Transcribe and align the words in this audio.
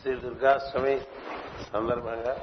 శ్రీ 0.00 0.12
దుర్గాష్టమి 0.16 0.94
సందర్భంగా 1.72 2.34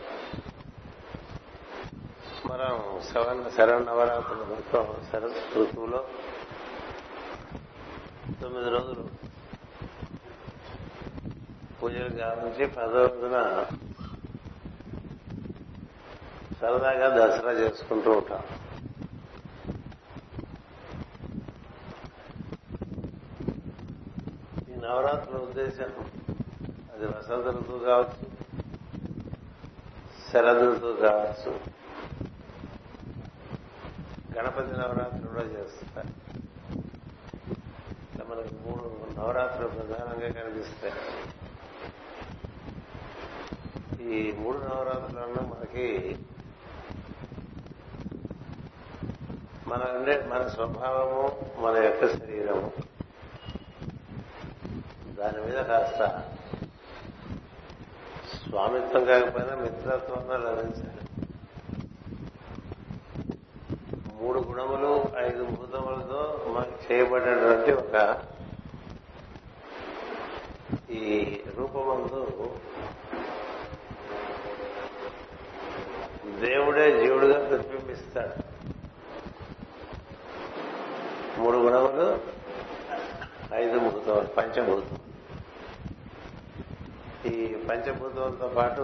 మనం 2.49 2.73
శవన్ 3.07 3.43
శరణ 3.55 3.77
నవరాత్రుల 3.83 4.43
మొత్తం 4.49 4.83
శరత్ 5.11 5.39
ఋతువులో 5.57 6.01
తొమ్మిది 8.41 8.69
రోజులు 8.69 9.05
పూజలు 11.79 12.11
గావించి 12.15 12.67
పదో 12.67 13.01
రోజున 13.05 13.39
సరదాగా 16.61 17.07
దసరా 17.17 17.51
చేసుకుంటూ 17.53 18.11
ఉంటాం. 18.11 18.43
ఈ 24.69 24.75
నవరాత్రుల 24.85 25.37
ఉద్దేశం 25.39 25.91
అది 26.97 27.05
వసంత 27.05 27.57
ఋతువు 27.57 27.79
కావచ్చు 27.79 28.31
శరద్ 30.31 30.75
ఋతువు 30.75 30.93
కావచ్చు 30.93 31.59
గణపతి 34.37 34.79
నవరాత్రులు 34.79 35.27
కూడా 35.27 35.41
చేస్తారు. 35.41 36.07
ఇట్లా 38.01 38.25
మనకు 38.29 38.67
మూడు 38.67 39.19
నవరాత్రులు 39.19 39.67
ప్రధానంగా 39.67 40.41
కనిపిస్తాయి. 40.41 40.93
ఈ 44.13 44.31
మూడు 44.31 44.57
నవరాత్రులన్నా 44.57 45.43
మనకి 45.43 46.17
మన 49.67 49.83
మన 50.27 50.47
స్వభావము 50.47 51.55
మన 51.61 51.77
యొక్క 51.77 52.07
శరీరము. 52.07 52.71
దాని 55.13 55.41
మీద 55.41 55.63
కాస్త 55.63 56.26
స్వామిత్వం 58.57 59.05
కాకపోయినా 59.05 59.55
మిత్రత్వంగా 59.55 60.37
లభించాలి 60.37 61.03
మూడు 64.21 64.39
గుణములు 64.39 65.05
ఐదు 65.17 65.43
భూతములతో 65.43 66.45
మనకి 66.47 66.93
చేయబడినటువంటి 66.93 67.71
ఒక 67.73 68.17
ఈ 70.89 71.03
రూపమందు 71.57 72.21
దేవుడే 76.45 77.05
జీవుడుగా 77.05 77.47
ప్రతిబింబిస్తాడు. 77.47 78.35
మూడు 81.41 81.57
గుణములు 81.57 82.19
ఐదు 83.53 83.79
భూతములు 83.79 84.27
పంచభూతం 84.27 85.06
ఈ 87.27 87.55
పంచభూతములతో 87.69 88.47
పాటు 88.47 88.83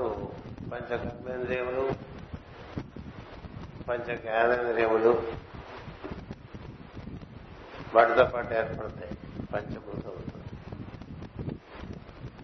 పంచ 0.72 0.89
కర్మేంద్రియములు 0.97 1.86
పంచ 3.89 4.16
జ్ఞానేంద్రియములు 4.16 5.11
వాటితో 7.95 8.25
పాటు 8.25 8.53
ఏర్పడతాయి 8.53 9.14
పంచభూతములు 9.53 10.21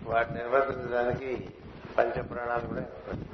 వాటిని 0.09 0.38
నిర్వర్తించడానికి 0.38 1.31
పంచ 1.97 2.22
ప్రాణాలు 2.22 2.67
కూడా 2.67 2.81
ఏర్పడతాయి 2.81 3.25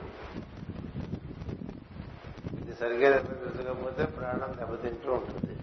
ఇది 2.61 2.75
సరిగ్గా 2.75 3.09
నిర్వర్తించకపోతే 3.09 4.05
ప్రాణం 4.05 4.51
దెబ్బతింటూ 4.59 5.11
ఉంటుంది. 5.13 5.55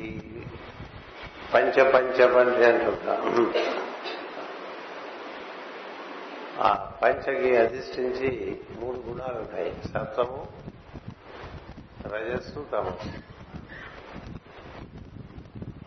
ఈ 0.00 0.06
పంచ 1.54 1.74
పంచ 1.94 2.18
పంచ 2.34 2.60
అంటుంటాం. 2.72 3.81
పంచకి 7.02 7.56
అధిష్ఠించి 7.56 8.60
మూడు 8.80 8.96
గుణాలు 8.96 9.38
ఉంటాయి. 9.38 9.76
సత్వము 9.88 10.46
రజస్సు 12.06 12.66
తమస్సు 12.72 13.12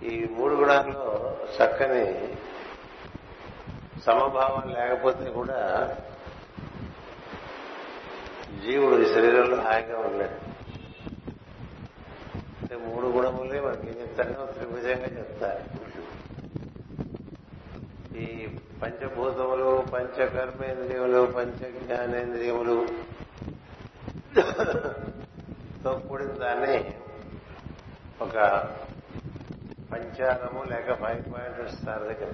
ఈ 0.06 0.28
మూడు 0.32 0.54
గుణాల్లో 0.54 1.38
చక్కని 1.56 2.38
సమభావం 4.02 4.74
లేకపోతే 4.74 5.30
కూడా 5.30 5.90
జీవుడు 8.66 9.02
ఈ 9.02 9.06
శరీరంలో 9.06 9.62
హాయిగా 9.62 10.00
ఉండలేడు. 10.00 10.56
అంటే 12.62 12.76
మూడు 12.76 13.08
గుణములే 13.08 13.60
మనకి 13.60 14.02
చెప్తాను 14.02 14.52
త్రిభుజంగా 14.52 15.18
చెప్తారు. 15.18 15.86
ఈ 18.18 18.48
పంచభూతములు 18.82 19.86
పంచకర్మేంద్రియములు 19.94 21.22
పంచ 21.36 21.70
జ్ఞానేంద్రియములు 21.80 22.78
తో 25.84 25.94
కూడిన 25.94 26.32
దాన్ని 26.32 26.96
ఒక 28.22 28.38
పంచారము 29.92 30.64
లేక 30.64 30.94
ఫైవ్ 30.94 31.34
పాయింట్ 31.34 31.76
స్టార్ 31.76 32.04
దగ్గర 32.04 32.32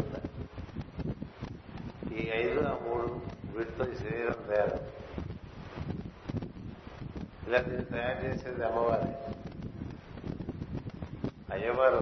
ఈ 2.18 2.30
ఐదు 2.30 2.60
ఆ 2.60 2.74
మూడు 2.88 3.08
వీటితో 3.58 3.86
శరీరం 3.86 4.40
తయారు. 4.50 4.80
ఇలా 7.48 7.60
దీన్ని 7.62 7.86
తయారు 7.86 8.26
చేసేది 8.26 8.64
అమ్మవారి. 8.64 9.12
అయ్యవారు 11.52 12.02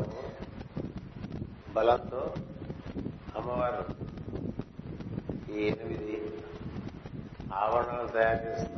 బలంతో 1.74 2.34
అమ్మవారు 3.36 4.09
ఈ 5.56 5.62
ఎనిమిది 5.68 6.16
ఆవరణలు 7.54 8.08
తయారు 8.08 8.42
చేస్తుంది. 8.46 8.76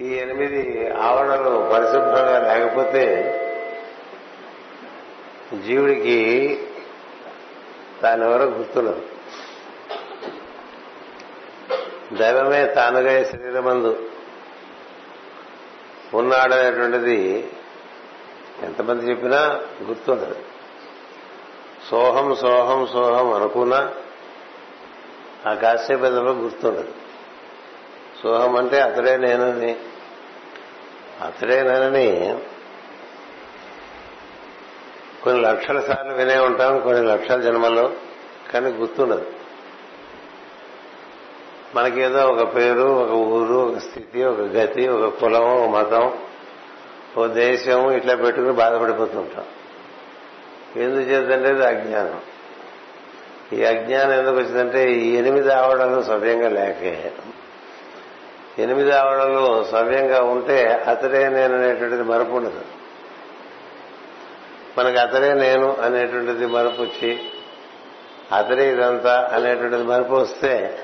ఈ 0.00 0.08
ఎనిమిది 0.14 0.62
ఆవరణలు 0.90 1.52
పరిశుభ్రంగా 1.72 2.38
లేకపోతే 2.48 3.04
జీవుడికి 5.66 6.18
తానెవరో 8.02 8.44
గుర్తున్నది 8.44 9.04
దైవమే 12.16 12.62
తానుగా 12.66 13.14
శరీరమందు 13.24 13.92
ఉన్నాడనేటువంటిది 16.14 17.20
ఎంతమంది 18.62 19.10
చెప్పినా 19.10 19.40
గుర్తుండదు. 19.82 20.36
సోహం 21.90 22.36
సోహం 22.36 22.86
సోహం 22.86 23.32
అనుకున్నా 23.32 23.94
ఆ 25.46 25.54
కాసేపేదలో 25.54 26.32
గుర్తుండదు. 26.32 26.92
సోహం 28.22 28.56
అంటే 28.56 28.80
అతడే 28.80 29.16
నేనని. 29.16 29.76
అతడే 31.24 31.62
నేనని 31.62 32.38
కొన్ని 35.24 35.42
లక్షల 35.42 35.80
సార్లు 35.80 36.14
వినే 36.14 36.38
ఉంటాం 36.38 36.80
కొన్ని 36.80 37.06
లక్షల 37.06 37.40
జన్మల్లో 37.40 37.92
కానీ 38.52 38.70
గుర్తుండదు. 38.70 39.26
మనకేదో 41.74 42.26
ఒక 42.28 42.54
పేరు 42.54 42.82
ఒక 42.82 43.10
ఊరు 43.10 43.54
ఒక 43.54 43.78
స్థితి 43.78 44.24
ఒక 44.24 44.40
గతి 44.40 44.88
ఒక 44.88 45.20
కులం 45.20 45.42
ఒక 45.42 45.68
మతం 45.68 46.18
ఓ 47.18 47.26
దేశం 47.26 47.90
ఇట్లా 47.90 48.14
పెట్టుకుని 48.14 48.52
బాధపడిపోతుంటాం. 48.52 49.44
ఎందుకు 50.76 51.10
చేద్దంటే 51.10 51.50
ఇది 51.50 51.66
అజ్ఞానం. 51.66 52.20
ఈ 53.52 53.64
అజ్ఞానం 53.64 54.12
ఎందుకు 54.12 54.36
వచ్చిందంటే 54.36 54.92
ఈ 54.92 55.14
ఎనిమిది 55.16 55.52
ఆవడలు 55.52 56.02
సవ్యంగా 56.02 56.48
లేకే. 56.48 57.12
ఎనిమిది 58.58 58.92
ఆవడలు 58.92 59.64
సవ్యంగా 59.64 60.22
ఉంటే 60.22 60.84
అతడే 60.86 61.28
నేను 61.28 61.54
అనేటువంటిది 61.54 62.02
మరపు 62.02 62.32
ఉండదు. 62.32 62.60
మనకి 64.78 64.96
అతడే 64.98 65.34
నేను 65.34 65.76
అనేటువంటిది 65.76 66.46
మరపు 66.46 66.82
వచ్చి 66.82 67.30
అతడే 68.32 68.72
ఇదంతా 68.72 69.30
అనేటువంటిది 69.32 69.82
మరపు 69.82 70.14
వస్తే 70.14 70.78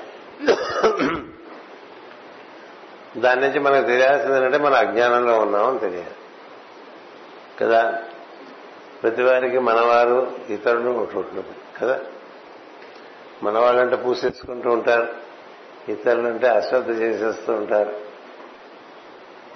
దాని 3.17 3.41
నుంచి 3.41 3.59
మనకు 3.59 3.85
తెలియాల్సింది 3.87 4.37
ఏంటంటే 4.37 4.57
మన 4.57 4.73
అజ్ఞానంలో 4.73 5.39
ఉన్నామని 5.39 5.79
తెలియాలి. 5.79 6.15
కదా? 7.59 7.99
ప్రతివారికి 9.03 9.59
మనవారు 9.59 10.31
ఇతరులు 10.49 10.89
ఒకటి 10.89 11.17
ఉంటుంది 11.17 11.47
కదా? 11.81 11.99
మనవాళ్ళంటే 13.43 13.95
పూసేసుకుంటూ 13.95 14.69
ఉంటారు. 14.69 15.07
ఇతరులంటే 15.89 16.47
అశ్రద్ధ 16.47 16.89
చేసేస్తూ 16.89 17.53
ఉంటారు. 17.53 17.93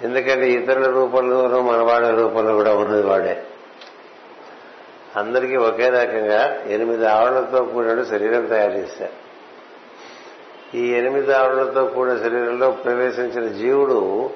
ఎందుకంటే 0.02 0.50
ఇతరుల 0.50 0.90
రూపంలోనూ 0.90 1.60
మనవాళ్ళ 1.60 2.10
రూపంలో 2.10 2.54
కూడా 2.54 2.74
ఉన్నది 2.74 3.02
వాడే. 3.02 3.46
అందరికీ 5.16 5.56
ఒకే 5.56 5.88
రకంగా 5.88 6.62
ఎనిమిది 6.66 7.06
ఆవరణతో 7.06 7.64
కూడిన 7.64 8.02
శరీరం 8.02 8.46
తయారు 8.46 8.72
చేశారు. 8.72 9.26
ఈ 10.76 10.92
ఎనిమిది 10.92 11.32
ఆవరణలతో 11.32 11.84
కూడిన 11.84 12.16
శరీరంలో 12.16 12.70
ప్రవేశించిన 12.70 13.52
జీవుడు 13.52 14.30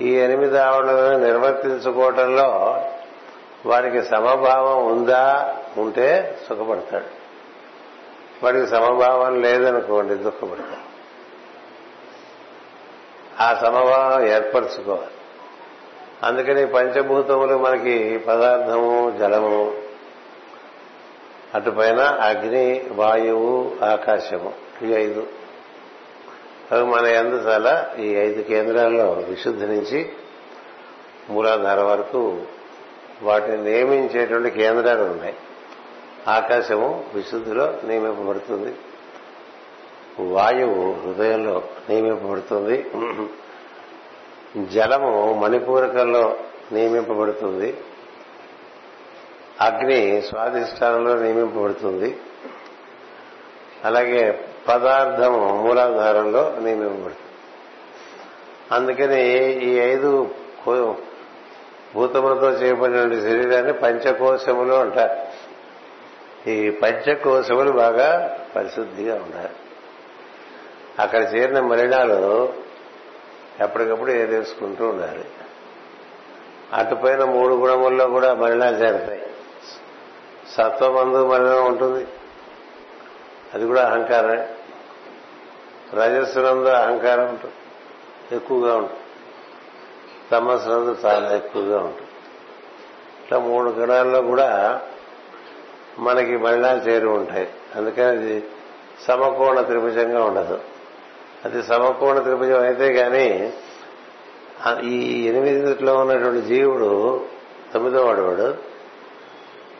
ఈ 0.00 0.08
ఎనిమిది 0.08 0.58
ఆవరణలను 0.58 1.18
నిర్వర్తించుకోవటంలో 1.18 2.80
వారికి 3.66 4.02
సమభావం 4.02 4.86
ఉందా 4.86 5.56
ఉంటే 5.78 6.38
సుఖపడతాడు. 6.48 7.04
వాడికి 8.44 8.66
సమభావం 8.66 9.40
లేదనుకోండి 9.40 10.14
దుఃఖపడతాడు. 10.14 10.90
ఆ 13.42 13.54
సమభావం 13.54 14.26
ఏర్పరచుకోవాలి. 14.26 15.10
అందుకని 16.22 16.66
పంచభూతములు 16.66 17.58
మనకి 17.58 18.18
పదార్థము 18.18 19.10
జలము 19.18 19.74
అటుపైన 21.54 22.00
అగ్ని 22.00 22.84
వాయువు 22.92 23.76
ఆకాశము 23.84 24.52
ఈ 24.82 24.92
ఐదు. 24.92 25.26
అవి 26.72 26.84
మన 26.84 27.06
ఎందు 27.06 27.34
చాలా 27.34 27.90
ఈ 27.98 28.14
ఐదు 28.14 28.42
కేంద్రాల్లో 28.42 29.12
విశుద్ధి 29.12 29.66
నుంచి 29.66 30.12
మూలాధార 31.30 31.80
వరకు 31.80 32.42
వాటిని 33.22 33.64
నియమించేటువంటి 33.64 34.50
కేంద్రాలు 34.50 35.02
ఉన్నాయి. 35.02 35.34
ఆకాశము 36.28 37.04
విశుద్ధిలో 37.14 37.78
నియమింపబడుతుంది. 37.84 38.74
వాయువు 40.32 40.92
హృదయంలో 40.92 41.62
నియమింపబడుతుంది. 41.90 42.90
జలము 44.72 45.34
మణిపూరకంలో 45.34 46.36
నియమింపబడుతుంది. 46.72 47.76
అగ్ని 49.60 50.22
స్వాధిష్టానంలో 50.22 51.14
నియమింపబడుతుంది. 51.14 52.18
అలాగే 53.84 54.48
పదార్థము 54.68 55.62
మూలాధారంలో 55.62 56.56
నియమింపబడుతుంది. 56.58 57.16
అందుకని 58.72 59.22
ఈ 59.64 59.78
ఐదు 59.78 60.28
భూతములతో 61.94 62.50
చేయబడిన 62.50 63.20
శరీరాన్ని 63.20 63.72
పంచకోశములు 63.72 64.74
అంటారు. 64.74 65.40
ఈ 66.50 66.70
పంచకోశములు 66.70 67.72
బాగా 67.72 68.38
పరిశుద్ధిగా 68.56 69.14
ఉండాలి. 69.14 69.48
అక్కడ 70.98 71.34
చేరిన 71.34 71.60
మలినాలు 71.60 72.52
ఎప్పటికప్పుడు 73.60 74.10
ఏదేసుకుంటూ 74.10 74.88
ఉండాలి. 74.88 75.24
అటుపైన 76.72 77.24
మూడు 77.24 77.54
గుణముల్లో 77.54 78.06
కూడా 78.06 78.34
మలినాలు 78.34 78.76
చేరతాయి. 78.76 79.26
సత్వమందు 80.50 81.26
మలినం 81.26 81.66
ఉంటుంది. 81.66 82.06
అది 83.54 83.66
కూడా 83.66 83.86
అహంకారమే. 83.86 84.48
రజస్సునందు 85.94 86.68
అహంకారం 86.68 87.28
ఉంటుంది. 87.28 87.54
ఎక్కువగా 88.36 88.76
ఉంటుంది. 88.76 89.00
తమస్సునందు 90.30 90.96
చాలా 91.04 91.36
ఎక్కువగా 91.36 91.78
ఉంటుంది. 91.78 92.10
ఇట్లా 93.24 93.38
మూడు 93.38 93.70
గణాల్లో 93.70 94.22
కూడా 94.22 94.80
మనకి 95.98 96.36
మలినాలు 96.36 96.80
చేరు 96.80 97.08
ఉంటాయి. 97.08 97.48
అందుకని 97.76 98.04
అది 98.04 98.44
సమకోణ 99.08 99.60
త్రిభుజంగా 99.60 100.24
ఉండదు. 100.24 100.60
అది 101.44 101.62
సమకోణ 101.62 102.18
త్రిభుజం 102.18 102.60
అయితే 102.60 102.92
గాని 102.92 103.52
ఈ 104.82 105.26
ఎనిమిదిలో 105.26 105.94
ఉన్నటువంటి 105.94 106.46
జీవుడు 106.46 107.24
తొమ్మిదో 107.74 108.04
వాడు 108.04 108.20
వాడు 108.20 108.54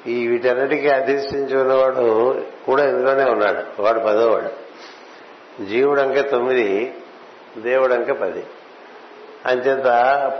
ఈ 0.06 0.26
వీటన్నిటికీ 0.28 0.88
అధిష్ఠించి 0.88 1.60
ఉన్నవాడు 1.60 2.42
కూడా 2.66 2.84
ఇందులోనే 2.84 3.30
ఉన్నాడు. 3.30 3.82
వాడు 3.82 4.00
పదోవాడు 4.00 4.70
జీవుడంకే 5.64 6.22
తొమ్మిది 6.22 6.94
దేవుడంకే 7.58 8.12
పది. 8.12 8.44
అంచేత 9.46 9.84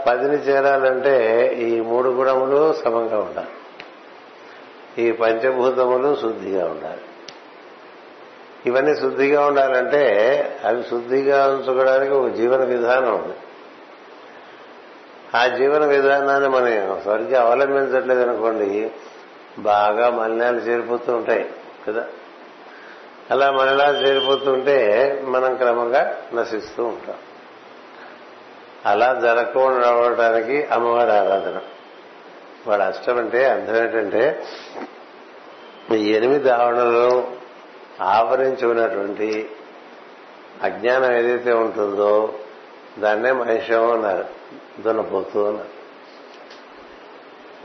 పదిని 0.07 0.35
చేరాలంటే 0.35 1.47
ఈ 1.53 1.79
మూడు 1.79 2.09
గుణములు 2.09 2.73
సమంగా 2.73 3.17
ఉండాలి. 3.17 3.47
ఈ 5.03 5.11
పంచభూతములు 5.11 6.17
శుద్ధిగా 6.21 6.65
ఉండాలి. 6.65 7.01
ఇవన్నీ 8.65 8.95
శుద్ధిగా 8.95 9.45
ఉండాలంటే 9.45 10.05
అవి 10.65 10.83
శుద్ధిగా 10.83 11.47
ఉంచుకోవడానికి 11.47 12.13
ఒక 12.13 12.31
జీవన 12.31 12.63
విధానం 12.63 13.15
ఉంది. 13.15 13.35
ఆ 15.37 15.47
జీవన 15.47 15.85
విధానాన్ని 15.85 16.49
మనం 16.49 17.01
సరిగ్గా 17.05 17.41
అవలంబించట్లేదు 17.41 18.29
అనుకోండి 18.29 18.91
బాగా 19.59 20.09
మలినాలు 20.09 20.57
చేరిపోతూ 20.57 21.13
ఉంటాయి 21.13 21.49
కదా? 21.87 22.05
అలా 23.31 23.51
మలినాలు 23.51 23.97
చేరిపోతుంటే 23.97 25.21
మనం 25.25 25.55
క్రమంగా 25.55 26.17
నశిస్తూ 26.33 26.83
ఉంటాం. 26.85 27.15
అలా 28.85 29.19
జరగకుండా 29.21 29.91
రావడానికి 29.91 30.63
అమ్మవారి 30.63 31.11
ఆరాధన. 31.11 31.61
వాడు 32.67 32.81
అష్టం 32.81 33.17
అంటే 33.17 33.45
అర్థం 33.45 33.75
ఏంటంటే 33.75 34.43
ఈ 35.95 36.13
ఎనిమిది 36.13 36.49
ఆవరణలు 36.49 37.27
ఆవరించి 38.01 38.65
ఉన్నటువంటి 38.65 39.49
అజ్ఞానం 40.63 41.11
ఏదైతే 41.11 41.53
ఉంటుందో 41.53 42.33
దాన్నే 42.99 43.31
మహిషం 43.31 43.91
అన్నారు. 43.91 44.25
దున్నపోతు 44.81 45.39
అన్నారు. 45.39 45.81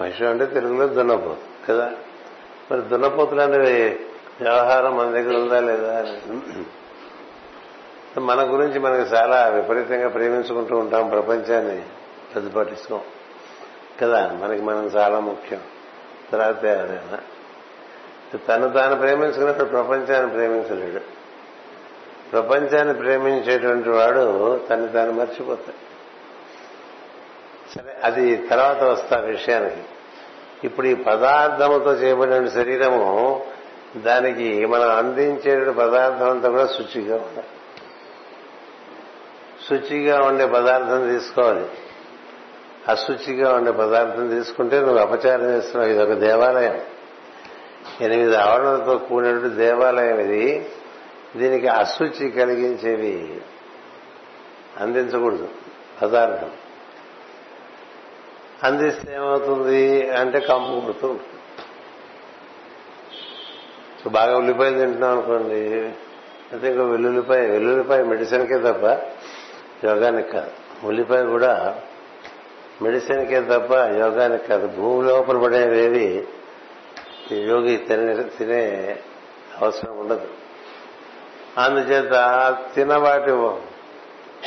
మహిషం 0.03 0.31
అంటే 0.31 0.47
తెలుగులో 0.47 0.87
దున్నపోతు 0.87 1.67
కదా? 1.69 1.91
మరి 2.71 2.81
దున్నపోతులు 2.81 3.41
అనేవి 3.41 4.01
వ్యవహారం 4.41 4.97
మన 4.97 5.11
దగ్గర 5.11 5.37
ఉందా 5.37 5.61
లేదా 5.61 6.07
మన 8.19 8.55
గురించి 8.55 8.79
మనకి 8.79 9.15
చాలా 9.15 9.49
విపరీతంగా 9.49 10.09
ప్రేమించుకుంటూ 10.09 10.77
ఉంటాం 10.77 11.09
ప్రపంచాన్ని 11.09 11.83
ప్రతిపాటిస్తాం 12.35 13.01
కదా? 14.01 14.39
మనకి 14.43 14.63
మనం 14.63 14.87
చాలా 14.87 15.21
ముఖ్యం. 15.21 15.61
తర్వాత 16.33 16.65
ఎవరైనా 16.65 17.19
తను 18.49 18.73
తాను 18.73 18.97
ప్రేమించుకున్నప్పుడు 18.97 19.65
ప్రపంచాన్ని 19.65 20.31
ప్రేమించలేడు. 20.31 21.01
ప్రపంచాన్ని 22.33 22.95
ప్రేమించేటువంటి 22.95 23.89
వాడు 23.89 24.57
తను 24.71 24.89
తాను 24.89 25.13
మర్చిపోతాడు. 25.13 25.87
సరే 27.75 27.97
అది 28.05 28.37
తర్వాత 28.37 28.83
వస్తా 28.83 29.17
విషయానికి. 29.17 29.83
ఇప్పుడు 30.65 30.87
ఈ 30.87 30.95
పదార్థముతో 30.95 31.93
చేయబడిన 31.93 32.49
శరీరము 32.49 33.47
దానికి 33.97 34.67
మనం 34.67 34.97
అందించే 34.97 35.71
పదార్థం 35.71 36.31
అంతా 36.31 36.51
కూడా 36.51 36.67
శుచిగా 36.67 37.17
ఉండాలి. 37.17 37.47
శుచిగా 39.71 40.21
ఉండే 40.21 40.47
పదార్థం 40.47 41.09
తీసుకోవాలి. 41.09 41.67
అశుచిగా 42.89 43.55
ఉండే 43.55 43.71
పదార్థం 43.71 44.29
తీసుకుంటే 44.29 44.81
నువ్వు 44.81 44.99
అపచారం 44.99 45.57
చేస్తున్నావు. 45.57 45.93
ఇది 45.93 46.03
ఒక 46.03 46.13
దేవాలయం. 46.13 46.81
ఎనిమిది 48.01 48.37
ఆవరణలతో 48.37 48.99
కూడినటువంటి 48.99 49.57
దేవాలయం 49.57 50.19
ఇది. 50.19 50.69
దీనికి 51.37 51.69
అశుచి 51.69 52.31
కలిగించేవి. 52.31 53.41
అందించకూడదు. 54.81 55.49
పదార్థం. 56.03 56.51
అందిస్తే 58.65 59.15
ఏమవుతుంది 59.15 60.11
అంటే 60.11 60.41
కంపు 60.41 60.81
కొడుతూ 60.81 61.19
బాగా 64.07 64.37
ఉల్లిపాయలు 64.37 64.79
తింటున్నాం 64.79 65.11
అనుకోండి. 65.11 65.91
అయితే 66.53 66.71
ఇంకో 66.71 66.85
వెల్లుల్లిపాయ. 66.85 67.47
వెల్లుల్లిపాయ 67.47 68.03
మెడిసిన్కే 68.03 68.59
తప్ప 68.59 69.16
యోగానికి 69.85 70.29
కాదు. 70.29 70.51
ఉల్లిపాయ 70.87 71.25
కూడా 71.25 71.81
మెడిసిన్కే 72.83 73.41
తప్ప 73.41 73.73
యోగానికి 73.73 74.47
కాదు. 74.47 74.67
భూమి 74.67 75.09
లోపల 75.09 75.39
పడేవేవి 75.39 76.29
యోగి 77.33 77.77
తినే 77.77 78.15
తినే 78.39 78.97
అవసరం 79.61 79.99
ఉండదు. 79.99 80.29
అందుచేత 81.59 82.57
తినవాటి 82.75 83.31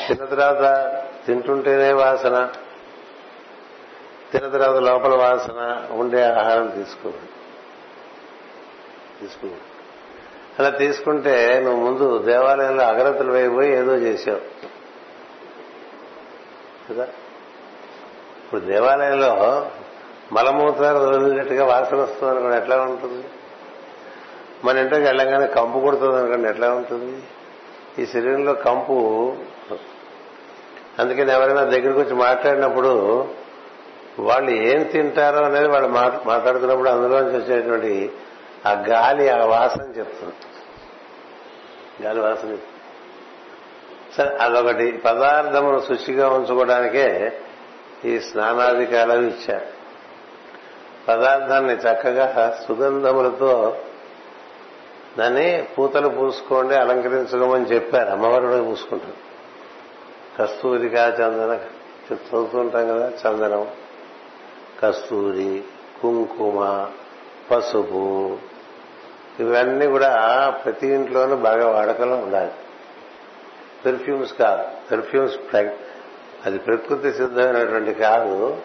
తిన్న 0.08 0.24
తర్వాత 0.24 0.62
తింటుంటేనే 1.26 1.92
వాసన 1.92 2.48
తిన్న 4.32 4.48
తర్వాత 4.48 4.76
లోపల 4.76 5.14
వాసన 5.14 5.86
ఉండే 5.90 6.22
ఆహారం 6.22 6.68
తీసుకోవాలి. 6.68 7.28
తీసుకో 9.20 9.48
అలా 10.58 10.70
తీసుకుంటే 10.70 11.60
నువ్వు 11.64 11.90
ముందు 11.90 12.18
దేవాలయంలో 12.18 12.84
అగరత్తులు 12.84 13.32
వేయబోయి 13.32 13.72
ఏదో 13.72 13.96
చేసావు. 13.96 14.40
కదా? 16.94 17.04
ఇప్పుడు 18.44 18.60
దేవాలయంలో 18.60 19.66
మలమూత్రాలు 20.32 20.98
వదిలినట్టుగా 20.98 21.66
వాసన 21.66 21.96
వస్తుంది 21.96 22.32
అనుకోండి 22.32 22.56
ఎట్లా 22.56 22.80
ఉంటుంది? 22.80 23.24
మన 24.64 24.78
ఇంటికి 24.78 25.00
వెళ్ళగానే 25.00 25.46
కంపు 25.46 25.78
కొడుతుంది 25.78 26.16
అనుకోండి 26.16 26.48
ఎట్లా 26.48 26.74
ఉంటుంది? 26.74 27.22
ఈ 28.02 28.06
శరీరంలో 28.06 28.54
కంపు. 28.54 29.36
అందుకని 30.98 31.32
ఎవరైనా 31.32 31.62
దగ్గరికి 31.62 31.98
వచ్చి 31.98 32.14
మాట్లాడినప్పుడు 32.14 33.24
వాళ్ళు 34.18 34.50
ఏం 34.50 34.82
తింటారో 34.82 35.44
అనేది 35.44 35.68
వాళ్ళు 35.68 35.88
మాట్లాడుతున్నప్పుడు 36.28 36.88
అందులోంచి 36.88 37.36
వచ్చేటువంటి 37.36 38.12
ఆ 38.66 38.70
గాలి 38.72 39.28
ఆ 39.28 39.44
వాసన 39.44 39.82
చెప్తుంది. 39.82 40.34
గాలి 42.02 42.20
వాసన 42.20 42.50
చెప్తుంది. 42.50 42.69
సరే 44.16 44.36
అదొకటి. 44.36 44.92
పదార్థమును 44.92 45.80
శుచిగా 45.80 46.28
ఉంచుకోవడానికే 46.28 47.32
ఈ 48.04 48.20
స్నానాధికారాలు 48.20 49.26
ఇచ్చారు. 49.26 49.80
పదార్థాన్ని 51.08 51.74
చక్కగా 51.74 52.58
సుగంధములతో 52.68 53.78
దాన్ని 55.18 55.68
పూతలు 55.78 56.08
పూసుకోండి 56.08 56.74
అలంకరించుకోమని 56.74 57.64
చెప్పారు. 57.64 58.08
అమ్మవారు 58.10 58.46
కూడా 58.46 58.62
పూసుకుంటారు. 58.62 59.30
కస్తూరిగా 60.38 61.08
చందన 61.08 61.60
చదువుతుంటాం 62.14 62.88
కదా 62.88 63.08
చందనం. 63.08 63.68
కస్తూరి 64.82 65.64
కుంకుమ 66.02 66.88
పసుపు 67.50 68.36
ఇవన్నీ 69.40 69.86
కూడా 69.86 70.50
ప్రతి 70.64 70.86
ఇంట్లోనూ 70.86 71.36
బాగా 71.36 71.70
వాడకంలో 71.70 72.16
ఉండాలి. 72.16 72.50
పెర్ఫ్యూమ్స్ 73.86 74.32
కాదు. 74.32 74.64
పెర్ఫ్యూమ్స్ 74.90 75.56
అది 76.46 76.58
ప్రకృతి 76.58 77.12
సిద్ధమైనటువంటి 77.12 77.94
కాదు. 77.94 78.56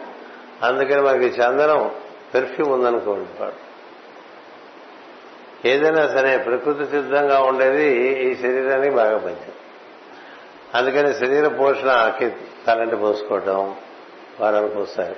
అందుకని 0.63 1.01
మనకి 1.01 1.25
చందనం 1.25 1.91
పెర్ఫ్యూమ్ 2.33 2.71
ఉందనుకోండి 2.71 3.43
వాడు 3.43 3.65
ఏదైనా 5.67 6.07
సరే 6.07 6.37
ప్రకృతి 6.37 6.85
సిద్ధంగా 6.85 7.39
ఉండేది 7.39 7.97
ఈ 8.23 8.35
శరీరానికి 8.35 8.95
బాగా 8.95 9.17
పనిచేది 9.17 9.53
అందుకని 10.75 11.13
శరీర 11.13 11.47
పోషణకి 11.47 12.31
తలంటి 12.67 12.95
పోసుకోవటం 12.95 13.75
వారానికి 14.39 14.77
వస్తాయి 14.77 15.15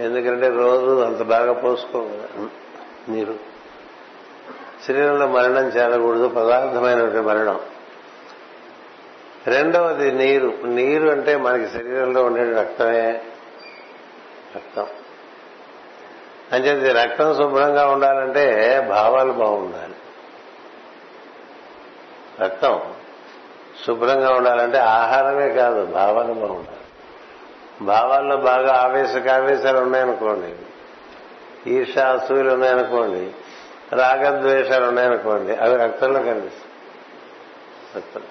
ఎందుకంటే 0.00 0.48
రోజు 0.48 1.00
అంత 1.00 1.22
బాగా 1.22 1.52
పోసుకో 1.52 2.10
నీరు. 3.08 3.34
శరీరంలో 4.88 5.26
మరణం 5.26 5.68
చేరకూడదు 5.68 6.28
పదార్థమైనటువంటి 6.28 7.20
మరణం. 7.20 7.60
రెండవది 9.46 10.12
నీరు. 10.12 10.54
నీరు 10.64 11.08
అంటే 11.08 11.36
మనకి 11.36 11.72
శరీరంలో 11.72 12.24
ఉండే 12.24 12.60
రక్తమే. 12.60 13.20
రక్తం. 14.56 14.86
అంచేది 16.52 16.92
రక్తం 16.92 17.34
శుభ్రంగా 17.34 17.86
ఉండాలంటే 17.86 18.80
భావాలు 18.90 19.32
బాగుండాలి. 19.32 19.94
రక్తం 22.40 22.80
శుభ్రంగా 23.86 24.30
ఉండాలంటే 24.30 24.78
ఆహారమే 24.78 25.48
కాదు 25.48 25.86
భావాలు 25.86 26.32
బాగుండాలి. 26.32 26.76
భావాల్లో 27.80 28.36
బాగా 28.36 28.72
ఆవేశకావేశాలు 28.72 29.78
ఉన్నాయనుకోండి 29.78 30.56
ఈర్ష 31.70 31.98
అసూయలు 31.98 32.50
ఉన్నాయనుకోండి 32.50 33.32
రాగద్వేషాలు 33.96 34.86
ఉన్నాయనుకోండి 34.86 35.56
అవి 35.56 35.76
రక్తంలో 35.76 36.20
కనిపిస్తాయి. 36.20 36.72
రక్తం. 37.96 38.22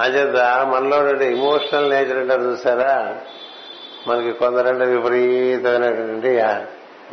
అంచేత 0.00 0.66
మనలో 0.66 0.98
ఉండే 0.98 1.32
ఇమోషనల్ 1.32 1.90
నేచర్ 1.90 2.18
అంటారు 2.18 2.42
చూసారా? 2.42 3.20
మనకి 4.08 4.32
కొందరంటే 4.32 4.84
విపరీతమైనటువంటి 4.84 6.42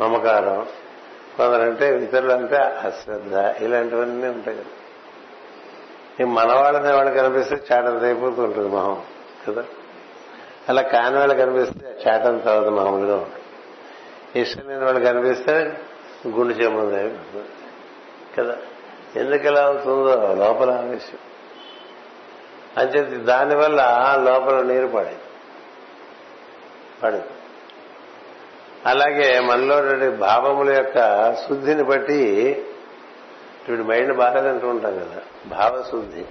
మమకారం 0.00 0.66
కొందరంటే 1.36 1.98
ఇతరులంటే 1.98 2.56
అశ్రద్ధ 2.56 3.34
ఇలాంటివన్నీ 3.34 4.26
ఉంటాయి. 4.26 4.56
కదా 4.56 4.66
ఈ 6.20 6.24
మనవాళ్ళని 6.24 6.96
వాళ్ళు 6.96 7.14
కనిపిస్తే 7.14 7.56
చాటంత 7.72 8.02
అయిపోతూ 8.02 8.42
ఉంటుంది 8.42 8.68
మొహం 8.68 9.02
కదా? 9.48 9.64
అలా 10.68 10.82
కాని 10.82 11.18
వాళ్ళు 11.18 11.34
కనిపిస్తే 11.34 11.98
చాటం 12.08 12.38
తర్వాత 12.38 12.66
మామూలుగా. 12.66 13.14
ఉంటుంది 13.14 14.40
ఇష్టం 14.40 14.68
లేని 14.68 14.84
వాళ్ళు 14.84 15.04
కనిపిస్తే 15.04 15.80
గుండె 16.28 16.54
చెమ్మంది 16.54 17.18
కదా? 18.38 18.56
ఎందుకు 19.16 19.46
ఎలా 19.46 19.62
అవుతుందో 19.62 20.34
లోపల 20.34 20.70
ఆవేశం 20.70 21.18
అంచేది 22.76 23.16
దానివల్ల 23.16 23.80
లోపల 24.24 24.62
నీరు 24.62 24.86
పడింది 24.86 25.18
పడదు. 27.02 27.22
అలాగే 28.86 29.40
మనలో 29.40 30.10
భావముల 30.10 30.70
యొక్క 30.70 30.96
శుద్ధిని 31.34 31.82
బట్టి 31.82 32.22
వీడి 33.68 33.82
మైండ్ 33.82 34.16
బాగాలంటూ 34.16 34.68
ఉంటాం 34.68 34.94
కదా 34.94 35.22
భావశుద్ధి. 35.46 36.24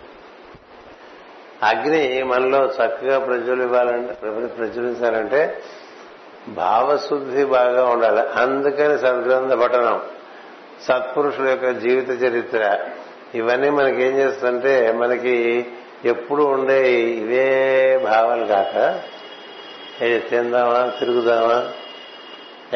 అగ్ని 1.64 2.24
మనలో 2.24 2.66
చక్కగా 2.66 3.20
ప్రజ్వలివ్వాలంటే 3.20 4.14
ప్రజ్వలించాలంటే 4.48 5.64
భావశుద్ధి 6.48 7.46
బాగా 7.46 7.86
ఉండాలి. 7.86 8.30
అందుకని 8.30 9.00
సద్గ్రంథ 9.00 9.54
పఠనం 9.54 10.02
సత్పురుషుల 10.82 11.48
యొక్క 11.50 11.70
జీవిత 11.70 12.24
చరిత్ర 12.24 12.86
ఇవన్నీ 13.36 13.70
మనకి 13.70 14.04
ఏం 14.04 14.18
చేస్తుంటే 14.18 14.92
మనకి 14.92 15.68
ఎప్పుడు 16.06 16.44
ఉండే 16.44 16.94
ఇవే 16.94 17.98
భావాలు 17.98 18.46
కాక 18.46 19.02
ఏది 20.04 20.20
తిందామా 20.20 20.92
తిరుగుదామా 21.00 21.72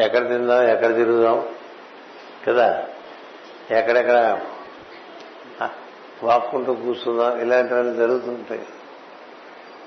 ఎక్కడ 0.02 0.28
తిందాం 0.28 0.62
ఎక్కడ 0.68 0.96
తిరుగుదాం 0.96 1.48
కదా? 2.48 2.86
ఎక్కడెక్కడ 3.70 4.40
వాక్కుంటూ 6.22 6.74
కూర్చుందాం 6.74 7.40
ఇలాంటివన్నీ 7.40 7.96
జరుగుతుంటాయి. 7.96 8.62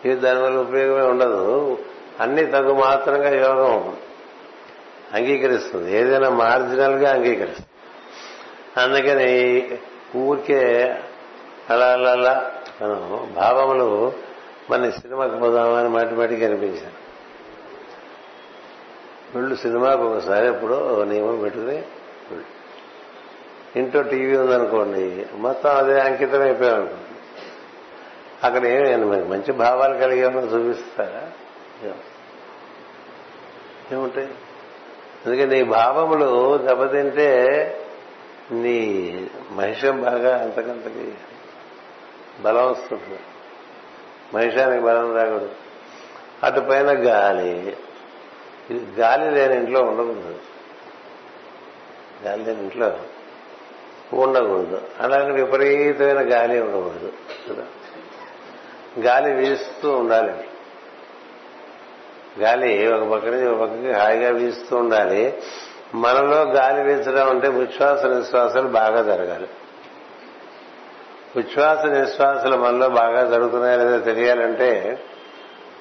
ఇది 0.05 0.15
దానివల్ల 0.15 0.59
ఉపయోగమే 0.59 1.05
ఉండదు. 1.05 1.77
అన్ని 2.19 2.45
తగు 2.45 2.73
మాత్రంగా 2.73 3.29
యోగం 3.29 3.97
అంగీకరిస్తుంది. 5.13 5.97
ఏదైనా 5.97 6.29
మార్జినల్గా 6.29 7.13
అంగీకరిస్తుంది. 7.13 7.69
అందుకని 8.81 9.63
ఊరికే 10.15 10.95
అలా 11.69 11.85
అలా 11.85 12.11
అలా 12.11 12.52
మనం 12.81 12.99
భావములు 13.35 13.87
మన 14.69 14.89
సినిమాకి 14.89 15.39
పోదామని 15.39 15.89
మాటి 15.89 16.15
మాటికి 16.15 16.45
అనిపించాను 16.45 16.99
వీళ్ళు 19.35 19.55
సినిమాకు 19.55 20.03
ఒకసారి 20.03 20.47
ఎప్పుడో 20.47 21.03
నియమం 21.03 21.41
పెట్టుకుని 21.41 21.77
ఇంట్లో 23.75 24.01
టీవీ 24.01 24.37
ఉందనుకోండి 24.37 25.25
మొత్తం 25.37 25.69
అదే 25.75 25.99
అంకితం 25.99 26.41
అయిపోయాం 26.41 26.75
అనుకోండి 26.75 27.09
అక్కడ 28.43 28.65
ఏమైనా 28.65 29.05
మనకి 29.05 29.27
మంచి 29.29 29.51
భావాలు 29.51 29.97
కలిగేమో 29.97 30.39
చూపిస్తారా? 30.39 31.23
ఏముంటాయి? 33.91 34.29
అందుకే 35.25 35.45
నీ 35.45 35.63
భావములు 35.63 36.29
దెబ్బతింటే 36.57 37.29
నీ 38.51 38.77
మహిషం 39.51 40.01
బాగా 40.01 40.37
అంతకంతకి 40.37 41.05
బలం 42.39 42.71
వస్తుంది. 42.71 43.19
మహిషానికి 44.33 44.83
బలం 44.83 45.15
రాకూడదు. 45.15 45.51
అటు 46.43 46.59
పైన 46.59 46.87
గాలి 46.87 47.77
గాలి 48.99 49.31
లేని 49.31 49.55
ఇంట్లో 49.55 49.81
ఉండకూడదు. 49.81 50.39
గాలి 52.25 52.45
లేని 52.45 52.61
ఇంట్లో 52.61 52.99
ఉండకూడదు. 54.13 54.81
అలాగే 54.99 55.31
విపరీతమైన 55.31 56.33
గాలి 56.33 56.61
ఉండకూడదు. 56.61 57.13
కదా? 57.49 57.65
గాలి 58.99 59.33
వీస్తూ 59.33 59.91
ఉండాలి. 59.91 60.33
గాలి 62.39 62.93
ఒక 62.93 63.11
పక్క 63.11 63.25
నుంచి 63.25 63.47
ఒక 63.47 63.61
పక్కకి 63.61 63.91
హాయిగా 63.91 64.29
వీస్తూ 64.29 64.77
ఉండాలి. 64.77 65.41
మనలో 65.95 66.43
గాలి 66.43 66.83
వీచడం 66.83 67.29
అంటే 67.29 67.47
విశ్వాస 67.47 68.05
నిశ్వాసాలు 68.05 68.67
బాగా 68.67 69.01
జరగాలి. 69.01 69.47
ఉచ్ఛ్వాస 71.35 71.85
నిశ్వాసాలు 71.85 72.57
మనలో 72.57 72.89
బాగా 72.89 73.29
జరుగుతున్నాయో 73.29 73.77
లేదో 73.77 73.99
తెలియాలంటే 73.99 75.03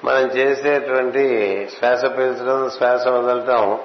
మనం 0.03 0.19
చేసేటువంటి 0.19 1.25
శ్వాస 1.79 2.05
పీల్చడం 2.05 2.69
శ్వాస 2.69 3.07
వదలటం 3.07 3.79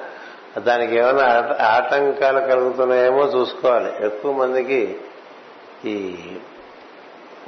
దానికి 0.58 0.96
ఏమైనా 0.96 1.56
ఆటంకాలు 1.66 2.40
కలుగుతున్నాయేమో 2.40 3.24
చూసుకోవాలి. 3.24 4.06
ఎక్కువ 4.06 4.32
మందికి 4.32 4.98
ఈ 5.84 6.16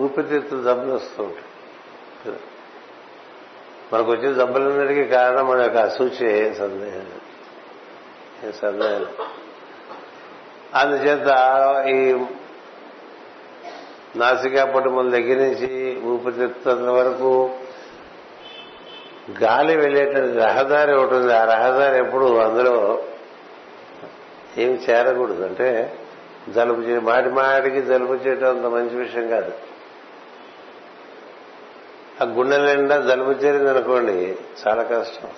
ఊపిరితిత్తు 0.00 0.62
జబ్బులు 0.62 0.92
వస్తూ 0.92 1.22
ఉంటాయి. 1.22 1.44
మనకు 3.92 4.12
వచ్చిన 4.12 4.32
జబ్బులన్నిటికీ 4.32 5.04
కారణం 5.04 5.48
మన 5.48 5.60
యొక్క 5.60 5.76
అసూచి 5.76 6.54
సందేహం. 6.54 7.06
సందేహం? 8.62 9.06
అందుచేత 10.74 11.28
ఈ 11.86 12.24
నాసికా 14.16 14.64
పట్టుమల 14.64 15.10
దగ్గర 15.10 15.36
నుంచి 15.36 16.00
ఊపిరితిత్తుల 16.04 16.90
వరకు 16.90 17.50
గాలి 19.42 19.76
వెళ్ళేటువంటి 19.76 20.38
రహదారి 20.38 20.94
ఒకటి 20.94 21.14
ఉంది. 21.14 21.34
ఆ 21.34 21.44
రహదారి 21.44 21.98
ఎప్పుడు 21.98 22.36
అందులో 22.36 23.02
ఏమి 24.58 24.74
చేరకూడదు. 24.74 25.44
అంటే 25.44 25.98
జలుబు 26.48 26.80
చే 26.80 26.98
మాటి 26.98 27.28
మాటికి 27.28 27.82
జలుబు 27.82 28.14
చేయటం 28.14 28.48
అంత 28.48 28.66
మంచి 28.66 28.96
విషయం 28.96 29.28
కాదు. 29.28 29.52
ఆ 32.20 32.24
గుండె 32.24 32.56
నిండా 32.58 33.00
జలుబు 33.00 33.30
చేరింది 33.30 33.70
అనుకోండి 33.70 34.36
చాలా 34.68 34.82
కష్టం. 34.82 35.28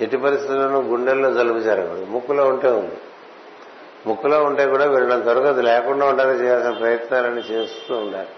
ఎట్టి 0.00 0.16
పరిస్థితుల్లోనూ 0.16 0.82
గుండెల్లో 0.82 1.32
జలుబు 1.32 1.58
చేరకూడదు. 1.58 2.04
ముక్కులో 2.04 2.46
ఉంటే 2.46 2.68
ఉంది. 2.68 2.96
ముక్కులో 4.06 4.44
ఉంటే 4.44 4.66
కూడా 4.66 4.84
వీళ్ళంత 4.84 5.22
త్వరగా 5.22 5.48
అది 5.48 5.62
లేకుండా 5.62 6.06
ఉండాలని 6.06 6.38
చేయాల్సిన 6.38 6.70
ప్రయత్నాలన్నీ 6.70 7.40
చేస్తూ 7.40 7.96
ఉండాలి. 7.96 8.28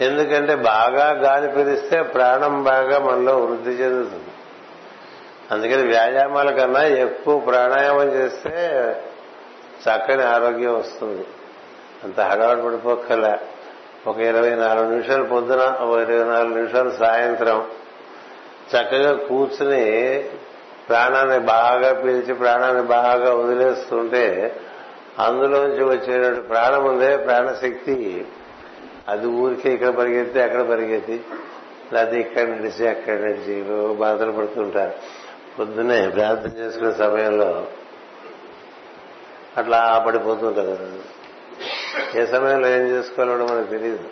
ఎందుకంటే 0.00 0.54
బాగా 0.54 1.10
గాలి 1.10 1.48
పిలిస్తే 1.48 2.02
ప్రాణం 2.02 2.62
బాగా 2.62 2.98
మనలో 2.98 3.36
వృద్ధి 3.36 3.70
చెందుతుంది. 3.70 4.30
అందుకని 5.50 5.82
వ్యాయామాల 5.82 6.50
కన్నా 6.50 6.82
ఎక్కువ 6.82 7.38
ప్రాణాయామం 7.38 8.08
చేస్తే 8.08 8.50
చక్కని 9.82 10.22
ఆరోగ్యం 10.22 10.78
వస్తుంది. 10.78 11.24
అంత 12.04 12.20
హడావుడి 12.20 12.62
పడిపోక్కల 12.62 13.38
ఒక 14.06 14.18
ఇరవై 14.18 14.54
నాలుగు 14.54 14.90
నిమిషాలు 14.90 15.24
పొద్దున 15.24 15.60
ఒక 15.60 16.08
ఇరవై 16.08 16.24
నాలుగు 16.24 16.54
నిమిషాలు 16.54 16.90
సాయంత్రం 16.90 17.66
చక్కగా 18.76 19.12
కూర్చుని 19.14 20.24
ప్రాణాన్ని 20.88 21.38
బాగా 21.38 21.92
పీల్చి 21.92 22.34
ప్రాణాన్ని 22.34 22.82
బాగా 22.82 23.34
వదిలేస్తుంటే 23.34 24.56
అందులోంచి 25.18 25.84
వచ్చేటువంటి 25.84 26.40
ప్రాణం 26.40 26.84
ఉందే 26.84 27.16
ప్రాణశక్తి. 27.16 28.26
అది 29.08 29.26
ఊరికే 29.26 29.74
ఇక్కడ 29.74 29.88
పరిగెత్తి 29.88 30.40
అక్కడ 30.40 30.62
పరిగెత్తి 30.62 31.22
లేకపోతే 31.92 32.20
ఇక్కడ 32.20 32.42
నడిచి 32.42 32.88
అక్కడ 32.88 33.14
నడిచి 33.14 33.62
బాధలు 33.94 34.32
పడుతుంటారు. 34.32 34.92
పొద్దున్నే 35.58 36.08
ప్రార్థన 36.08 36.50
చేసుకునే 36.58 36.92
సమయంలో 36.92 37.66
అట్లా 39.56 40.04
పడిపోతుంటారు 40.06 40.66
కదా 40.66 42.22
ఏ 42.22 42.26
సమయంలో 42.26 42.68
ఏం 42.68 42.82
చేసుకోవాలో 42.86 43.46
మనకు 43.46 43.70
తెలియదు. 43.70 44.08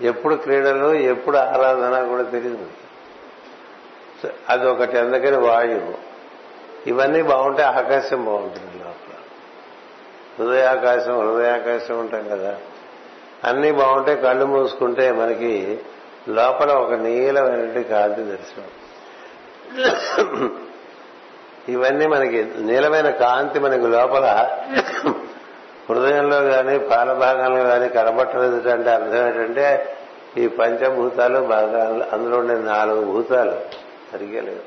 ఎప్పుడు 0.00 0.34
క్రీడలు 0.34 0.94
ఎప్పుడు 0.94 1.36
ఆరాధన 1.36 2.06
కూడా 2.08 2.22
తెలియదు 2.22 2.66
ఒకటి 4.66 4.98
అందుకని 4.98 5.36
వాయువు 5.36 5.94
ఇవన్నీ 6.86 7.22
బాగుంటే 7.22 7.62
ఆకాశం 7.62 8.24
బాగుంటుంది 8.24 8.84
లోపల. 8.84 9.14
హృదయాకాశం 10.38 11.18
హృదయాకాశం 11.18 11.98
ఉంటాం 11.98 12.28
కదా. 12.28 12.56
అన్నీ 13.44 13.72
బాగుంటే 13.72 14.16
కళ్ళు 14.16 14.44
మూసుకుంటే 14.44 15.12
మనకి 15.12 15.78
లోపల 16.28 16.72
ఒక 16.72 16.92
నీలమైనటువంటి 16.92 17.82
కాంతి 17.82 18.22
దర్శనం. 18.22 18.68
ఇవన్నీ 21.68 22.06
మనకి 22.06 22.50
నీలమైన 22.58 23.10
కాంతి 23.10 23.60
మనకి 23.60 23.86
లోపల 23.86 24.24
హృదయంలో 25.90 26.40
కానీ 26.40 26.78
పాల 26.78 27.12
కానీ 27.62 27.88
కనబట్టలేదు 27.88 28.68
అంటే 28.68 28.90
అర్థం 28.90 29.26
ఏంటంటే 29.26 29.96
ఈ 30.36 30.48
పంచభూతాలు 30.48 31.40
బాగా 31.40 32.08
అందులో 32.12 32.38
ఉండే 32.38 32.54
నాలుగు 32.54 33.04
భూతాలు. 33.04 33.91
సరిగ్గా 34.12 34.42
లేదు 34.42 34.62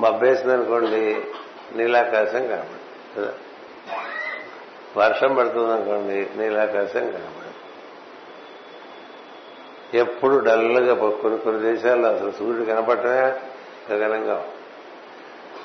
మబ్బేసిందనుకోండి 0.00 1.22
నీలాకాశం 1.76 2.46
కాబట్టి 2.46 2.80
కదా 3.16 3.32
వర్షం 4.96 5.34
పడుతుందనుకోండి 5.34 6.26
నీలాకాశం 6.36 7.00
కనబడదు. 7.00 7.44
ఎప్పుడు 9.96 10.38
డల్గా 10.38 10.94
కొన్ని 11.10 11.38
కొన్ని 11.38 11.62
దేశాల్లో 11.62 12.08
అసలు 12.08 12.30
సూర్యుడు 12.30 12.64
కనపడటమే 12.64 13.32
గగనంగా 13.92 14.46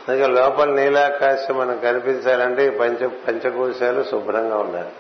అందుకే 0.07 0.27
లోపల 0.27 0.69
నీలాకాశం 0.69 1.57
మనం 1.57 1.79
కనిపించాలంటే 1.79 2.67
ఈ 2.67 2.69
పంచ 2.69 3.07
పంచకోశాలు 3.07 4.03
శుభ్రంగా 4.03 4.57
ఉండాలి. 4.57 4.91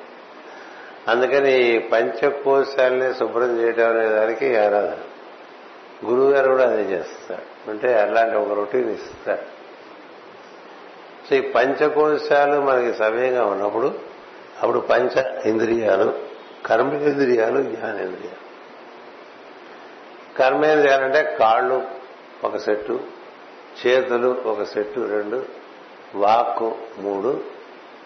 అందుకని 1.07 1.51
ఈ 1.63 1.79
పంచకోశాలని 1.79 3.13
శుభ్రం 3.13 3.59
చేయడం 3.59 3.89
అనే 3.89 4.07
దానికి 4.09 4.57
ఆరాధన. 4.57 4.97
గురువు 6.05 6.31
గారు 6.31 6.49
కూడా 6.51 6.63
అదే 6.63 6.81
చేస్తాడు 6.81 7.69
అంటే 7.69 7.99
అలాంటి 7.99 8.35
ఒక 8.35 8.51
రొటీన్ 8.51 8.89
ఇస్తాడు 8.89 9.59
సో 11.29 11.35
ఈ 11.35 11.41
పంచకోశాలు 11.41 12.61
మనకి 12.61 12.97
సవ్యంగా 12.97 13.45
ఉన్నప్పుడు 13.45 13.99
అప్పుడు 14.61 14.79
పంచ 14.79 15.23
ఇంద్రియాలు 15.45 16.13
కర్మేంద్రియాలు 16.65 17.63
జ్ఞానేంద్రియాలు. 17.63 18.49
కర్మేంద్రియాలంటే 20.37 21.37
కాళ్ళు 21.39 21.83
ఒక 22.43 22.57
సెట్టు 22.57 22.99
చేతులు 23.85 24.41
ఒక 24.45 24.63
సెట్టు 24.63 24.99
రెండు 24.99 25.45
వాక్కు 26.15 26.75
మూడు 26.97 27.43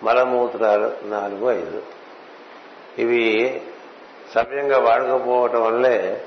మలమూత్రాలు 0.03 0.91
నాలుగు 1.03 1.51
ఐదు. 1.51 1.81
ఇవి 2.97 3.61
సవ్యంగా 4.35 4.79
వాడకపోవటం 4.79 5.63
వల్లే 5.63 6.25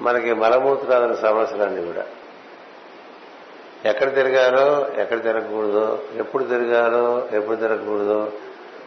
మనకి 0.00 0.32
మలమూత్రాల 0.32 1.14
సమస్యలన్నీ 1.14 1.92
కూడా. 1.92 2.06
ఎక్కడ 3.84 4.14
తిరగాలో 4.14 4.88
ఎక్కడ 4.96 5.22
తిరగకూడదో 5.22 6.02
ఎప్పుడు 6.16 6.44
తిరగాలో 6.44 7.28
ఎప్పుడు 7.32 7.56
తిరగకూడదో. 7.56 8.32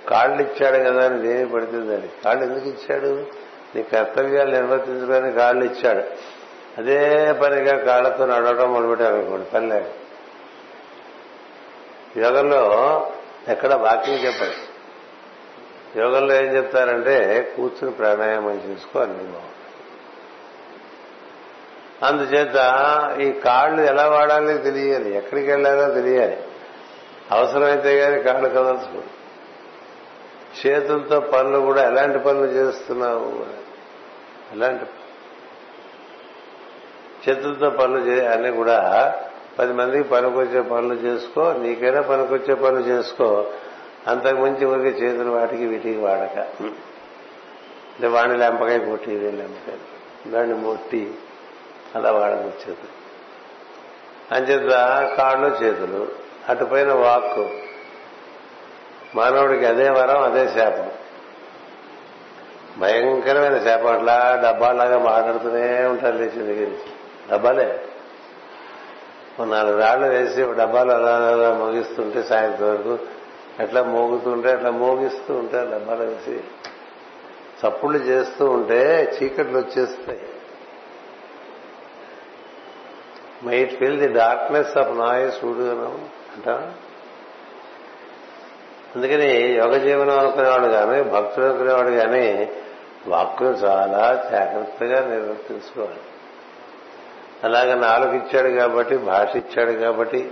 కాళ్ళు 0.10 0.42
ఇచ్చాడు 0.42 0.90
కదా 0.90 1.06
అని 1.06 1.28
దేని 1.28 1.50
పడుతుందని 1.50 2.10
కాళ్ళు 2.26 2.44
ఎందుకు 2.44 2.70
ఇచ్చాడు? 2.70 3.26
నీ 3.76 3.84
కర్తవ్యాలు 3.84 4.52
నిర్వర్తించడానికి 4.52 5.36
కాళ్ళు 5.38 5.66
ఇచ్చాడు. 5.66 6.04
అదే 6.78 7.32
పనిగా 7.32 7.78
కాళ్ళతో 7.78 8.26
నడవడం 8.26 8.74
మొదలుపెట్టారు 8.74 9.16
అనుకోండి 9.16 9.46
పని 9.46 9.70
లేదు. 9.70 9.90
యోగంలో 12.20 12.64
ఎక్కడ 13.48 13.74
వాకింగ్ 13.74 14.26
చెప్పారు 14.26 14.76
యోగంలో 16.00 16.36
ఏం 16.36 16.56
చెప్తారంటే 16.56 17.54
కూర్చుని 17.56 17.92
ప్రాణాయామం 17.92 18.62
చేసుకో 18.70 19.00
అన్ని 19.00 19.18
బాగుంది 19.18 19.65
అందుచేత 22.04 22.56
ఈ 23.22 23.32
కాళ్ళు 23.32 23.82
ఎలా 23.82 24.10
వాడాలి 24.10 24.58
తెలియాలి 24.58 25.18
ఎక్కడికి 25.18 25.52
వెళ్ళాలో 25.52 25.94
తెలియాలి. 25.94 26.38
అవసరమైతే 27.32 28.00
కానీ 28.00 28.24
కాళ్ళు 28.24 28.50
కదల్చుకోండి 28.50 29.08
చేతులతో 30.68 31.20
పనులు 31.20 31.60
కూడా 31.60 31.88
ఎలాంటి 31.88 32.20
పనులు 32.20 32.46
చేస్తున్నావు? 32.46 33.46
ఎలాంటి 34.52 34.86
చేతులతో 37.30 37.70
పనులు 37.70 38.02
చే 38.02 38.26
అన్ని 38.26 38.52
కూడా 38.52 39.14
పది 39.60 39.74
మందికి 39.74 40.10
పనికొచ్చే 40.10 40.62
పనులు 40.62 40.94
చేసుకో 40.94 41.54
నీకైనా 41.54 42.02
పనికొచ్చే 42.02 42.54
పనులు 42.54 42.82
చేసుకో. 42.82 43.48
అంతకు 44.08 44.36
మించి 44.36 44.66
ఊరికి 44.66 45.06
చేతులు 45.06 45.32
వాటికి 45.32 45.66
వీటికి 45.66 46.00
వాడక. 46.00 46.40
అంటే 46.40 48.08
వాణి 48.08 48.38
లెంపకాయ 48.38 48.80
కొట్టి 48.80 49.12
లెంపకాయ. 49.12 49.78
దాన్ని 50.32 50.54
మొట్టి 50.54 51.16
అలా 51.96 52.12
వాడక 52.12 52.46
చేతులు 52.46 53.06
అంచేత 54.32 54.72
కాళ్ళు 55.18 55.48
చేతులు 55.48 56.08
అటుపైన 56.50 56.94
వాక్కు. 56.94 57.50
మానవుడికి 59.16 59.66
అదే 59.66 59.90
వరం 59.90 60.24
అదే 60.24 60.48
శాపం. 60.48 60.92
భయంకరమైన 62.78 63.64
శాపం. 63.64 63.88
అట్లా 63.88 64.42
డబ్బాలాగా 64.46 65.00
మాట్లాడుతూనే 65.00 65.86
ఉంటారు 65.86 66.16
లేచి 66.16 66.56
దగ్గర 66.56 66.78
డబ్బాలే. 67.32 67.82
నాలుగు 69.40 69.80
రాళ్ళు 69.80 70.08
వేసి 70.08 70.54
డబ్బాలు 70.54 70.92
అలా 70.92 71.16
అలా 71.16 71.54
మోగిస్తుంటే 71.54 72.24
సాయంత్రం 72.24 72.70
వరకు 72.70 73.00
ఎట్లా 73.60 73.84
మోగుతుంటే 73.84 74.52
అట్లా 74.52 74.72
మోగిస్తూ 74.72 75.34
ఉంటారు 75.34 75.72
డబ్బాలు 75.72 76.04
వేసి. 76.04 76.44
చప్పుళ్ళు 77.68 77.98
చేస్తూ 77.98 78.50
ఉంటే 78.50 79.12
చీకట్లు 79.24 79.58
వచ్చేస్తాయి. 79.58 80.20
Might 83.46 83.76
feel 83.76 84.00
the 84.00 84.08
darkness 84.08 84.78
of 84.78 84.98
noise 84.98 85.46
ఊడుగనం 85.46 86.10
అంటా? 86.36 86.74
అందుకని 88.96 89.42
యోగ 89.42 89.78
జీవనం 89.78 90.20
అనుకునేవాడు 90.20 90.68
కానీ 90.68 91.02
భక్తులు 91.02 91.46
అనుకునేవాడు 91.46 91.90
కానీ 91.90 92.52
వాక్కును 93.08 93.50
చాలా 93.50 94.30
జాగ్రత్తగా 94.32 95.10
నిర్వర్తించుకోవాలి. 95.10 96.00
అలాగే 97.44 97.74
నాలుగు 97.74 98.14
ఇచ్చాడు 98.16 98.50
కాబట్టి 98.50 98.98
భాష 98.98 99.36
ఇచ్చాడు 99.36 99.72
కాబట్టి 99.72 100.32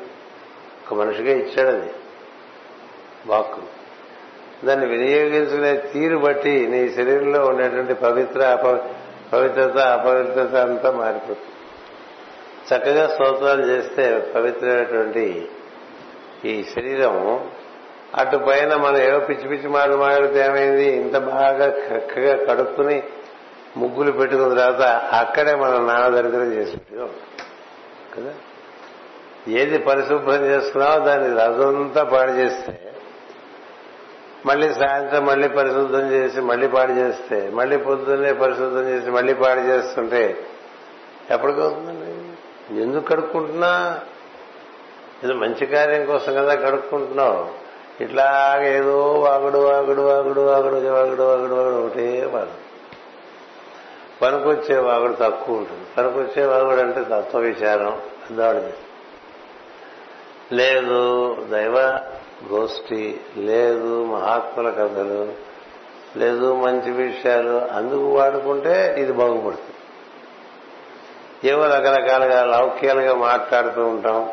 ఒక 0.86 0.99
మనిషిగా 0.99 1.34
ఇచ్చాడు 1.34 1.69
అది 1.69 1.91
వాక్కు. 3.28 3.62
దాన్ని 4.65 4.86
వినియోగించుకునే 4.86 5.78
తీరు 5.78 6.17
బట్టి 6.17 6.67
నీ 6.67 6.89
శరీరంలో 6.89 7.45
ఉండేటువంటి 7.45 7.93
పవిత్ర 7.93 8.58
పవిత్రత 9.34 9.78
అపవిత్రత 9.78 10.56
అంతా 10.56 10.91
మారిపోతుంది. 10.91 11.53
చక్కగా 12.67 13.08
స్తోత్రాలు 13.08 13.63
చేస్తే 13.67 14.04
పవిత్రమైనటువంటి 14.36 15.26
ఈ 16.45 16.63
శరీరం 16.73 17.17
అటు 18.13 18.38
పైన 18.47 18.71
మనం 18.76 18.99
ఏవో 19.02 19.19
పిచ్చి 19.19 19.47
పిచ్చి 19.47 19.67
మాటలు 19.67 19.97
మాట్లాడితే 19.97 20.39
ఏమైంది? 20.45 20.88
ఇంత 20.95 21.17
బాగా 21.30 21.67
చక్కగా 21.86 22.34
కడుక్కుని 22.45 22.97
ముగ్గులు 23.78 24.12
పెట్టుకున్న 24.12 24.56
తర్వాత 24.56 24.84
అక్కడే 25.15 25.56
మనం 25.56 25.80
నాన్న 25.88 26.08
దరిద్రం 26.15 26.52
చేసి 26.54 26.78
కదా? 28.15 28.34
ఏది 29.54 29.78
పరిశుభ్రం 29.84 30.43
చేసుకున్నావో 30.45 30.99
దాన్ని 31.06 31.30
రజంతా 31.39 32.04
పాడు 32.06 32.32
చేస్తే 32.32 32.73
మళ్ళీ 34.45 34.67
సాయంత్రం 34.73 35.26
మళ్ళీ 35.26 35.47
పరిశుద్ధం 35.58 36.06
చేసి 36.12 36.39
మళ్ళీ 36.41 36.67
పాడు 36.67 36.93
చేస్తే 36.93 37.38
మళ్ళీ 37.52 37.78
పొద్దున్నే 37.80 38.34
పరిశుద్ధం 38.36 38.86
చేసి 38.88 39.10
మళ్ళీ 39.12 39.34
పాడు 39.34 39.62
చేస్తుంటే 39.62 40.23
ఎప్పటికవుతుందండి 41.30 42.03
ఎందుకు 42.71 43.06
కడుక్కుంటున్నా? 43.06 43.99
ఇది 45.23 45.34
మంచి 45.34 45.65
కార్యం 45.65 46.06
కోసం 46.06 46.34
కదా 46.34 46.56
కడుక్కుంటున్నావు. 46.56 47.63
ఇట్లాగేదో 48.04 49.13
వాగుడు 49.13 49.58
వాగుడు 49.58 50.02
వాగుడు 50.02 50.41
వాగుడు 50.41 50.82
వాగుడు 50.82 51.21
వాగుడు 51.23 51.54
వాగుడు 51.54 51.86
ఒకటే 51.86 52.26
వాడు 52.26 52.63
పనికొచ్చే 54.21 54.78
వాగుడు 54.78 55.13
తక్కువ 55.13 55.58
ఉంటుంది. 55.58 55.82
పనికొచ్చే 55.97 56.45
వాగుడు 56.45 56.82
అంటే 56.82 57.04
తత్వ 57.04 57.39
విచారం 57.39 57.91
పెద్దవాళ్ళకి 57.91 58.73
లేదు 60.56 61.38
దైవ 61.52 61.99
గోష్ఠి 62.52 63.21
లేదు 63.38 64.06
మహాత్ముల 64.06 64.69
కథలు 64.69 65.34
లేదు 66.19 66.56
మంచి 66.56 66.91
విషయాలు 66.91 67.76
అందుకు 67.76 68.17
వాడుకుంటే 68.17 68.95
ఇది 68.99 69.12
బాగుపడుతుంది. 69.12 69.72
ఏవో 71.43 71.65
రకరకాలుగా 71.65 72.45
లౌక్యాలుగా 72.45 73.15
మాట్లాడుతూ 73.15 73.86
ఉంటాం 73.86 74.32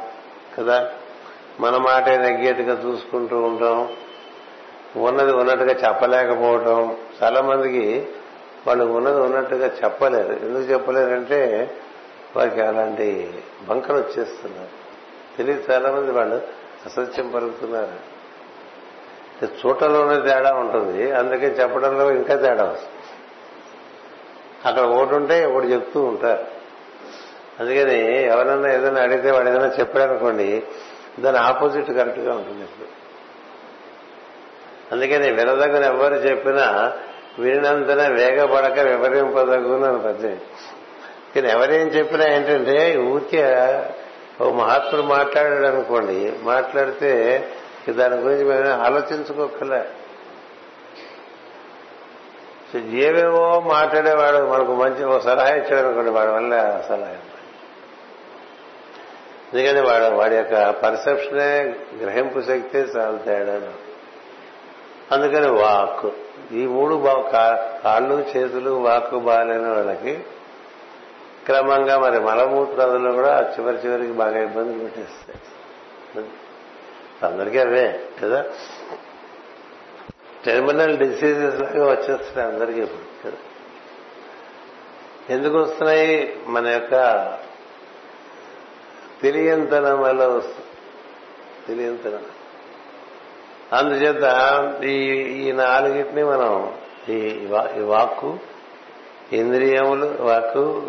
కదా? 0.59 0.91
మన 1.61 1.77
మాటే 1.77 2.17
నెగ్గేట్టుగా 2.17 2.73
చూసుకుంటూ 2.85 3.43
ఉంటాం. 3.43 3.89
ఉన్నది 4.97 5.33
ఉన్నట్టుగా 5.33 5.89
చెప్పలేకపోవటం. 5.89 6.97
చాలా 7.23 7.41
మందికి 7.41 8.09
వాళ్ళు 8.67 8.85
ఉన్నది 8.85 9.21
ఉన్నట్టుగా 9.21 9.67
చెప్పలేరు. 9.85 10.33
ఎందుకు 10.33 10.73
చెప్పలేరంటే 10.73 11.71
వారికి 12.37 12.61
అలాంటి 12.61 13.35
బంకలు 13.69 13.97
వచ్చేస్తున్నారు. 13.97 14.69
తెలియదు 15.37 15.73
చాలా 15.73 15.93
మంది 15.93 16.13
వాళ్ళు 16.13 16.43
అసత్యం 16.87 17.31
పలుకుతున్నారు. 17.31 18.11
చూటలోనే 19.45 20.29
తేడా 20.29 20.53
ఉంటుంది. 20.53 21.13
అందుకే 21.13 21.47
చెప్పడంలో 21.47 22.11
ఇంకా 22.11 22.35
తేడా 22.35 22.65
వస్తుంది. 22.65 23.01
అక్కడ 24.67 24.83
ఒకటి 24.83 25.15
ఉంటే 25.15 25.45
ఒకటి 25.45 25.67
చెప్తూ 25.67 26.03
ఉంటారు. 26.03 26.60
అందుకని 27.61 27.97
ఎవరన్నా 28.27 28.69
ఏదైనా 28.73 29.01
అడిగితే 29.01 29.31
వాడు 29.31 29.49
ఏదైనా 29.49 29.71
చెప్పాడనుకోండి 29.81 30.49
దాని 31.21 31.39
ఆపోజిట్ 31.41 31.91
కరెక్ట్గా 31.91 32.33
ఉంటుంది 32.35 32.63
ఇప్పుడు 32.63 32.89
అందుకని 34.93 35.33
వినదగ్గని 35.33 35.87
ఎవరు 35.87 36.15
చెప్పినా 36.27 36.67
వినంతనే 37.39 38.09
వేగపడక 38.13 38.79
వివరింపదగును 38.87 39.87
అని 39.87 39.99
పద్యం 39.99 40.39
కానీ 41.35 41.49
ఎవరేం 41.49 41.89
చెప్పినా 41.89 42.25
ఏంటంటే 42.29 42.77
ఊరికే 43.09 43.45
ఓ 44.41 44.51
మహాత్ముడు 44.53 45.03
మాట్లాడాడు 45.11 45.67
అనుకోండి 45.67 46.19
మాట్లాడితే 46.45 47.13
దాని 47.97 48.17
గురించి 48.17 48.45
మేము 48.45 48.83
ఆలోచించుకోకలే 48.83 49.83
ఏవేవో 53.03 53.45
మాట్లాడేవాడు 53.69 54.47
మనకు 54.47 54.73
మంచి 54.75 55.05
ఓ 55.05 55.19
సలహా 55.21 55.57
ఇచ్చాడు 55.57 55.87
అనుకోండి 55.87 56.11
వాడి 56.11 56.31
వల్ల 56.31 56.55
సలహా. 56.89 57.15
ఎందుకని 59.55 59.81
వాడు 59.81 60.05
వాడి 60.05 60.37
యొక్క 60.37 60.71
పర్సెప్షనే 60.71 61.75
గ్రహింపు 62.03 62.41
శక్తి 62.41 62.79
చాలా 62.79 63.19
తేడా 63.19 63.73
అందుకని 65.13 65.51
వాక్. 65.51 66.15
ఈ 66.53 66.67
మూడు 66.67 66.95
కాళ్ళు 67.05 68.15
చేతులు 68.37 68.71
వాక్ 68.71 69.15
బాగాలేని 69.15 69.71
వాళ్ళకి 69.71 70.25
క్రమంగా 71.47 71.99
మరి 71.99 72.21
మలమూత్రాదులు 72.21 73.13
కూడా 73.13 73.55
చివరి 73.59 73.77
చివరికి 73.77 74.13
బాగా 74.13 74.43
ఇబ్బందులు 74.43 74.79
పెట్టేస్తాయి. 74.79 75.41
అందరికీ 77.33 77.59
అవే 77.59 78.01
కదా? 78.23 78.45
టెర్మినల్ 80.45 80.99
డిసీజెస్ 80.99 81.61
లాగా 81.61 81.91
వచ్చేస్తున్నాయి 81.91 82.53
అందరికీ 82.53 82.81
ఇప్పుడు 82.81 83.29
కదా? 83.29 83.37
ఎందుకు 85.31 85.59
వస్తున్నాయి? 85.59 86.39
మన 86.47 86.67
యొక్క 86.67 86.95
తెలియంతనం 89.23 90.01
వల్ల 90.01 90.27
వస్తుంది. 90.27 90.67
తెలియంతనం. 91.69 92.25
అందుచేత 93.73 94.25
ఈ 94.85 94.95
ఈ 95.47 95.53
నాలుగిటిని 95.53 96.25
మనం 96.25 96.75
ఈ 97.09 97.47
వాక్కు 97.79 98.39
ఇంద్రియములు 99.33 100.17
వాక్కు 100.21 100.83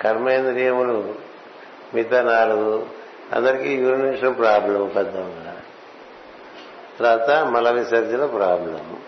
కర్మేంద్రియములు 0.00 1.14
మిగతా 1.94 2.22
నాలుగు 2.22 2.86
అందరికీ 3.32 3.74
యూరినేషన్ 3.74 4.36
ప్రాబ్లం 4.36 4.92
పెద్దగా 4.96 5.60
తర్వాత 6.98 7.30
మల 7.44 7.70
విసర్జన 7.70 8.26
ప్రాబ్లం 8.26 8.98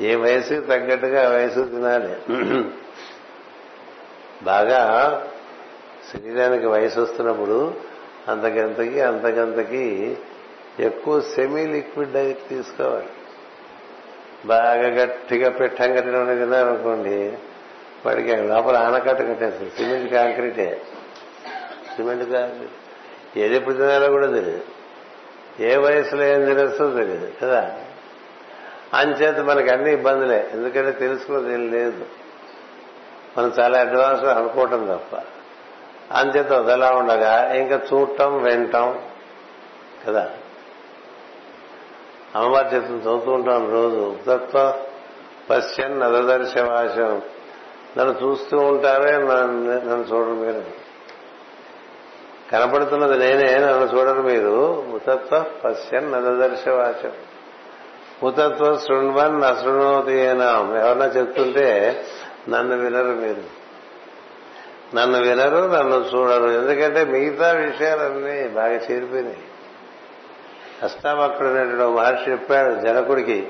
ఏ 0.00 0.14
వయసుకి 0.14 0.60
తగ్గట్టుగా 0.60 1.28
ఆ 1.28 1.32
వయసు 1.32 1.60
తినాలి. 1.60 2.16
బాగా 4.42 4.80
శరీరానికి 6.12 6.66
వయసు 6.66 7.00
వస్తున్నప్పుడు 7.00 7.74
అంతకంతకి 8.28 9.00
అంతకంతకి 9.00 10.16
ఎక్కువ 10.80 11.20
సెమీ 11.20 11.66
లిక్విడ్ 11.66 12.12
డైట్ 12.12 12.48
తీసుకోవాలి. 12.48 13.08
బాగా 14.46 15.02
గట్టిగా 15.02 15.50
పెట్టంగా 15.50 16.00
తిన్నారనుకోండి 16.34 17.32
వాడికి 18.06 18.36
లోపల 18.36 18.76
ఆనకట్ట 18.76 19.22
కట్టేస్తుంది. 19.22 19.70
సిమెంట్ 19.70 20.12
కాంక్రీటే. 20.12 20.82
సిమెంట్ 21.96 22.32
కాంక్రీట్ 22.32 22.72
ఏది 23.38 23.56
ఎప్పుడు 23.56 23.74
తినాలో 23.74 24.08
కూడా 24.08 24.26
తెలియదు. 24.26 24.60
ఏ 25.60 25.76
వయసులో 25.76 26.24
ఏం 26.24 26.44
తినేస్తో 26.44 26.90
తెలియదు 26.90 27.32
కదా? 27.42 27.80
అంచేత 28.94 29.38
మనకి 29.38 29.70
అన్ని 29.70 29.92
ఇబ్బందులే. 29.92 30.50
ఎందుకంటే 30.52 30.90
తెలుసుకున్నది 30.90 31.54
ఏం 31.54 31.72
లేదు. 31.72 32.04
మనం 33.38 33.52
చాలా 33.60 33.80
అడ్వాన్స్ 33.80 34.24
అనుకోవటం 34.24 34.86
తప్ప. 34.86 35.22
అంచేత 36.12 36.52
వదలా 36.52 36.90
ఉండగా 36.90 37.54
ఇంకా 37.54 37.80
చూడటం 37.92 38.42
వినటం 38.42 39.00
కదా. 40.06 40.30
అమ్మవారి 42.34 42.76
చేతులు 42.76 42.96
చదువుతూ 42.96 43.32
ఉంటాం 43.32 43.72
రోజు. 43.72 44.16
తత్వ 44.26 44.74
పశ్చన్ 45.50 46.00
నదదర్శవాశం. 46.00 47.22
నన్ను 47.98 48.14
చూస్తూ 48.22 48.56
ఉంటారే 48.56 49.16
నన్ను 49.16 50.02
చూడరు 50.02 50.32
మీరు. 50.32 50.62
కనపడుతున్నది 52.52 53.18
నేనే 53.18 53.54
నన్ను 53.54 53.96
చూడరు 53.96 54.22
మీరు. 54.22 54.84
ఉతత్వ 54.94 55.44
పశ్యన్ 55.64 56.12
నదదర్శవాచం 56.12 57.12
ఉతత్వ 58.22 58.76
శృణ్వన్ 58.76 59.40
నశృణోతి 59.40 60.12
ఏనాం. 60.12 60.76
ఎవరన్నా 60.76 61.06
చెప్తుంటే 61.06 62.00
నన్ను 62.48 62.76
వినరు 62.76 63.08
మీరు. 63.08 63.61
నన్ను 64.94 65.22
వినరు 65.22 65.56
నన్ను 65.56 66.10
చూడరు. 66.14 66.48
ఎందుకంటే 66.48 67.04
మిగతా 67.04 67.52
విషయాలన్నీ 67.52 68.48
బాగా 68.48 68.74
చేరిపోయినాయి. 68.74 69.36
అష్టావక్రుడైనటువంటి 70.82 71.96
మహర్షి 71.96 72.30
చెప్పాడు 72.30 72.80
జనకుడికి 72.80 73.48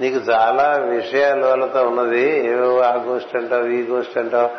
నీకు 0.00 0.16
చాలా 0.30 0.76
విషయాలతో 0.76 1.86
ఉన్నది. 1.86 2.46
ఏవో 2.46 2.80
ఆ 2.80 2.94
గోష్ఠి 2.94 3.38
అంటావు 3.38 3.66
ఈ 3.66 3.82
గోష్ఠి 3.82 4.18
అంటావు 4.18 4.50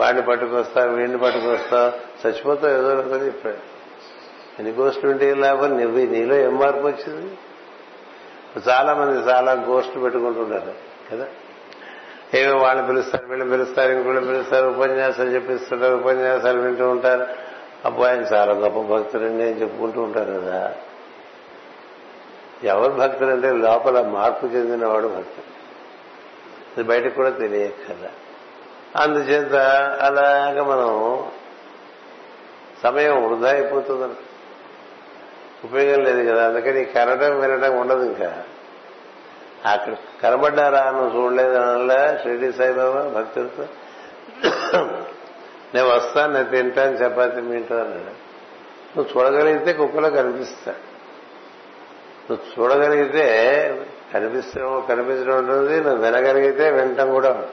వాడిని 0.00 0.22
పట్టుకొస్తావు 0.22 0.94
వీడిని 0.94 1.18
పట్టుకొస్తావు. 1.18 2.26
చచ్చిపోతావు 2.26 2.72
ఏదో 2.72 2.94
ఒకటి 2.94 3.24
చెప్పాడు. 3.24 3.74
ఎన్ని 4.58 4.74
గోష్ఠులు 4.74 5.10
ఉంటే 5.10 5.34
లాభం? 5.34 5.80
నువ్వు 5.80 5.98
నీలో 5.98 6.36
ఏం 6.36 6.58
మార్పు 6.58 6.86
వచ్చింది? 6.86 7.38
చాలా 8.70 8.94
మంది 8.94 9.30
చాలా 9.30 9.52
గోష్ఠులు 9.52 10.00
పెట్టుకుంటుంటారు 10.00 10.72
కదా? 11.12 11.26
ఏమో 12.34 12.62
వాళ్ళు 12.62 12.82
పిలుస్తారు 12.82 13.26
వీళ్ళు 13.26 13.50
పిలుస్తారు 13.50 13.92
ఇంకోళ్ళు 13.92 14.20
పిలుస్తారు 14.20 14.68
ఉపన్యాసాలు 14.68 15.30
చెప్పిస్తుంటారు 15.30 15.94
ఉపన్యాసాలు 15.94 16.60
వింటూ 16.60 16.90
ఉంటారు. 16.90 17.26
అబ్బాయి 17.84 18.16
ఆయన 18.16 18.34
చాలా 18.34 18.52
గొప్ప 18.52 18.94
భక్తులండి 18.94 19.42
అని 19.42 19.60
చెప్పుకుంటూ 19.60 20.02
ఉంటారు 20.02 20.32
కదా. 20.32 20.74
ఎవరు 22.64 22.92
భక్తులంటే 22.92 23.52
లోపల 23.52 24.06
మార్పు 24.06 24.46
చెందినవాడు 24.46 25.08
భక్తుడు. 25.08 25.54
ఇది 26.74 26.88
బయటకు 26.88 27.14
కూడా 27.14 27.30
తెలియదు 27.30 27.72
కదా. 27.88 28.10
అందుచేత 28.96 29.54
అలాగ 30.02 30.62
మనం 30.62 31.24
సమయం 32.82 33.28
వృధా 33.28 33.50
అయిపోతుంది 33.50 34.14
ఉపయోగం 35.64 36.04
లేదు 36.04 36.30
కదా. 36.30 36.46
అందుకని 36.46 36.84
కనడం 36.84 37.40
వినడం 37.40 37.76
ఉండదు 37.78 38.02
ఇంకా. 38.02 38.42
అక్కడ 39.66 39.94
కనబడ్డారా 40.22 40.90
నువ్వు 40.90 41.20
చూడలేదు 41.20 41.54
అనలే 41.54 42.18
షిరిడి 42.22 42.52
సాయిబాబా 42.52 43.20
భక్తులతో. 43.20 43.64
నేను 45.74 45.88
వస్తాను 45.88 46.32
నేను 46.32 46.44
తింటాను 46.44 46.94
చపాతి 46.96 47.40
మీంటో 47.40 47.74
అన్నాడు. 47.74 48.24
నువ్వు 48.96 49.20
చూడగలిగితే 49.20 49.72
కుక్కలో 49.72 50.10
కనిపిస్తా. 50.10 50.74
నువ్వు 52.30 52.62
చూడగలిగితే 52.62 53.26
కనిపిస్తడం 54.14 54.84
కనిపించడం 54.88 55.38
ఉంటుంది 55.38 55.80
నువ్వు 55.80 56.04
వినగలిగితే 56.04 56.70
వినటం 56.70 57.12
కూడా 57.12 57.44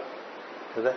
కదా? 0.77 0.93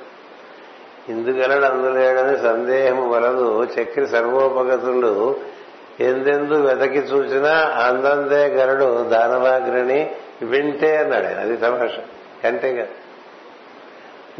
ఇందుగలడు 1.08 1.64
అందులేడని 1.64 2.38
సందేహం 2.38 3.10
వలదు. 3.10 3.64
చక్రి 3.64 4.06
సర్వోపగతులు 4.06 5.36
ఎందెందు 6.00 6.54
వెతకి 6.54 6.98
చూసినా 6.98 7.50
అందందే 7.86 8.46
గరుడు 8.46 9.02
దానవాగ్రని 9.02 10.16
వింటే 10.44 10.96
అన్నాడు 10.96 11.26
ఆయన. 11.26 11.38
అది 11.38 11.56
తమాష 11.56 11.90
కంటే 12.44 12.76
కదా 12.76 12.86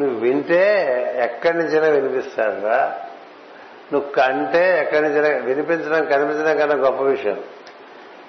నువ్వు 0.01 0.21
వింటే 0.21 0.85
ఎక్కడి 1.23 1.59
నుంచైనా 1.59 1.89
వినిపిస్తాడురా? 1.89 3.01
నువ్వు 3.93 4.11
కంటే 4.11 4.79
ఎక్కడి 4.81 5.01
నుంచైనా 5.01 5.39
వినిపించడం 5.39 6.05
కనిపించడం 6.05 6.57
కన్నా 6.57 6.75
గొప్ప 6.75 7.03
విషయం. 7.03 7.45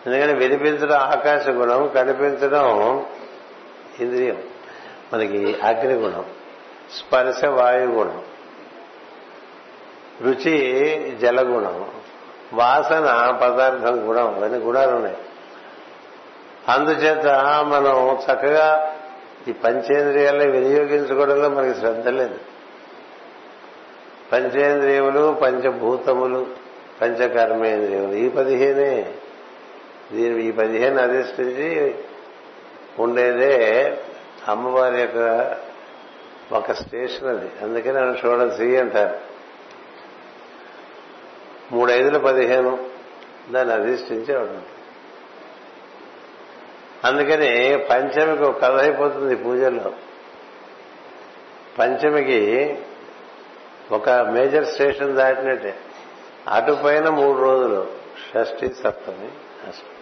ఎందుకంటే 0.07 0.33
వినిపించడం 0.33 0.97
ఆకాశ 0.97 1.47
గుణం 1.47 1.87
కనిపించడం 1.87 2.97
ఇంద్రియం. 3.99 4.43
మనకి 5.13 5.55
అగ్ని 5.63 5.93
గుణం 5.93 6.25
స్పర్శ 6.97 7.45
వాయు 7.45 7.87
గుణం 7.87 8.23
రుచి 10.21 11.17
జలగుణం 11.21 11.91
వాసన 12.53 13.37
పదార్థం 13.41 14.09
గుణం 14.09 14.35
అవన్నీ 14.35 14.57
గుణాలు 14.57 14.91
ఉన్నాయి. 14.91 15.17
అందుచేత 16.69 17.27
మనం 17.67 18.15
చక్కగా 18.15 18.95
ఈ 19.47 19.51
పంచేంద్రియాలని 19.51 20.51
వినియోగించుకోవడంలో 20.51 21.49
మనకి 21.49 21.79
శ్రద్ధ 21.79 22.07
లేదు. 22.07 22.39
పంచేంద్రియములు 24.31 25.39
పంచభూతములు 25.41 26.47
పంచకర్మేంద్రియములు 27.01 28.13
ఈ 28.13 28.29
పదిహేనే. 28.29 29.13
దీని 30.11 30.43
ఈ 30.43 30.51
పదిహేను 30.51 31.01
అధిష్ఠించి 31.01 31.95
ఉండేదే 32.99 33.97
అమ్మవారి 34.47 35.01
యొక్క 35.01 35.57
ఒక 36.51 36.71
స్టేషన్ 36.71 37.27
అది. 37.27 37.51
అందుకని 37.61 37.93
నన్ను 37.93 38.17
షోడసి 38.17 38.77
అంటారు. 38.77 39.17
మూడైదుల 41.71 42.17
పదిహేను 42.17 42.85
దాన్ని 43.51 43.73
అధిష్ఠించే 43.73 44.37
ఉంటుంది. 44.37 44.65
అందుకని 47.05 47.77
పంచమికి 47.77 48.43
ఒక 48.43 48.61
కథ 48.61 48.81
అయిపోతుంది 48.81 49.35
పూజల్లో. 49.35 49.91
పంచమికి 51.79 52.75
ఒక 53.91 54.09
మేజర్ 54.09 54.65
స్టేషన్ 54.65 55.15
దాటినట్టే. 55.15 55.75
అటుపైన 56.47 57.09
మూడు 57.09 57.37
రోజులు 57.37 57.87
షష్ఠి 58.29 58.67
సప్తమి 58.67 59.27
అష్టమి. 59.67 59.95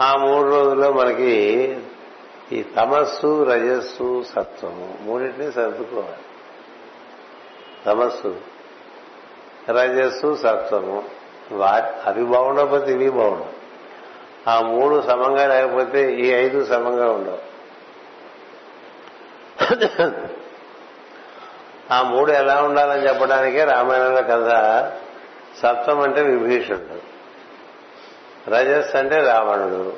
ఆ 0.00 0.16
మూడు 0.16 0.50
రోజుల్లో 0.50 0.92
మనకి 0.92 1.76
ఈ 2.52 2.62
తమస్సు 2.62 3.44
రజస్సు 3.44 4.22
సత్వము 4.22 4.98
మూడింటిని 5.00 5.52
సర్దుకోవాలి. 5.52 6.22
తమస్సు 7.86 8.36
రజస్సు 9.70 10.34
సత్వము 10.34 11.04
అవి 12.04 12.24
బాగుండకపోతే 12.24 12.92
ఇవి 12.92 13.10
బాగుండవు. 13.10 13.61
ఆ 14.48 14.60
మూడు 14.60 15.02
సమంగా 15.02 15.46
లేకపోతే 15.46 16.12
ఈ 16.12 16.30
ఐదు 16.30 16.64
సమంగా 16.64 17.10
ఉండవు. 17.10 17.52
ఆ 21.92 22.02
మూడు 22.02 22.32
ఎలా 22.32 22.62
ఉండాలని 22.62 23.08
చెప్పడానికే 23.08 23.64
రామాయణంలో 23.64 24.22
కథ 24.22 24.48
సత్వం 25.58 26.00
అంటే 26.00 26.22
విభీషణుడు 26.22 27.12
రజస్ 28.50 28.96
అంటే 28.96 29.16
రావణుడు 29.16 29.92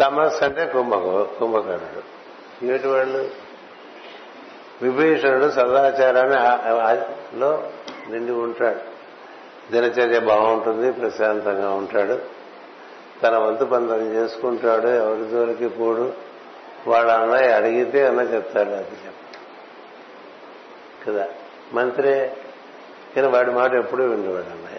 తమస్ 0.00 0.42
అంటే 0.42 0.66
కుంభకు 0.66 1.28
కుంభకర్ణుడు. 1.38 2.02
ఏటి 2.72 2.88
వాళ్ళు? 2.88 3.30
విభీషణుడు 4.82 5.50
సదాచారాన్ని 5.50 6.38
లో 7.38 7.70
నిండి 8.10 8.32
ఉంటాడు. 8.32 8.80
దినచర్య 9.72 10.20
బాగుంటుంది 10.20 10.92
ప్రశాంతంగా 10.92 11.70
ఉంటాడు. 11.70 12.35
తన 13.22 13.38
వంతు 13.38 13.64
పని 13.64 14.14
చేసుకుంటాడు 14.14 14.88
ఎవరి 14.88 15.30
జోలికి 15.30 15.68
పోడు. 15.68 16.12
వాళ్ళ 16.86 17.10
అన్నయ్య 17.10 17.52
అడిగితే 17.52 18.06
అన్న 18.06 18.20
చెప్తాడు 18.20 18.68
అది 18.68 18.96
కదా? 21.06 21.26
మంత్రే 21.72 22.36
కానీ 23.16 23.28
వాడి 23.28 23.50
మాట 23.50 23.74
ఎప్పుడూ 23.74 24.04
విండేవాడు 24.04 24.44
అన్నయ్య. 24.44 24.78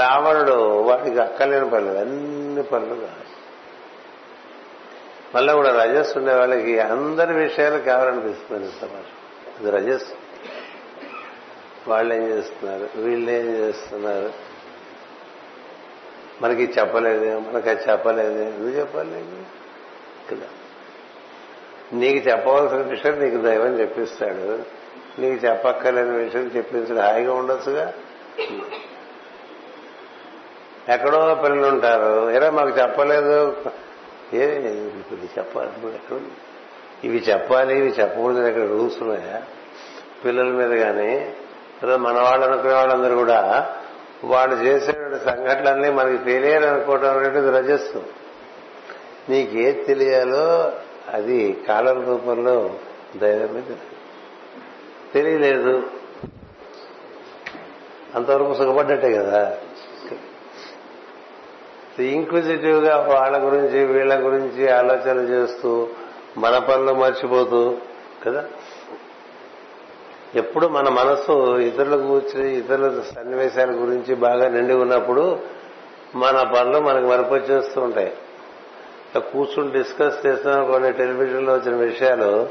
రావణుడు 0.00 0.80
వాడికి 0.80 1.18
అక్కలేని 1.18 1.70
పనులు 1.70 1.98
అన్ని 1.98 2.62
పనులు 2.62 2.94
కావాలి 2.94 3.28
మళ్ళీ 5.34 5.52
కూడా 5.52 5.84
రజస్సు 5.84 6.18
ఉండే 6.18 6.34
వాళ్ళకి 6.34 6.80
అందరి 6.80 7.34
విషయాలు 7.34 7.78
కావాలనిపిస్తుంది 7.78 8.72
సమాజం 8.80 9.18
అది 9.58 9.70
రజస్సు. 9.70 10.14
వాళ్ళు 11.90 12.14
ఏం 12.14 12.22
చేస్తున్నారు? 12.22 12.88
వీళ్ళు 12.96 13.30
ఏం 13.30 13.46
చేస్తున్నారు? 13.46 14.47
మనకి 16.42 16.62
చెప్పలేదు 16.62 17.38
మనకి 17.38 17.70
అది 17.70 17.80
చెప్పలేదు 17.90 18.42
ఎందుకు 18.42 18.80
చెప్పలేదు 18.80 19.42
కదా. 20.30 20.46
నీకు 21.92 22.28
చెప్పవలసిన 22.28 22.76
విషయం 22.76 23.18
నీకు 23.18 23.36
దైవం 23.36 23.80
చెప్పిస్తాడు. 23.80 24.58
నీకు 25.20 25.46
చెప్పక్కర్లేని 25.46 26.10
విషయం 26.10 26.50
చెప్పించడం 26.56 27.02
హాయిగా 27.02 27.34
ఉండొచ్చుగా? 27.34 27.92
ఎక్కడో 30.88 31.34
పిల్లలు 31.34 31.66
ఉంటారు. 31.66 32.30
ఏరా 32.30 32.50
మాకు 32.50 32.68
చెప్పలేదు. 32.68 33.56
ఏ 34.32 34.44
ఇది 34.44 35.30
చెప్పాలి. 35.38 35.94
ఎక్కడ? 35.94 36.20
ఇవి 37.04 37.18
చెప్పాలి 37.18 37.78
ఇవి 37.78 37.88
చెప్పకూడదు 37.88 38.46
ఇక్కడ 38.46 38.62
రూల్స్ 38.62 39.02
ఉన్నాయా? 39.02 39.42
పిల్లల 40.24 40.44
మీద 40.44 40.80
కానీ 40.80 41.34
మన 41.96 42.20
వాళ్ళు 42.20 42.46
అనుకునే 42.46 42.74
వాళ్ళందరూ 42.74 43.16
కూడా 43.16 43.76
వాళ్ళు 44.24 44.56
చేసే 44.56 44.92
సంఘటనలన్నీ 45.24 45.90
మనకి 45.90 46.24
తెలియాలి 46.24 46.66
అనుకోవడం 46.66 47.18
అనేది 47.18 47.50
రజస్సు. 47.50 48.04
నీకేది 49.28 49.84
తెలియాలో 49.84 50.72
అది 51.12 51.52
కాలం 51.68 52.06
రూపంలో 52.06 52.70
దైవమే 53.16 53.62
తెలియలేదు. 55.14 55.82
అంతవరకు 58.14 58.54
సుఖపడ్డట్టే 58.54 59.12
కదా. 59.12 59.58
ఇంక్విజిటివ్గా 61.98 62.96
వాళ్ళ 62.96 63.44
గురించి 63.44 63.84
వీళ్ళ 63.84 64.24
గురించి 64.24 64.70
ఆలోచన 64.70 65.18
చేస్తూ 65.18 65.88
మన 66.38 66.58
పనులు 66.58 66.94
మర్చిపోతూ 66.94 67.76
కదా? 68.26 68.44
ఎప్పుడు 70.34 70.66
మన 70.66 70.88
మనసు 70.88 71.58
ఇతరుల 71.58 71.96
గురించి 71.96 72.58
ఇతరుల 72.58 73.02
సన్నివేశాల 73.16 73.70
గురించి 73.70 74.14
బాగా 74.14 74.48
నిండి 74.48 74.74
ఉన్నప్పుడు 74.74 75.38
మన 76.14 76.52
పనులు 76.56 76.78
మనకు 76.78 77.06
మరపొచ్చేస్తూ 77.06 77.80
ఉంటాయి. 77.80 78.12
కూర్చుని 79.18 79.72
డిస్కస్ 79.72 80.26
చేస్తున్న 80.26 80.62
కొన్ని 80.62 80.92
టెలివిజన్లో 80.92 81.54
వచ్చిన 81.54 81.74
విషయాలు 81.74 82.48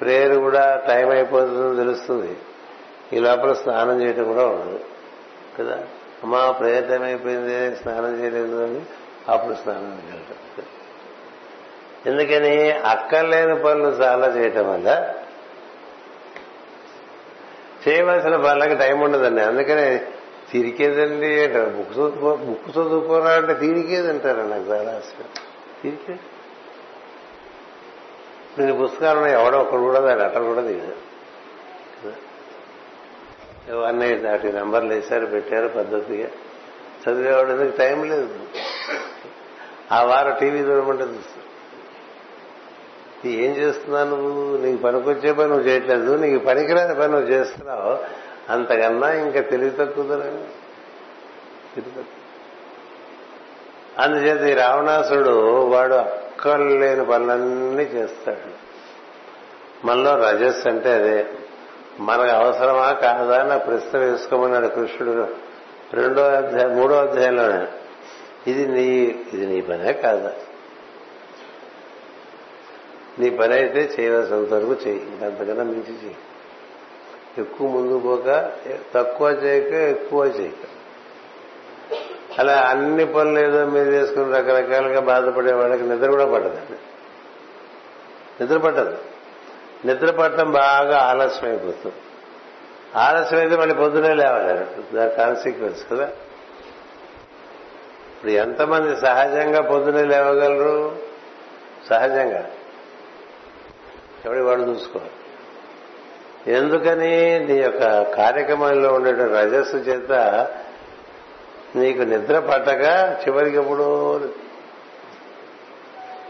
ప్రేయర్ 0.00 0.38
కూడా 0.38 0.82
టైం 0.88 1.10
అయిపోతుందని 1.10 1.76
తెలుస్తుంది. 1.76 2.36
ఈ 3.12 3.18
లోపల 3.18 3.52
స్నానం 3.52 4.02
చేయటం 4.02 4.24
కూడా 4.24 4.46
ఉండదు. 4.46 4.80
కదా? 5.58 5.78
అమ్మా 6.22 6.50
ప్రేయర్ 6.50 6.88
టైం 6.88 7.02
అయిపోయింది 7.02 7.76
స్నానం 7.76 8.24
చేయలేదు 8.24 8.62
అని 8.62 8.80
అప్పుడు 9.28 9.54
స్నానం 9.54 10.02
చేయటం. 10.08 10.62
ఎందుకని? 12.12 12.70
అక్కర్లేని 12.70 13.56
పనులు 13.56 13.88
చాలా 13.88 14.26
చేయటం 14.26 14.72
వల్ల 14.72 15.14
చేయవలసిన 17.88 18.36
పనులకు 18.36 18.78
టైం 18.78 19.00
ఉండదండి. 19.00 19.40
అందుకనే 19.40 20.06
తిరిగేదండి 20.52 21.44
అంటారు 21.44 21.70
బుక్ 21.70 21.92
చదువుకో 21.92 22.36
బుక్ 22.36 22.70
చదువుకోరా 22.70 23.30
అంటే 23.30 23.54
తిరిగేది 23.54 24.08
అంటారు 24.08 24.40
నాకు 24.40 24.64
చాలా 24.64 24.92
ఆశ్చర్యం. 24.92 26.18
నేను 28.58 28.86
పుస్తకాలు 28.86 29.26
ఎవడో 29.26 29.58
ఒకడు 29.58 29.80
కూడా 29.80 30.00
దాని 30.00 30.22
అటలు 30.22 30.44
కూడా 30.44 30.62
తీశారు 30.62 31.08
ఇవన్నీ 33.68 34.14
వాటి 34.14 34.52
నెంబర్లు 34.52 34.94
వేశారు 34.94 35.26
పెట్టారు 35.26 35.68
పద్ధతిగా. 35.68 36.28
చదివేవాడు 37.04 37.50
ఎందుకు? 37.52 37.76
టైం 37.76 38.04
లేదు. 38.04 38.40
ఆ 39.92 40.02
వారం 40.02 40.36
టీవీ 40.40 40.58
చూడమంటే 40.58 41.02
చూస్తారు 41.02 41.47
ఏం 43.24 43.52
చేస్తున్నావు 43.52 44.08
నువ్వు? 44.08 44.56
నీకు 44.56 44.82
పనికొచ్చే 44.82 45.32
పని 45.32 45.48
నువ్వు 45.48 45.68
చేయట్లేదు. 45.68 46.14
నీకు 46.14 46.44
పనికిరాని 46.44 46.94
పని 46.94 47.12
నువ్వు 47.12 47.28
చేస్తున్నావు. 47.28 47.98
అంతకన్నా 48.52 49.12
ఇంకా 49.12 49.40
తెలివి 49.40 49.70
తక్కువదని 49.70 50.44
తక్కువ. 51.76 52.04
అందుచేత 53.98 54.56
ఈ 54.56 54.60
రావణాసుడు 54.60 55.66
వాడు 55.66 55.94
అక్కర్లేని 55.94 57.04
పనులన్నీ 57.04 57.82
చేస్తాడు. 57.82 58.68
మనలో 59.86 60.16
రజస్ 60.16 60.66
అంటే 60.66 60.92
అదే. 60.92 61.26
మనకు 62.00 62.30
అవసరమా 62.30 62.92
కాదా 62.92 63.42
నా 63.42 63.58
ప్రశ్న 63.58 63.98
వేసుకోమన్నాడు 63.98 64.66
కృష్ణుడు. 64.66 65.28
రెండో 65.92 66.22
అధ్యాయం 66.22 66.76
మూడో 66.76 66.94
అధ్యాయంలోనే. 66.94 67.66
ఇది 68.46 68.66
నీ 68.66 68.86
ఇది 69.32 69.46
నీ 69.46 69.60
పనే 69.60 69.92
కాదా? 69.92 70.32
నీ 73.18 73.30
పని 73.30 73.54
అయితే 73.54 73.90
చేయవలసినంత 74.00 74.52
వరకు 74.52 74.72
చెయ్యి 74.72 75.02
ఇంకంతకన్నా 75.02 75.64
మించి 75.64 75.92
చెయ్యి 75.92 76.16
ఎక్కువ 77.38 77.68
ముందు 77.68 77.98
పోక 77.98 78.50
తక్కువ 78.94 79.28
చేయక 79.28 79.72
ఎక్కువ 79.72 80.24
చేయక. 80.24 80.78
అలా 82.38 82.58
అన్ని 82.58 83.06
పనులు 83.06 83.38
ఏదో 83.38 83.66
మీరు 83.66 83.88
చేసుకుని 83.88 84.32
రకరకాలుగా 84.32 85.00
బాధపడే 85.00 85.52
వాళ్ళకి 85.52 85.82
నిద్ర 85.82 86.10
కూడా 86.10 86.32
పట్టదండి 86.32 86.78
నిద్ర 88.40 88.58
పట్టదు. 88.58 88.98
నిద్ర 89.84 90.10
పట్టడం 90.10 90.52
బాగా 90.52 90.98
ఆలస్యం 90.98 91.50
అయిపోతుంది 91.50 91.94
ఆలస్యం 92.96 93.40
అయితే 93.40 93.56
మళ్ళీ 93.56 93.74
పొద్దునే 93.74 94.14
లేవాలి. 94.14 94.94
దాని 94.96 95.10
కాన్సిక్వెన్స్ 95.10 95.90
కదా. 95.92 96.04
ఇప్పుడు 98.14 98.30
ఎంతమంది 98.30 98.96
సహజంగా 98.96 99.60
పొద్దునే 99.60 100.04
లేవగలరు? 100.04 100.96
సహజంగా. 101.88 102.50
ఎవడి 104.24 104.40
వాడు 104.40 104.62
చూసుకో 104.62 105.00
ఎందుకని 106.46 107.38
నీ 107.38 107.54
యొక్క 107.54 108.02
కార్యక్రమంలో 108.16 108.94
ఉండే 108.94 109.10
రజస్సు 109.12 109.76
చేత 109.76 110.12
నీకు 111.76 112.02
నిద్ర 112.02 112.38
పట్టక 112.38 112.84
చివరికి 113.22 113.56
ఎప్పుడు 113.56 113.86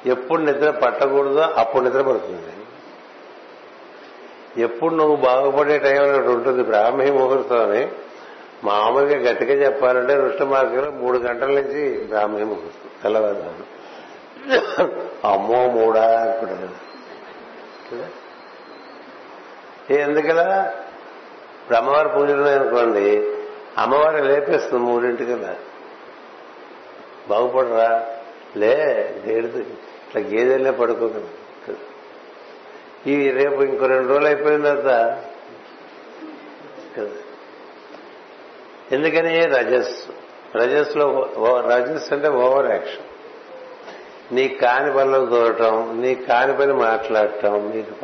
ఎప్పుడు 0.06 0.42
నిద్ర 0.42 0.70
పట్టకూడదో 0.70 1.40
అప్పుడు 1.40 1.84
నిద్ర 1.84 2.02
పడుతుంది. 2.02 2.52
ఎప్పుడు 4.62 4.94
నువ్వు 4.94 5.16
బాగుపడే 5.16 5.78
టైం 5.78 6.02
ఒకటి 6.10 6.28
ఉంటుంది 6.28 6.62
బ్రాహ్మీ 6.62 7.10
ముహూర్తం 7.10 7.70
అని 7.70 7.88
మామూలుగా 8.64 9.30
గట్టిగా 9.30 9.54
చెప్పాలంటే 9.54 10.14
రుష్ట 10.14 10.42
మార్గంలో 10.42 10.90
మూడు 10.90 11.18
గంటల 11.18 11.46
నుంచి 11.46 12.06
బ్రాహ్మీ 12.06 12.44
ముహూర్తం 12.44 12.90
తెల్లవారు 13.02 13.42
అమ్మో 15.24 15.68
మూడా 15.68 16.20
అనుకుంటున్నాను 16.20 16.87
కదా? 17.92 18.08
ఎందుకలా? 19.96 20.74
ఇప్పుడు 21.62 21.76
అమ్మవారి 21.76 22.08
పూజలు 22.08 22.42
అనుకోండి 22.42 23.26
అమ్మవారిని 23.78 24.28
లేపేస్తుంది 24.28 24.84
మూడింటికల్లా. 24.84 25.56
బాగుపడరా? 27.28 28.06
లే 28.56 28.74
గేడిది 29.26 29.58
ఇట్లా 29.58 30.22
గేదెల్లే 30.22 30.70
పడుకోగలదు 30.70 31.28
ఈ 33.06 33.30
రేపు 33.30 33.62
ఇంకో 33.62 33.86
రెండు 33.86 34.08
రోజులు 34.08 34.26
అయిపోయిన 34.26 34.62
తర్వాత 34.62 35.24
ఎందుకని? 38.92 39.40
రజస్ 39.40 40.10
రజస్లో 40.56 41.32
రజస్ 41.60 42.12
అంటే 42.12 42.28
ఓవర్ 42.28 42.66
యాక్షన్. 42.66 43.17
నీ 44.32 44.48
కాని 44.48 44.90
పనులు 44.94 45.26
దూరటం 45.26 46.02
నీ 46.02 46.14
కాని 46.14 46.56
పని 46.56 46.72
మాట్లాడటం 46.72 47.72
నీకు 47.74 47.94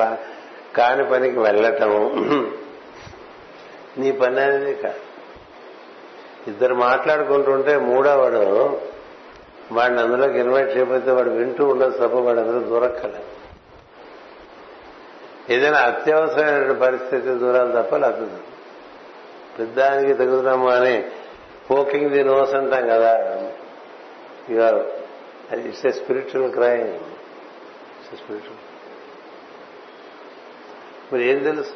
కాని 0.76 1.04
పనికి 1.04 1.38
వెళ్ళటం. 1.38 1.90
నీ 3.98 4.12
పని 4.12 4.40
అనేది 4.40 4.74
కాదు. 4.74 5.02
ఇద్దరు 6.46 6.74
మాట్లాడుకుంటుంటే 6.74 7.76
మూడోవాడు 7.76 8.44
వాడిని 9.72 10.00
అందులోకి 10.00 10.38
ఇన్వైట్ 10.38 10.76
చేయకపోతే 10.76 11.10
వాడు 11.10 11.30
వింటూ 11.30 11.66
ఉండదు 11.66 11.96
తప్ప 11.96 12.16
వాడు 12.16 12.40
అందరూ 12.40 12.60
దూరక్కల 12.60 13.12
ఏదైనా 15.50 15.78
అత్యవసరమైన 15.78 16.72
పరిస్థితి 16.72 17.28
దూరాలు 17.28 17.72
తప్ప 17.82 17.96
లేదు. 17.96 18.28
పెద్దానికి 19.58 20.14
తగుదమ్మా 20.14 20.74
అని 20.74 21.04
పోకింగ్ 21.70 22.10
ది 22.10 22.24
నోస్ 22.24 22.54
అంటాం 22.54 22.88
కదా. 22.88 23.12
ఇవాళ 24.48 24.78
it's 25.60 25.86
a 25.86 25.90
spiritual 25.90 26.52
crime 26.52 26.98
spiritual 28.16 28.74
మరి 31.12 31.30
ఏం 31.30 31.38
తెలుసు? 31.38 31.70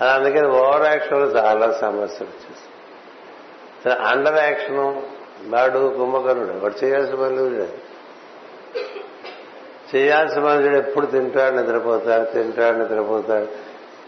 అలా 0.00 0.12
అందుకని 0.12 0.48
ఓవర్ 0.48 0.82
యాక్షన్ 0.82 1.36
చాలా 1.36 1.72
సమస్యలు 1.72 2.30
వచ్చేస్తాయి. 2.30 4.08
అండర్ 4.08 4.38
యాక్షన్ 4.38 5.02
వాడు 5.52 5.94
కుంభకర్ణుడు 5.98 6.58
వాడు 6.58 6.84
చేయాల్సిన 6.84 7.14
పనులు 7.14 7.68
చేయాల్సిన 9.96 10.44
పనులు 10.44 10.76
ఎప్పుడు 10.76 11.06
తింటాడు 11.06 11.54
నిద్రపోతాడు 11.54 12.24
తింటాడు 12.30 12.78
నిద్రపోతాడు 12.78 13.48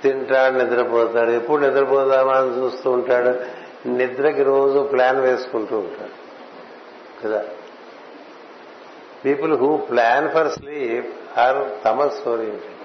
తింటాడు 0.03 0.55
నిద్రపోతాడు 0.55 1.31
ఎప్పుడు 1.31 1.67
నిద్రపోదామా 1.67 2.33
అని 2.33 2.59
చూస్తూ 2.59 2.91
ఉంటాడు 2.91 3.41
నిద్రకి 3.89 4.43
రోజు 4.43 4.89
ప్లాన్ 4.93 5.21
వేసుకుంటూ 5.21 5.79
ఉంటాడు. 5.79 6.27
కదా? 7.25 7.45
People 9.25 9.59
who 9.59 9.77
plan 9.77 10.31
for 10.31 10.49
sleep 10.49 11.39
are 11.39 11.85
తమస్ 11.85 12.29
oriented 12.29 12.77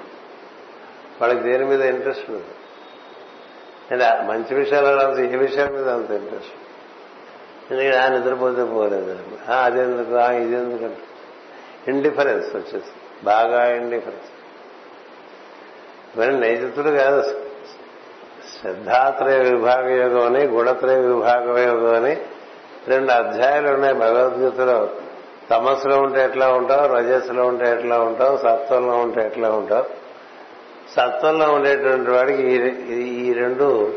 వాళ్ళకి 1.21 1.39
దేని 1.39 1.65
మీద 1.65 1.81
ఇంట్రెస్ట్ 1.81 2.29
ఉంది 2.29 2.43
అండ్ 3.91 4.27
మంచి 4.27 4.55
విషయాలు 4.55 5.19
ఏ 5.21 5.35
విషయాల 5.35 5.69
మీద 5.69 5.89
అంత 5.89 6.11
ఇంట్రెస్ట్ 6.11 6.53
ఎందుకంటే 7.71 7.97
ఆ 7.97 8.07
నిద్రపోతే 8.07 8.63
పోలేదు. 8.63 9.19
అదెందుకు 9.51 10.31
ఇదెందుకు 10.31 10.85
అంటే. 10.85 10.97
ఇండిఫరెన్స్ 11.87 12.55
వచ్చేసి. 12.55 13.25
బాగా 13.25 13.75
ఇండిఫరెన్స్ 13.75 14.31
ఇవన్నీ 16.17 16.47
నైతితుడు 16.47 16.89
కాదు 16.89 17.21
శ్రద్ధాత్రయ 18.61 19.39
విభాగ 19.39 19.89
యోగం 19.89 20.25
అని 20.25 20.45
గుణత్రయ 20.45 20.95
విభాగ 20.95 21.59
యోగం 21.59 22.03
అని 22.03 22.17
రెండు 22.87 23.11
అధ్యాయాలు 23.11 23.71
ఉన్నాయి 23.71 23.93
భగవద్గీతలో. 23.93 24.89
తమస్సులో 25.51 25.97
ఉంటే 25.97 26.23
ఎట్లా 26.23 26.51
ఉంటావు? 26.51 26.95
రజస్సులో 26.95 27.45
ఉంటే 27.45 27.71
ఎట్లా 27.71 27.99
ఉంటావు? 27.99 28.37
సత్వంలో 28.37 28.93
ఉంటే 28.93 29.25
ఎట్లా 29.25 29.51
ఉంటావు? 29.51 29.85
సత్వంలో 30.91 31.51
ఉండేటువంటి 31.51 32.11
వాడికి 32.11 32.43
ఈ 32.93 33.33
రెండు 33.33 33.93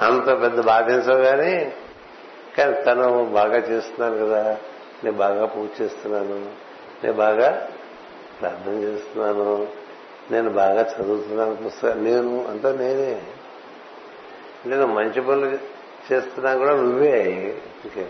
అంత 0.00 0.42
పెద్ద 0.42 0.60
బాధించవు 0.60 1.22
కానీ 1.22 1.72
కానీ 2.58 2.82
తను 2.82 3.24
బాగా 3.24 3.56
చేస్తున్నాను 3.56 4.26
కదా. 4.26 4.50
నేను 5.04 5.16
బాగా 5.16 5.46
పూజ 5.46 5.82
చేస్తున్నాను. 5.82 6.38
నేను 7.04 7.12
బాగా 7.12 7.68
ప్రార్థన 8.40 8.72
చేస్తున్నాను. 8.72 9.68
నేను 10.30 10.50
బాగా 10.50 10.82
చదువుతున్నాను 10.82 11.56
పుస్తకం 11.56 12.04
నేను 12.04 12.46
అంతా 12.50 12.72
నేనే. 12.72 13.22
నేను 14.66 14.86
మంచి 14.86 15.20
పనులు 15.20 15.58
చేస్తున్నా 16.12 16.54
కూడా 16.54 16.74
నువ్వే. 16.74 17.22
ఇంకే. 17.84 18.08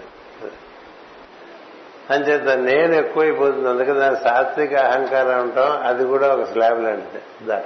అంచేత 2.11 2.59
నేను 2.59 2.95
ఎక్కువైపోతుంది. 2.95 3.69
అందుకే 3.69 3.93
దాని 3.93 4.17
సాత్విక 4.17 4.75
అహంకారం 4.75 5.43
ఉంటాం 5.43 5.83
అది 5.83 6.05
కూడా 6.05 6.35
ఒక 6.35 6.43
స్లాబ్ 6.45 6.83
లాంటిది. 6.83 7.47
దా. 7.47 7.65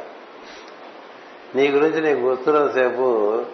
నీ 1.54 1.68
గురించి 1.68 2.00
నీకు 2.02 2.26
గుర్తున్నంతసేపు 2.26 3.44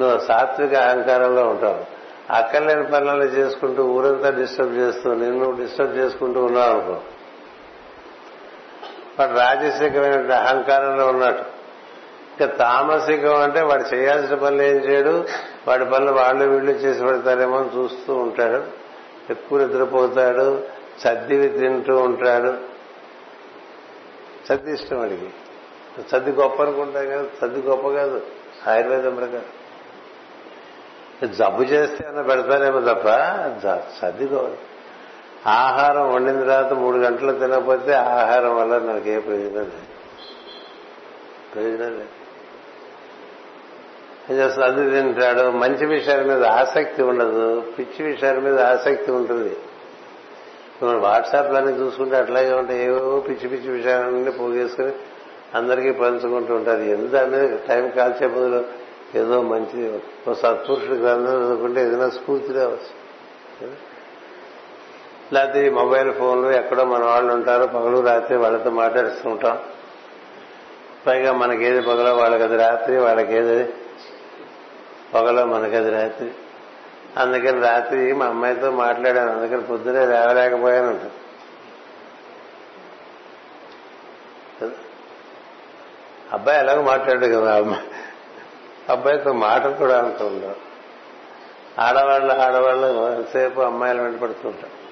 నువ్వు 0.00 0.18
సాత్విక 0.18 0.74
అహంకారంలో 0.74 1.42
ఉంటావు. 1.42 1.96
అక్కర్లేని 2.32 2.84
పనులను 2.84 3.24
చేసుకుంటూ 3.24 3.84
ఊరంతా 3.84 4.30
డిస్టర్బ్ 4.30 4.74
చేస్తూ 4.74 5.14
నిన్ను 5.14 5.50
డిస్టర్బ్ 5.52 5.96
చేసుకుంటూ 5.96 6.44
ఉన్నావు 6.44 6.70
అనుకో 6.70 7.00
వాడు 9.18 9.38
రాజశేఖరమైన 9.38 10.32
అహంకారంలో 10.32 11.06
ఉన్నట్టు. 11.06 11.55
ఇంకా 12.40 12.54
తామసికం 12.54 13.42
అంటే 13.42 13.62
వాడు 13.62 13.94
చేయాల్సిన 13.94 14.36
పనులు 14.36 14.62
ఏం 14.62 14.76
చేయడు 14.76 15.24
వాడి 15.68 15.84
పనులు 15.84 16.12
వాళ్ళు 16.12 16.44
వీళ్ళు 16.44 16.72
చేసి 16.72 17.00
పెడతారేమో 17.00 17.58
అని 17.58 17.78
చూస్తూ 17.78 18.14
ఉంటాడు. 18.14 18.64
ఎక్కువ 19.30 19.58
నిద్రపోతాడు 19.58 20.64
సద్దివి 21.00 21.48
తింటూ 21.48 21.98
ఉంటాడు. 21.98 22.54
సద్ది 24.48 24.72
ఇష్టం 24.72 24.98
వాడికి. 24.98 25.30
సద్ది 26.12 26.30
గొప్ప 26.30 26.62
అనుకుంటాం 26.62 27.06
కదా 27.06 27.24
సద్ది 27.40 27.68
గొప్ప 27.68 27.88
కాదు 27.88 28.22
ఆయుర్వేదం 28.66 29.14
ప్రకారం. 29.14 29.44
జబ్బు 31.28 31.62
చేస్తే 31.62 32.06
అన్న 32.06 32.22
పెడతారేమో 32.22 32.80
తప్ప 32.80 33.08
సర్ది 34.02 34.28
ఆహారం 35.46 36.14
వండిన 36.14 36.40
తర్వాత 36.40 36.72
మూడు 36.72 36.96
గంటలు 36.96 37.32
తినకపోతే 37.32 37.92
ఆహారం 37.92 38.56
వల్ల 38.56 38.78
నాకు 38.78 39.08
ఏ 39.08 39.18
ప్రయోజనం 39.18 39.54
లేదు. 39.54 39.70
ప్రయోజనం 41.54 41.90
లేదు. 41.90 42.25
అది 44.28 44.90
తింటాడు 44.90 45.50
మంచి 45.50 45.86
విషయాల 45.86 46.22
మీద 46.22 46.44
ఆసక్తి 46.44 47.02
ఉండదు. 47.02 47.62
పిచ్చి 47.78 48.10
విషయాల 48.10 48.38
మీద 48.38 48.60
ఆసక్తి 48.60 49.10
ఉంటుంది. 49.10 49.56
మనం 50.82 51.00
వాట్సాప్లన్నీ 51.00 51.72
చూసుకుంటే 51.72 52.16
అట్లాగే 52.16 52.52
ఉంటాయి. 52.52 52.84
ఏవో 52.84 53.20
పిచ్చి 53.20 53.48
పిచ్చి 53.48 53.70
విషయాలన్నీ 53.70 54.30
పోగేసుకుని 54.30 54.92
అందరికీ 55.54 55.92
పంచుకుంటూ 55.92 56.54
ఉంటారు. 56.54 56.80
ఎంత 56.80 57.14
అనేది 57.14 57.56
టైం 57.68 57.90
కాల్చే 57.90 58.26
బదులు 58.26 58.64
ఏదో 59.18 59.42
మంచి 59.42 60.00
ఓ 60.30 60.32
సత్పురుషుడు 60.32 60.94
గ్రంథం 60.94 61.44
చదువుకుంటే 61.44 61.80
ఏదైనా 61.80 62.10
స్ఫూర్తి 62.10 62.52
రావచ్చు. 62.52 63.06
లేకపోతే 65.32 65.66
ఈ 65.66 65.70
మొబైల్ 65.70 66.12
ఫోన్లు 66.12 66.50
ఎక్కడో 66.50 66.84
మన 66.84 67.04
వాళ్ళు 67.04 67.34
ఉంటారు. 67.34 67.66
పగలు 67.66 68.00
రాత్రి 68.00 68.36
వాళ్ళతో 68.36 68.70
మాట్లాడుతూ 68.70 69.30
ఉంటాం. 69.30 69.58
పైగా 71.06 71.32
మనకేది 71.32 71.80
పగలో 71.80 72.16
అది 72.16 72.56
రాత్రి 72.56 72.96
వాళ్ళకేది 72.96 73.72
పగలో 75.14 75.46
మనకది 75.46 75.90
రాత్రి. 75.90 76.30
అందుకని 77.16 77.60
రాత్రి 77.60 78.12
మా 78.12 78.26
అమ్మాయితో 78.26 78.70
మాట్లాడాను. 78.70 79.32
అందుకని 79.32 79.62
పొద్దునే 79.62 80.06
లేవలేకపోయాను. 80.06 81.26
అబ్బాయి 86.32 86.58
ఎలాగో 86.58 86.82
మాట్లాడు 86.82 87.26
కదా 87.26 87.56
అమ్మాయి 87.56 87.84
అబ్బాయితో 88.88 89.32
మాటలు 89.32 89.74
కూడా 89.74 89.98
అంత 89.98 90.22
ఆడవాళ్ళ 91.80 92.32
ఆడవాళ్ళు 92.32 92.86
ఆడవాళ్ళు 92.88 93.26
సేపు 93.32 93.60
అమ్మాయిలు 93.60 94.02
వెంట 94.02 94.20
పడుతుంటారు. 94.20 94.86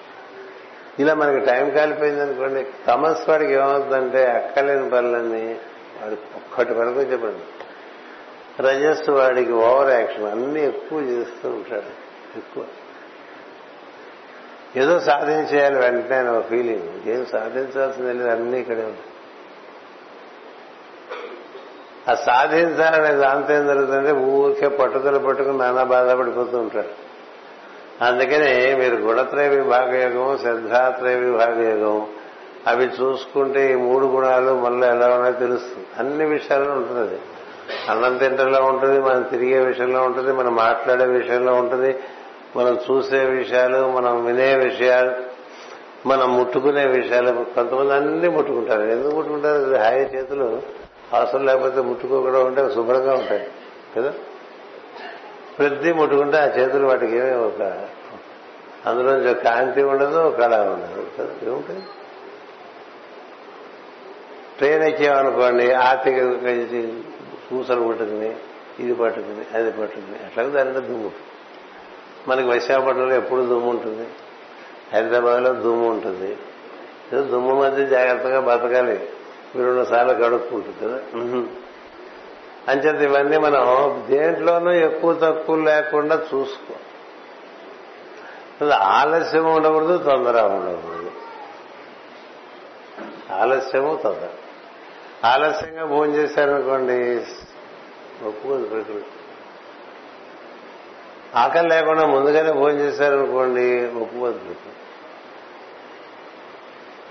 ఇలా 0.99 1.15
మనకి 1.15 1.47
టైం 1.47 1.71
కాలిపోయింది 1.71 2.21
అనుకోండి 2.21 2.67
తమస్ 2.87 3.29
వాడికి 3.29 3.53
ఏమవుతుందంటే 3.53 4.27
అక్కలేని 4.27 4.91
పనులన్నీ 4.91 5.61
వాడు 6.03 6.13
ఒక్కటి 6.13 6.73
వరకు 6.75 7.01
చెప్పండి. 7.01 7.64
రజస్సు 8.61 9.11
వాడికి 9.11 9.53
ఓవర్ 9.53 9.91
యాక్షన్ 9.91 10.25
అన్ని 10.25 10.67
ఎక్కువ 10.67 11.01
చేస్తూ 11.01 11.49
ఉంటాడు 11.49 12.05
ఎక్కువ. 12.39 12.65
ఏదో 14.77 15.01
సాధించేయాలి 15.01 15.79
వెంటనే 15.79 16.29
ఒక 16.29 16.47
ఫీలింగ్ 16.47 17.09
ఏం 17.09 17.27
సాధించాల్సింది 17.27 18.13
లేదు 18.13 18.29
అన్ని 18.29 18.61
ఇక్కడే 18.61 18.83
ఉంటాయి. 18.83 19.05
ఆ 22.11 22.15
సాధించాలనే 22.15 23.15
దాంతో 23.15 23.55
ఏం 23.55 23.67
జరుగుతుందంటే 23.67 24.13
ఊరికే 24.13 24.69
పట్టుదల 24.69 25.19
పట్టుకుని 25.19 25.59
నానా 25.59 25.83
బాధపడిపోతూ 25.83 26.59
ఉంటాడు. 26.59 27.05
అందుకనే 28.05 28.75
మీరు 28.75 28.95
గుణత్రయ 28.95 29.49
విభాగయోగం 29.49 30.39
శ్రద్ధాత్రయ 30.39 31.15
విభాగయోగం 31.15 32.07
అవి 32.67 32.85
చూసుకుంటే 32.85 33.73
ఈ 33.73 33.75
మూడు 33.75 34.07
గుణాలు 34.07 34.59
మనలో 34.59 34.87
ఎలా 34.87 35.09
ఉన్నాయో 35.09 35.33
తెలుస్తుంది. 35.33 35.87
అన్ని 35.99 36.25
విషయాల్లో 36.25 36.73
ఉంటుంది 36.73 37.01
అది. 37.01 37.21
అన్నం 37.91 38.17
తింటలో 38.17 38.65
ఉంటుంది 38.65 39.01
మనం 39.01 39.23
తిరిగే 39.23 39.59
విషయంలో 39.59 40.03
ఉంటుంది 40.03 40.33
మనం 40.33 40.55
మాట్లాడే 40.55 41.07
విషయంలో 41.07 41.55
ఉంటుంది 41.55 41.99
మనం 42.57 42.79
చూసే 42.91 43.25
విషయాలు 43.25 43.93
మనం 43.93 44.25
వినే 44.25 44.55
విషయాలు 44.55 45.35
మనం 46.09 46.37
ముట్టుకునే 46.37 46.87
విషయాలు 46.87 47.45
కొంతమంది 47.55 47.93
అన్ని 47.93 48.29
ముట్టుకుంటారు. 48.29 48.83
ఎందుకు 48.83 49.17
ముట్టుకుంటారు? 49.17 49.77
హాయి 49.77 50.01
చేతులు 50.01 50.63
అవసరం 51.13 51.47
లేకపోతే 51.47 51.81
ముట్టుకోకుండా 51.81 52.39
ఉంటే 52.39 52.75
శుభ్రంగా 52.75 53.15
ఉంటాయి 53.15 53.51
కదా? 53.97 54.13
ప్రతి 55.59 55.93
ముట్టుకుంటే 55.93 56.39
ఆ 56.39 56.45
చేతులు 56.45 56.87
వాటికి 56.87 57.17
ఏమీ 57.17 57.31
ఒక 57.31 57.89
అందులోంచి 58.87 59.31
ఒక 59.31 59.37
కాంతి 59.37 59.83
ఉండదు 59.83 60.19
ఒక 60.19 60.39
కళ 60.39 60.61
ఉండదు 60.61 61.07
కదా? 61.19 61.51
ఏముంటుంది 61.51 61.83
ట్రైన్ 64.59 64.83
ఎక్కామనుకోండి 64.83 65.73
ఆర్థిక 65.73 66.19
పూసలు 67.55 67.89
పట్టుకుని 67.89 68.37
ఇది 68.81 68.95
పట్టుకుని 68.95 69.57
అది 69.57 69.71
పట్టుకుని 69.71 70.27
అట్లా 70.27 70.45
దాంట్లో 70.45 70.81
దుమ్ము. 70.81 71.13
మనకి 72.29 72.49
విశాఖపట్నంలో 72.49 73.15
ఎప్పుడు 73.15 73.41
దుమ్ము 73.41 73.71
ఉంటుంది? 73.71 74.09
హైదరాబాద్లో 74.93 75.53
దుమ్ము 75.53 75.91
ఉంటుంది. 75.91 76.37
దుమ్ము 77.15 77.63
మధ్య 77.63 77.87
జాగ్రత్తగా 77.87 78.41
బతకాలి. 78.41 79.09
రెండు 79.57 79.85
సార్లు 79.85 80.15
కడుక్కుంటుంది 80.15 80.77
కదా? 80.83 81.01
అంచేత 82.69 83.03
ఇవన్నీ 83.03 83.39
మనం 83.39 84.05
దేంట్లోనూ 84.11 84.71
ఎక్కువ 84.71 85.15
తక్కువ 85.15 85.57
లేకుండా 85.57 86.15
చూసుకో. 86.17 86.75
ఆలస్యం 88.75 89.55
ఉండకూడదు 89.55 89.99
తొందర 89.99 90.43
ఉండకూడదు. 90.43 91.11
ఆలస్యము 93.33 94.01
తొందర. 94.03 94.29
ఆలస్యంగా 95.25 95.85
భోజనం 95.85 96.15
చేశారనుకోండి 96.15 97.27
ఒప్పుకోదు 98.27 98.65
ప్రకృతి. 98.65 99.05
ఆకలి 101.35 101.69
లేకుండా 101.69 102.07
ముందుగానే 102.07 102.53
భోజనం 102.53 102.81
చేశారనుకోండి 102.81 103.87
ఒప్పుకోదు 103.87 104.39
ప్రకృతి. 104.39 104.71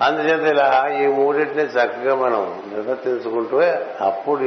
అందుచేత 0.02 0.48
ఇలా 0.48 0.88
ఈ 1.02 1.08
మూడింటిని 1.08 1.62
చక్కగా 1.62 2.16
మనం 2.16 2.64
నిర్వర్తించుకుంటూ 2.74 3.58
అప్పుడు 4.06 4.42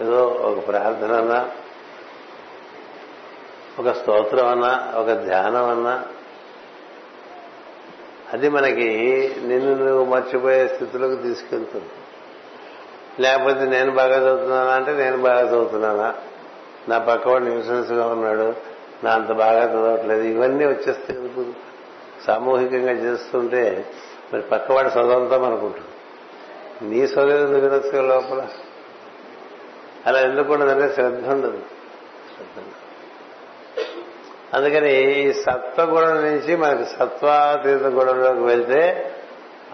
ఏదో 0.00 0.24
ఒక 0.26 0.66
ప్రార్థన 0.66 1.12
అన్నా 1.12 1.50
ఒక 3.78 3.88
స్తోత్రం 3.90 4.48
అన్నా 4.48 4.92
ఒక 4.96 5.12
ధ్యానం 5.12 5.68
అన్నా 5.68 6.04
అది 8.32 8.48
మనకి 8.48 8.88
నిన్ను 9.44 9.74
నువ్వు 9.74 10.04
మర్చిపోయే 10.04 10.68
స్థితిలోకి 10.68 11.22
తీసుకెళ్తుంది. 11.22 11.90
లేకపోతే 13.20 13.66
నేను 13.66 13.90
బాగా 13.90 14.16
చదువుతున్నానా 14.16 14.72
అంటే 14.72 14.92
నేను 14.92 15.16
బాగా 15.16 15.48
చదువుతున్నానా? 15.48 16.14
నా 16.88 16.98
పక్కవాడు 16.98 17.44
న్యూసెన్స్గా 17.44 18.06
ఉన్నాడు. 18.06 18.54
నా 19.04 19.12
అంత 19.12 19.32
బాగా 19.32 19.64
చదవట్లేదు. 19.64 20.22
ఇవన్నీ 20.22 20.64
వచ్చేస్తే 20.64 21.18
సామూహికంగా 22.26 22.92
చేస్తుంటే 22.92 23.86
మరి 24.32 24.42
పక్కవాడి 24.42 24.88
చదవంతం 24.88 25.44
అనుకుంటుంది. 25.44 25.86
నీ 26.90 27.00
చదువు 27.00 27.30
ఎందుకు 27.30 27.66
వినొచ్చు 27.66 28.08
లోపల? 28.08 28.46
అలా 30.06 30.20
ఎందుకు 30.20 30.52
ఉండదంటే 30.52 30.94
శ్రద్ధ 30.94 31.28
ఉండదు. 31.28 31.58
శ్రద్ధ 32.36 32.58
ఉండదు. 32.58 32.84
అందుకని 34.54 35.20
ఈ 35.20 35.32
సత్వగుణం 35.32 36.14
నుంచి 36.14 36.56
మనకి 36.56 36.84
సత్వాతీత 36.84 37.82
గుణంలోకి 37.82 38.40
వెళ్తే 38.40 39.13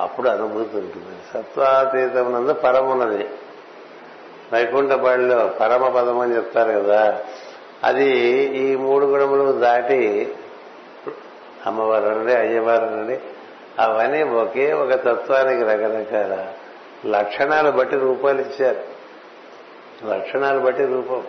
అప్పుడు 0.00 0.28
అనుభూతి 0.28 0.76
ఉంటుంది. 0.76 1.16
సత్వాతీతం 1.34 2.32
నందు 2.32 2.52
పరమున్నది 2.52 3.28
వైకుంఠ 4.52 4.92
బడిలో 4.92 5.46
పరమ 5.46 5.88
పదం 5.88 6.18
అని 6.18 6.36
చెప్తారు 6.36 6.70
కదా 6.72 7.20
అది 7.84 8.10
ఈ 8.56 8.76
మూడు 8.76 9.06
గుణములు 9.06 9.52
దాటి 9.52 10.34
అమ్మవారు 11.66 12.04
అనండి 12.04 12.34
అయ్యవారు 12.34 12.84
అనండి 12.84 13.20
అవన్నీ 13.78 14.22
ఒకే 14.22 14.72
ఒక 14.72 14.92
తత్వానికి 14.94 15.62
రకరకాల 15.62 16.46
లక్షణాలు 17.06 17.70
బట్టి 17.70 17.96
రూపాలు 17.96 18.40
ఇచ్చారు. 18.40 18.82
లక్షణాలు 20.06 20.58
బట్టి 20.60 20.84
రూపం. 20.84 21.24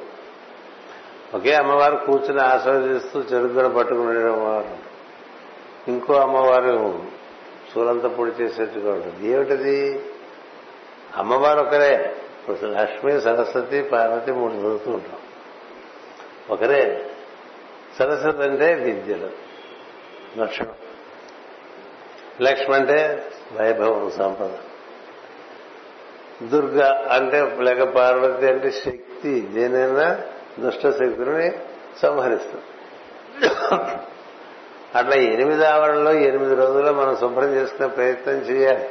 ఒకే 1.33 1.53
అమ్మవారు 1.53 1.95
కూర్చుని 1.95 2.41
ఆస్వాదిస్తూ 2.41 3.19
చరిత్ర 3.19 3.67
పట్టుకుని 3.67 4.31
అమ్మవారు 4.31 4.91
ఇంకో 5.87 6.13
అమ్మవారు 6.13 7.01
సూలంత 7.73 8.03
పొడి 8.03 8.31
చేసేట్టుగా 8.31 8.93
ఉంటుంది. 8.93 9.27
ఏమిటది? 9.27 10.05
అమ్మవారు 11.15 11.59
ఒకరే. 11.59 12.15
ఇప్పుడు 12.39 12.67
లక్ష్మి 12.67 13.21
సరస్వతి 13.21 13.83
పార్వతి 13.83 14.31
మూడు 14.31 14.53
చదువుతూ 14.53 14.91
ఉంటాం. 14.91 15.19
ఒకరే. 16.49 17.09
సరస్వతి 17.99 18.43
అంటే 18.43 18.73
విద్యలు. 18.73 19.29
లక్షణం 20.37 20.73
లక్ష్మి 22.41 22.75
అంటే 22.75 23.29
వైభవం 23.61 24.11
సంపద. 24.11 24.51
దుర్గ 26.47 27.07
అంటే 27.11 27.57
లేక 27.59 27.83
పార్వతి 27.83 28.47
అంటే 28.47 28.71
శక్తి. 28.71 29.41
దేనైనా 29.41 30.21
దుష్ట 30.59 30.81
శక్తులని 30.81 31.51
సంహరిస్తుంది. 32.01 32.65
అట్లా 34.95 35.15
ఎనిమిది 35.15 35.65
ఆవరణలో 35.65 36.13
ఎనిమిది 36.13 36.55
రోజుల్లో 36.55 36.93
మనం 36.93 37.15
శుభ్రం 37.15 37.53
చేసుకునే 37.53 37.87
ప్రయత్నం 37.87 38.33
చేయాలి. 38.33 38.89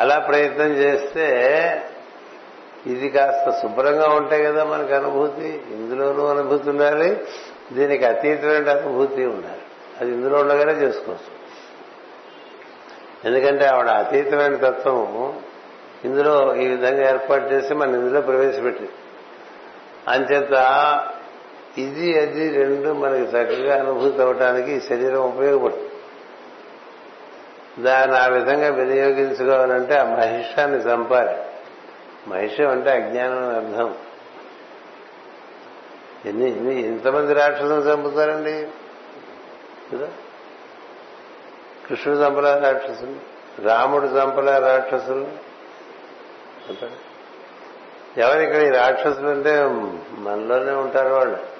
అలా 0.00 0.18
ప్రయత్నం 0.18 0.66
చేస్తే 0.66 1.26
ఇది 2.86 3.08
కాస్త 3.08 3.60
శుభ్రంగా 3.62 4.08
ఉంటాయి 4.08 4.44
కదా 4.44 4.64
మనకి 4.64 4.94
అనుభూతి. 4.94 5.62
ఇందులోనూ 5.70 6.26
అనుభూతి 6.26 6.70
ఉండాలి. 6.70 7.20
దీనికి 7.72 8.04
అతీతమైన 8.04 8.70
అనుభూతి 8.70 9.24
ఉండాలి. 9.26 9.62
అది 10.00 10.10
ఇందులో 10.10 10.38
ఉండగానే 10.38 10.72
చేసుకోవచ్చు. 10.72 11.44
ఎందుకంటే 13.24 13.64
ఆవిడ 13.66 13.88
అతీతమైన 13.88 14.56
తత్వం 14.56 15.40
ఇందులో 16.04 16.56
ఈ 16.56 16.68
విధంగా 16.68 17.10
ఏర్పాటు 17.10 17.44
చేసి 17.44 17.74
మన 17.74 17.88
ఇందులో 17.88 18.20
ప్రవేశపెట్టి 18.20 18.88
అంచేత 20.08 20.52
ఇది 21.78 22.20
అది 22.20 22.50
రెండు 22.50 22.92
మనకి 22.92 23.22
చక్కగా 23.22 23.80
అనుభూతి 23.80 24.22
అవటానికి 24.22 24.72
ఈ 24.72 24.80
శరీరం 24.80 25.20
ఉపయోగపడుతుంది 25.20 25.90
దాన్ని 27.82 28.18
ఆ 28.18 28.26
విధంగా 28.26 28.68
వినియోగించుకోవాలంటే 28.68 29.96
ఆ 29.96 30.04
మహిషాన్ని 30.04 30.78
చంపాలి. 30.78 31.36
మహిషం 32.30 32.68
అంటే 32.68 32.90
అజ్ఞానం 32.90 33.56
అర్థం. 33.56 33.94
ఎన్ని 36.26 36.50
ఎన్ని 36.50 36.82
ఎంతమంది 36.82 37.34
రాక్షసులు 37.34 37.80
చంపుతారండి? 37.80 38.68
కదా? 39.92 40.08
కృష్ణుడు 41.88 42.18
చంపలే 42.18 42.58
రాక్షసులు 42.58 43.14
రాముడు 43.66 44.06
చంపలే 44.06 44.58
రాక్షసులు. 44.58 45.28
ఎవరిక్కడ 48.20 48.62
ఈ 48.62 48.68
రాక్షసులు 48.68 49.28
అంటే 49.28 49.62
మనలోనే 50.18 50.72
ఉంటారు 50.72 51.14
వాళ్ళు. 51.14 51.53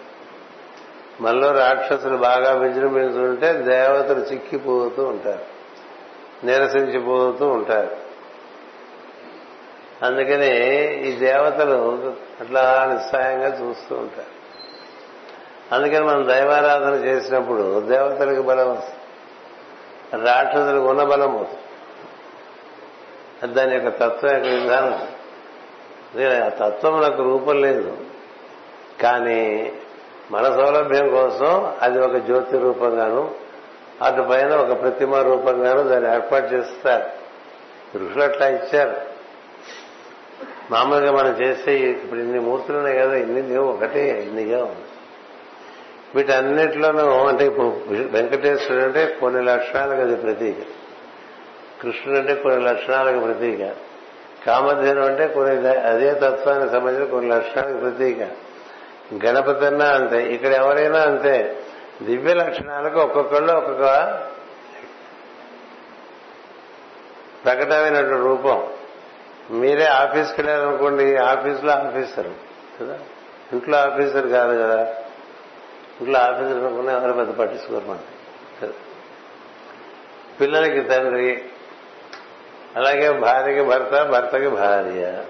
మనలో 1.20 1.52
రాక్షసులు 1.52 2.16
బాగా 2.16 2.52
విజృంభిస్తుంటే 2.52 3.52
దేవతలు 3.52 4.20
చిక్కిపోతూ 4.20 5.04
ఉంటారు. 5.04 5.44
నిరసించిపోతూ 6.46 7.48
ఉంటారు. 7.48 7.96
అందుకని 10.04 10.46
ఈ 11.08 11.12
దేవతలు 11.12 12.14
అట్లా 12.40 12.84
నిస్సాయంగా 12.92 13.48
చూస్తూ 13.62 13.96
ఉంటారు. 13.96 14.34
అందుకని 15.74 16.04
మనం 16.04 16.28
దైవారాధన 16.28 16.94
చేసినప్పుడు 17.04 17.80
దేవతలకు 17.80 18.42
బలం 18.42 18.70
వస్తుంది. 18.70 18.94
రాక్షసులకు 20.26 20.84
ఉన్న 20.84 21.02
బలం 21.02 21.32
పోతుంది. 21.32 21.60
దాని 23.54 23.74
యొక్క 23.74 23.88
తత్వం 23.88 24.30
యొక్క 24.30 24.46
విధానం. 24.46 25.08
ఆ 26.44 26.48
తత్వం 26.48 27.00
నాకు 27.00 27.22
రూపం 27.22 27.60
లేదు. 27.60 27.96
కానీ 29.02 29.72
మన 30.30 30.42
సౌలభ్యం 30.42 31.08
కోసం 31.10 31.72
అది 31.82 31.98
ఒక 31.98 32.16
జ్యోతి 32.16 32.58
రూపంగాను 32.58 33.34
అటు 34.02 34.22
పైన 34.22 34.54
ఒక 34.54 34.80
ప్రతిమ 34.80 35.16
రూపంగాను 35.16 35.82
దాన్ని 35.82 36.14
ఏర్పాటు 36.14 36.54
చేస్తారు. 36.54 37.02
ఋషులు 37.98 38.22
అట్లా 38.22 38.48
ఇచ్చారు. 38.48 38.96
మామూలుగా 40.70 41.12
మనం 41.12 41.30
చేసే 41.42 41.72
ఇప్పుడు 41.72 42.20
ఇన్ని 42.20 42.40
మూర్తులు 42.40 42.76
ఉన్నాయి 42.76 42.98
కదా 42.98 43.14
ఇన్ని 43.14 43.42
లేవు 43.42 43.72
ఒకటే 43.72 44.22
ఇన్నిగా 44.22 44.58
ఉంది. 44.64 44.84
వీటన్నిటిలోనూ 46.14 47.02
అంటే 47.02 47.46
ఇప్పుడు 47.46 47.76
వెంకటేశ్వరుడు 47.90 48.84
అంటే 48.84 49.16
కొన్ని 49.20 49.42
లక్షణాలకు 49.42 50.00
అది 50.00 50.16
ప్రతీక. 50.16 50.56
కృష్ణుడు 51.82 52.18
అంటే 52.18 52.34
కొన్ని 52.34 52.64
లక్షణాలకు 52.64 53.24
ప్రతీక. 53.24 53.72
కామధేను 54.46 55.06
అంటే 55.06 55.26
కొన్ని 55.26 55.68
అదే 55.68 56.14
తత్వానికి 56.14 56.72
సంబంధించిన 56.72 57.10
కొన్ని 57.10 57.30
లక్షణాలకు 57.30 57.78
ప్రతీక. 57.78 58.43
గణపతిన్నా 59.24 59.86
అంతే 59.86 60.34
ఇక్కడ 60.34 60.52
ఎవరైనా 60.52 60.98
అంతే. 60.98 61.62
దివ్య 62.02 62.34
లక్షణాలకు 62.34 63.00
ఒక్కొక్కళ్ళు 63.00 63.52
ఒక్కొక్క 63.52 63.82
ప్రకటమైనటువంటి 67.44 68.22
రూపం. 68.22 68.66
మీరే 69.50 69.84
ఆఫీస్కి 69.84 70.42
వెళ్ళారనుకోండి 70.42 71.16
ఆఫీస్లో 71.16 71.72
ఆఫీసర్ 71.72 72.26
కదా? 72.80 72.98
ఇంట్లో 73.52 73.78
ఆఫీసర్ 73.78 74.26
కాదు 74.26 74.62
కదా? 74.62 74.82
ఇంట్లో 76.00 76.18
ఆఫీసర్ 76.18 76.58
అనుకున్నా 76.58 76.92
ఎవరు 76.92 77.12
పెద్ద 77.12 77.32
పట్టించుకోరు 77.32 77.84
మనం 77.84 78.00
పిల్లలకి 80.40 80.80
తండ్రి 80.80 81.44
అలాగే 82.76 83.12
భార్యకి 83.12 83.62
భర్త 83.62 84.02
భర్తకి 84.02 84.48
భార్య. 84.48 85.24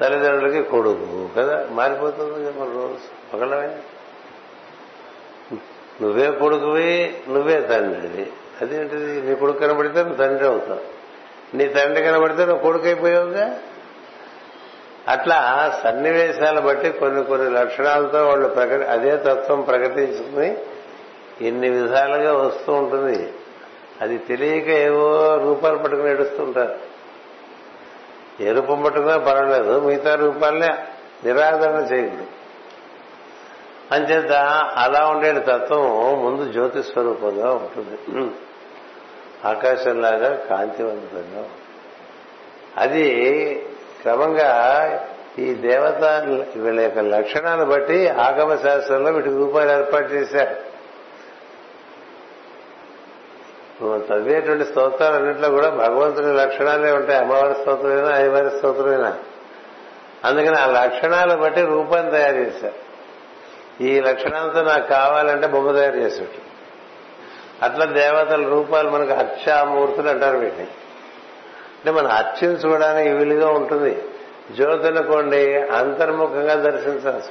తల్లిదండ్రులకి 0.00 0.62
కొడుకు 0.62 1.28
కదా? 1.36 1.66
మారిపోతుంది 1.70 2.44
కదా 2.44 2.64
మన 2.64 2.66
రోజు. 2.74 3.36
ఒకళ్ళమే 3.36 3.76
నువ్వే 6.02 6.30
కొడుకువి 6.30 7.20
నువ్వే 7.28 7.60
తండ్రివి. 7.60 8.32
అదేంటిది? 8.60 9.28
నీ 9.28 9.34
కొడుకు 9.34 9.58
కనబడితే 9.58 9.98
నువ్వు 9.98 10.16
తండ్రి 10.16 10.48
అవుతావు. 10.48 10.98
నీ 11.56 11.68
తండ్రి 11.68 12.04
కనబడితే 12.04 12.44
నువ్వు 12.44 12.62
కొడుకు 12.62 12.84
అయిపోయావుగా 12.84 13.58
అట్లా 15.08 15.72
సన్నివేశాలు 15.84 16.60
బట్టి 16.60 16.90
కొన్ని 16.90 17.24
కొన్ని 17.24 17.50
లక్షణాలతో 17.50 18.28
వాళ్ళు 18.28 18.48
ప్రకటి 18.48 18.84
అదే 18.84 19.16
తత్వం 19.16 19.60
ప్రకటించుకుని 19.60 20.56
ఎన్ని 21.40 21.70
విధాలుగా 21.70 22.32
వస్తూ 22.32 22.72
ఉంటుంది. 22.72 23.32
అది 24.00 24.18
తెలియక 24.18 24.68
ఏవో 24.68 25.36
రూపాలు 25.44 25.78
పట్టుకుని 25.78 26.10
ఏడుస్తుంటారు. 26.10 26.97
ఏ 28.40 28.52
రూపం 28.52 28.82
పట్టుకున్నా 28.82 29.16
పర్వాలేదు 29.18 29.80
మిగతా 29.80 30.14
రూపాలనే 30.14 30.70
నిరాదరణ 31.24 31.80
చేయకూడదు 31.92 32.26
అంచేత 33.92 34.32
అలా 34.76 35.06
ఉండే 35.06 35.32
తత్వం 35.32 35.84
ముందు 36.24 36.52
జ్యోతి 36.52 36.82
స్వరూపంగా 36.82 37.52
ఉంటుంది. 37.52 37.96
ఆకాశంలాగా 39.44 40.34
కాంతివంతంగా 40.34 41.44
అది 42.76 43.06
క్రమంగా 44.02 44.50
ఈ 45.38 45.54
దేవత 45.54 46.02
వీళ్ళ 46.56 46.80
యొక్క 46.80 46.98
లక్షణాన్ని 46.98 47.66
బట్టి 47.66 48.08
ఆగమ 48.08 48.56
శాస్త్రంలో 48.56 49.10
వీటికి 49.12 49.34
రూపాయలు 49.34 49.70
ఏర్పాటు 49.70 50.08
చేశారు. 50.12 50.67
నువ్వు 53.82 54.14
చదివేటువంటి 54.14 54.64
స్తోత్రాలన్నింటిలో 54.64 55.48
కూడా 55.48 55.68
భగవంతుని 55.68 56.34
లక్షణాలే 56.34 56.92
ఉంటాయి. 56.92 57.18
అమ్మవారి 57.18 57.54
స్తోత్రమైనా 57.54 58.08
అయ్యవారి 58.08 58.50
స్తోత్రమైనా. 58.50 59.18
అందుకని 60.24 60.56
ఆ 60.56 60.66
లక్షణాలు 60.66 61.40
బట్టి 61.40 61.62
రూపాన్ని 61.62 62.10
తయారు 62.10 62.36
చేశారు. 62.36 62.88
ఈ 63.82 64.00
లక్షణాలతో 64.00 64.62
నాకు 64.62 64.88
కావాలంటే 64.88 65.46
బొమ్మ 65.46 65.72
తయారు 65.72 65.96
చేసేట్టు 65.96 66.48
అట్లా 67.64 67.84
దేవతల 67.84 68.48
రూపాలు 68.48 68.90
మనకు 68.90 69.12
అర్చామూర్తులు 69.12 70.08
అంటారు 70.08 70.38
వీటిని. 70.38 70.68
అంటే 71.78 71.90
మనం 71.90 72.10
అర్చించుకోవడానికి 72.10 73.10
వీలుగా 73.10 73.48
ఉంటుంది. 73.48 74.02
జ్యోతులకోండి 74.56 75.54
అంతర్ముఖంగా 75.54 76.54
దర్శించాల్సి 76.54 77.30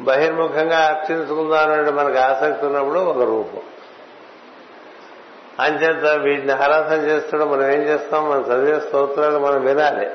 బహిర్ముఖంగా 0.00 0.78
అర్చించుకుందాం 0.78 1.72
అంటే 1.72 1.90
మనకు 1.90 2.18
ఆసక్తి 2.18 2.66
ఉన్నప్పుడు 2.66 3.00
ఒక 3.00 3.22
రూపం. 3.22 3.60
అంచేత 5.60 6.18
వీటిని 6.18 6.52
ఆరాధన 6.52 6.96
చేస్తున్న 6.96 7.44
మనం 7.44 7.64
ఏం 7.64 7.80
చేస్తాం? 7.80 8.30
మనం 8.30 8.40
చదివే 8.40 8.80
స్తోత్రాలు 8.80 9.38
మనం 9.38 9.64
వినాలి. 9.64 10.10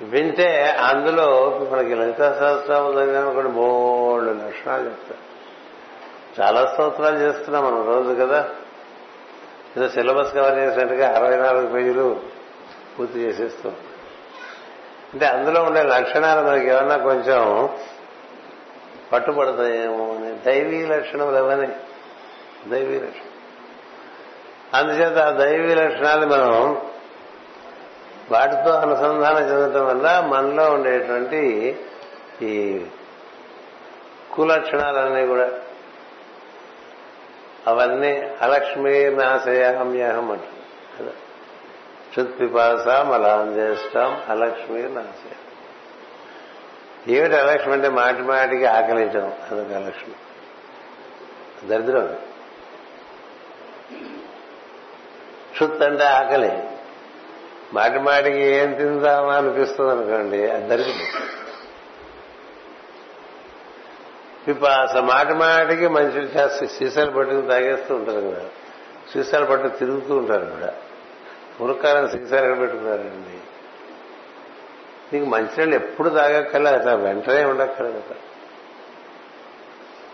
వింటే 0.00 0.76
అందులో 0.80 1.58
మనకి 1.72 1.94
లలిత 1.94 2.18
సహస్రం 2.18 3.34
కూడా 3.34 3.48
బోల్డ్ 3.48 4.46
లక్షణాలు 4.46 4.84
చెప్తారు 4.84 5.26
చాలా 6.42 6.66
స్తోత్రాలు 6.72 7.18
చేస్తున్నాం 7.18 7.64
మనం 7.64 7.86
రోజు 7.86 8.14
కదా. 8.14 8.48
ఏదో 9.76 9.88
సిలబస్ 9.88 10.34
కవర్ 10.34 10.58
చేసినట్టుగా 10.58 11.16
అరవై 11.16 11.36
నాలుగు 11.36 11.66
పేజీలు 11.66 12.20
పూర్తి 12.98 13.18
చేసేస్తాం. 13.18 13.76
అంటే 15.12 15.26
అందులో 15.26 15.62
ఉండే 15.62 15.82
లక్షణాలు 15.82 16.46
మనకి 16.46 16.68
ఏమన్నా 16.68 16.96
కొంచెం 16.96 17.68
పట్టుబడతాయేమో 19.12 20.14
అని 20.14 20.38
దైవీ 20.46 20.86
లక్షణం 20.86 21.34
లేవని 21.34 21.68
దైవీ 22.70 22.94
లక్షణం 22.94 23.36
అందుచేత 24.74 25.18
ఆ 25.18 25.30
దైవీ 25.30 25.74
లక్షణాలు 25.74 26.26
మనం 26.26 26.76
వాటితో 28.30 28.70
అనుసంధానం 28.70 29.38
చెందటం 29.38 29.86
వల్ల 29.86 30.20
మనలో 30.20 30.70
ఉండేటువంటి 30.70 31.76
ఈ 32.42 32.84
కులక్షణాలన్నీ 34.34 35.26
కూడా 35.26 35.50
అవన్నీ 37.66 38.30
అలక్ష్మీ 38.42 39.10
నాశయామ్యహం 39.10 40.30
అంటారు. 40.30 41.02
కదా? 41.02 41.12
క్షుత్పిపాస 42.08 42.88
మలాంజేష్టం 42.88 44.22
అలక్ష్మీ 44.28 44.82
నాశయ 44.82 45.30
ఏమిటి 47.14 47.36
అలక్ష్మి 47.36 47.74
అంటే 47.74 47.88
మాటి 47.88 48.22
మాటికి 48.22 48.64
ఆకలించడం 48.64 49.32
అదొక 49.50 49.72
అలక్ష్మి. 49.72 50.14
దరిద్రం 51.68 52.16
క్షుత్ 55.52 55.82
అంటే 55.82 56.04
ఆకలి. 56.04 56.52
మాటి 57.72 57.98
మాటికి 57.98 58.42
ఏం 58.42 58.72
తిందామా 58.72 59.34
అనిపిస్తుంది 59.34 59.90
అనుకోండి 59.90 60.50
అది 60.50 60.94
పిపాస 64.48 64.96
మాటి 64.96 65.34
మాటికి 65.34 65.88
మనుషులు 65.88 66.66
సీసాలు 66.66 67.10
పట్టుకుని 67.10 67.48
తాగేస్తూ 67.48 67.94
ఉంటారు 67.94 68.20
కదా. 68.20 68.44
సీసాలు 69.12 69.46
పట్టు 69.46 69.68
తిరుగుతూ 69.68 70.16
ఉంటారు 70.16 70.44
కూడా. 70.46 70.74
మురకాలను 71.60 72.06
సీసాలు 72.06 72.44
ఎక్కడ 72.44 72.60
పెట్టుకున్నారండి? 72.60 73.40
నీకు 75.12 75.30
మంచినీళ్ళు 75.30 75.74
ఎప్పుడు 75.74 76.08
తాగక్కర్లే 76.08 76.70
అట్లా 76.70 76.94
వెంటనే 76.94 77.44
ఉండక్కర్లేదు. 77.44 77.98
అట్లా 77.98 78.16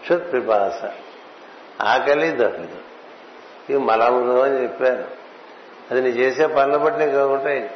క్షుత్ 0.00 0.32
పిపాస. 0.32 0.90
ఆకలి 1.82 2.30
దొరకదు 2.30 2.91
ఇవి 3.70 3.78
మలములు 3.78 4.40
అని 4.40 4.62
చెప్పారు 4.62 5.04
అది 5.90 6.00
నీ 6.00 6.08
చేసే 6.08 6.46
పనులు 6.46 6.78
బట్టి 6.78 7.06
నీకు 7.06 7.18
ఉంటాయి 7.18 7.70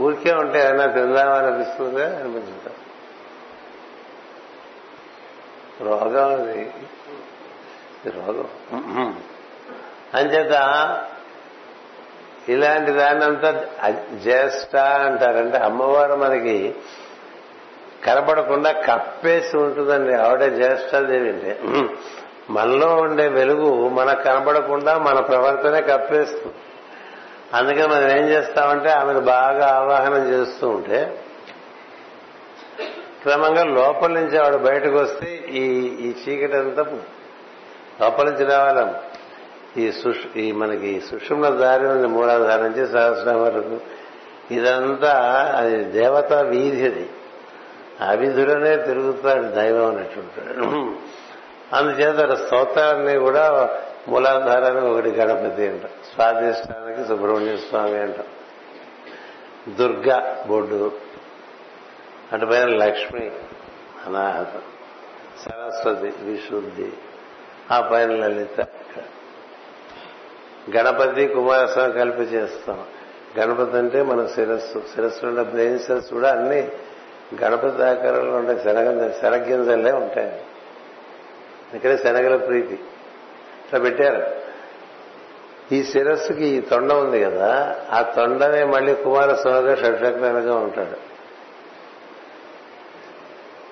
ఊరికే 0.00 0.32
ఉంటే 0.32 0.60
ఏమైనా 0.60 0.86
తిందామని 0.86 1.46
అనిపిస్తుందా 1.46 2.04
అనిపించుతా 2.06 2.70
రోగం 5.80 6.40
అది. 6.40 6.70
రోగం. 8.06 8.48
అంచేత 10.14 10.52
ఇలాంటి 12.48 12.90
దాన్నంతా 12.90 13.66
జ్యేష్ఠ 14.14 14.76
అంటారంటే 14.76 15.58
అమ్మవారు 15.58 16.14
మనకి 16.14 16.74
కనపడకుండా 18.06 18.72
కప్పేసి 18.72 19.56
ఉంటుందండి. 19.56 20.14
ఆవిడే 20.14 20.50
జ్యేష్ఠాదేవి 20.50 21.28
అంటే. 21.30 21.60
మనలో 22.50 22.96
ఉండే 22.96 23.28
వెలుగు 23.28 23.88
మనకు 23.88 24.22
కనబడకుండా 24.22 24.98
మన 24.98 25.20
ప్రవర్తనే 25.20 25.80
కప్పేస్తుంది. 25.80 26.54
అందుకని 27.54 27.86
మనం 27.86 28.10
ఏం 28.10 28.24
చేస్తామంటే 28.28 28.90
ఆమెను 28.90 29.20
బాగా 29.20 29.66
ఆవాహనం 29.68 30.28
చేస్తూ 30.28 30.68
ఉంటే 30.68 31.24
క్రమంగా 33.22 33.64
లోపల 33.64 34.12
నుంచి 34.12 34.38
ఆవిడ 34.38 34.54
బయటకు 34.54 34.96
వస్తే 34.96 35.44
ఈ 35.50 35.64
ఈ 36.06 36.14
చీకటి 36.22 36.56
అంతా 36.56 36.82
లోపల 38.00 38.24
నుంచి 38.24 38.44
రావాలం 38.44 38.94
ఈ 39.76 39.92
సుష్ 39.92 40.38
ఈ 40.38 40.52
మనకి 40.52 41.00
సుషుమ్న 41.00 41.48
దారి 41.48 41.86
ఉంది 41.86 42.06
మూలాధార 42.06 42.60
నుంచి 42.60 42.86
సహస్రం 42.86 43.42
వరకు. 43.42 43.80
ఇదంతా 44.54 45.12
అది 45.56 45.84
దేవత 45.84 46.32
వీధి 46.32 46.84
అది 46.84 47.08
ఆ 48.00 48.12
వీధిలోనే 48.12 48.76
తిరుగుతాడు 48.76 49.42
దైవం 49.42 49.86
అన్నట్టుంటాడు 49.86 50.64
అందుచేత 51.72 52.34
స్తోత్రాన్ని 52.34 53.18
కూడా 53.18 53.70
మూలాధారానికి 54.08 54.86
ఒకటి 54.86 55.10
గణపతి 55.10 55.68
అంట. 55.68 55.86
స్వాధిష్టానికి 55.86 57.08
సుబ్రహ్మణ్య 57.08 57.56
స్వామి 57.56 57.98
అంట. 57.98 58.14
దుర్గా 59.68 60.44
బొడ్డు 60.48 60.92
అటుపైన 62.32 62.64
లక్ష్మి 62.64 63.30
అనాహతం. 64.06 64.62
సరస్వతి 65.44 66.12
విశుద్ధి. 66.22 66.92
ఆ 67.70 67.88
పైన 67.92 68.10
లలిత. 68.10 68.60
గణపతి 70.76 71.26
కుమారస్వామి 71.26 71.92
కలిపి 71.92 72.22
చేస్తాం. 72.22 72.84
గణపతి 73.38 73.76
అంటే 73.76 74.02
మన 74.02 74.26
శిరస్సు. 74.26 74.82
శిరస్సు 74.94 75.26
ఉండే 75.26 75.42
బ్రెయిన్ 75.42 75.78
సెల్స్ 75.78 76.10
కూడా 76.12 76.32
అన్ని 76.32 76.70
గణపతి 77.42 77.82
ఆకారంలో 77.82 78.36
ఉండే 78.36 78.62
శనగ 78.64 79.10
శనగింజలే 79.10 79.92
ఉంటాయి. 79.92 80.40
ఇక్కడ 81.74 81.94
శనగల 81.96 82.36
ప్రీతి. 82.36 82.74
ఇట్లా 82.74 83.80
పెట్టారు. 83.80 84.48
ఈ 85.74 85.82
శిరస్సుకి 85.84 86.46
ఈ 86.46 86.60
తొండ 86.60 86.92
ఉంది 86.92 87.24
కదా 87.24 87.76
ఆ 87.90 88.02
తొండనే 88.02 88.64
మళ్ళీ 88.64 88.94
కుమారస్వామిగా 88.94 89.74
షట్చక్రంగా 89.74 90.54
ఉంటాడు. 90.54 91.08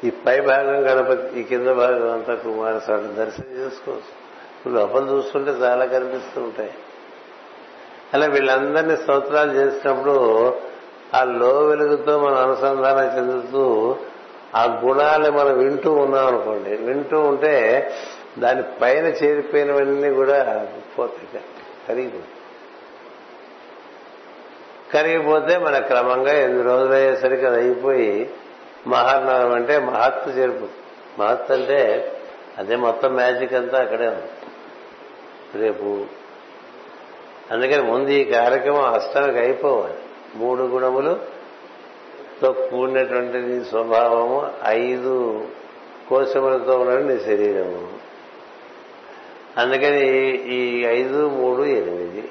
ఈ 0.07 0.11
పై 0.11 0.41
భాగం 0.41 0.91
గణపతి 0.91 1.41
ఈ 1.41 1.43
కింద 1.43 1.69
భాగం 1.69 2.13
అంతా 2.13 2.35
కుమారస్వామి 2.35 3.15
దర్శనం 3.15 3.57
చేసుకోవచ్చు. 3.57 4.27
లోపల 4.73 5.05
చూస్తుంటే 5.05 5.51
చాలా 5.51 5.85
కనిపిస్తూ 5.85 6.41
ఉంటాయి. 6.41 6.71
అలా 8.15 8.27
వీళ్ళందరినీ 8.27 8.97
స్తోత్రాలు 8.97 9.53
చేసినప్పుడు 9.53 10.55
ఆ 11.15 11.25
లో 11.25 11.49
వెలుగుతో 11.49 12.19
మనం 12.19 12.37
అనుసంధానం 12.37 13.19
చెందుతూ 13.19 13.97
ఆ 14.57 14.81
గుణాలు 14.85 15.31
మనం 15.31 15.59
వింటూ 15.59 15.93
ఉన్నాం 15.93 16.27
అనుకోండి. 16.27 16.77
వింటూ 16.77 17.21
ఉంటే 17.21 17.91
దాని 18.39 18.63
పైన 18.63 19.05
చేరిపోయినవన్నీ 19.05 20.11
కూడా 20.15 20.69
పోతాయి. 20.99 21.45
కరిగిపోతాయి. 21.89 22.25
కరిగిపోతే 24.95 25.59
మన 25.59 25.79
క్రమంగా 25.79 26.33
ఎనిమిది 26.33 26.69
రోజులు 26.69 26.93
అయ్యేసరికి 26.93 27.47
అది 27.47 27.57
అయిపోయి 27.57 28.31
మహాజ్ఞానం 28.87 29.53
అంటే 29.53 29.79
మహత్తు 29.79 30.31
చేరిపోతుంది. 30.31 30.73
మహత్తు 31.19 31.53
అంటే 31.53 32.13
అదే 32.59 32.77
మొత్తం 32.77 33.15
మ్యాజిక్ 33.15 33.53
అంతా 33.53 33.79
అక్కడే 33.81 34.09
ఉంది. 34.09 34.29
రేపు 35.55 36.07
అందుకని 37.51 37.83
ముందు 37.83 38.09
ఈ 38.11 38.25
కార్యక్రమం 38.25 38.95
అష్టానికి 38.95 39.39
అయిపోవాలి. 39.39 39.99
మూడు 40.35 40.63
గుణములు 40.63 41.36
తో 42.43 42.53
కూడినటువంటి 42.53 43.39
నీ 43.39 43.65
స్వభావము 43.65 44.53
ఐదు 44.67 45.45
కోశములతో 46.09 46.79
ఉన్న 46.79 46.99
నీ 46.99 47.19
శరీరము. 47.19 47.89
అందుకని 49.57 50.09
ఈ 50.55 50.85
ఐదు 50.85 51.29
మూడు 51.29 51.63
ఎనిమిది. 51.63 52.29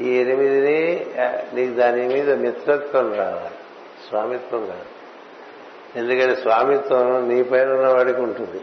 ఈ 0.00 0.18
ఎనిమిదిని 0.20 1.06
నీకు 1.54 1.74
దాని 1.74 2.08
మీద 2.08 2.32
మిత్రత్వం 2.34 3.14
రావాలి 3.14 3.54
స్వామిత్వం 4.08 4.66
కాదు 4.66 4.94
ఎందుకంటే 5.96 6.36
స్వామిత్వం 6.36 7.28
నీ 7.28 7.42
పైన 7.42 7.72
ఉన్నవాడికి 7.72 8.20
ఉంటుంది. 8.20 8.60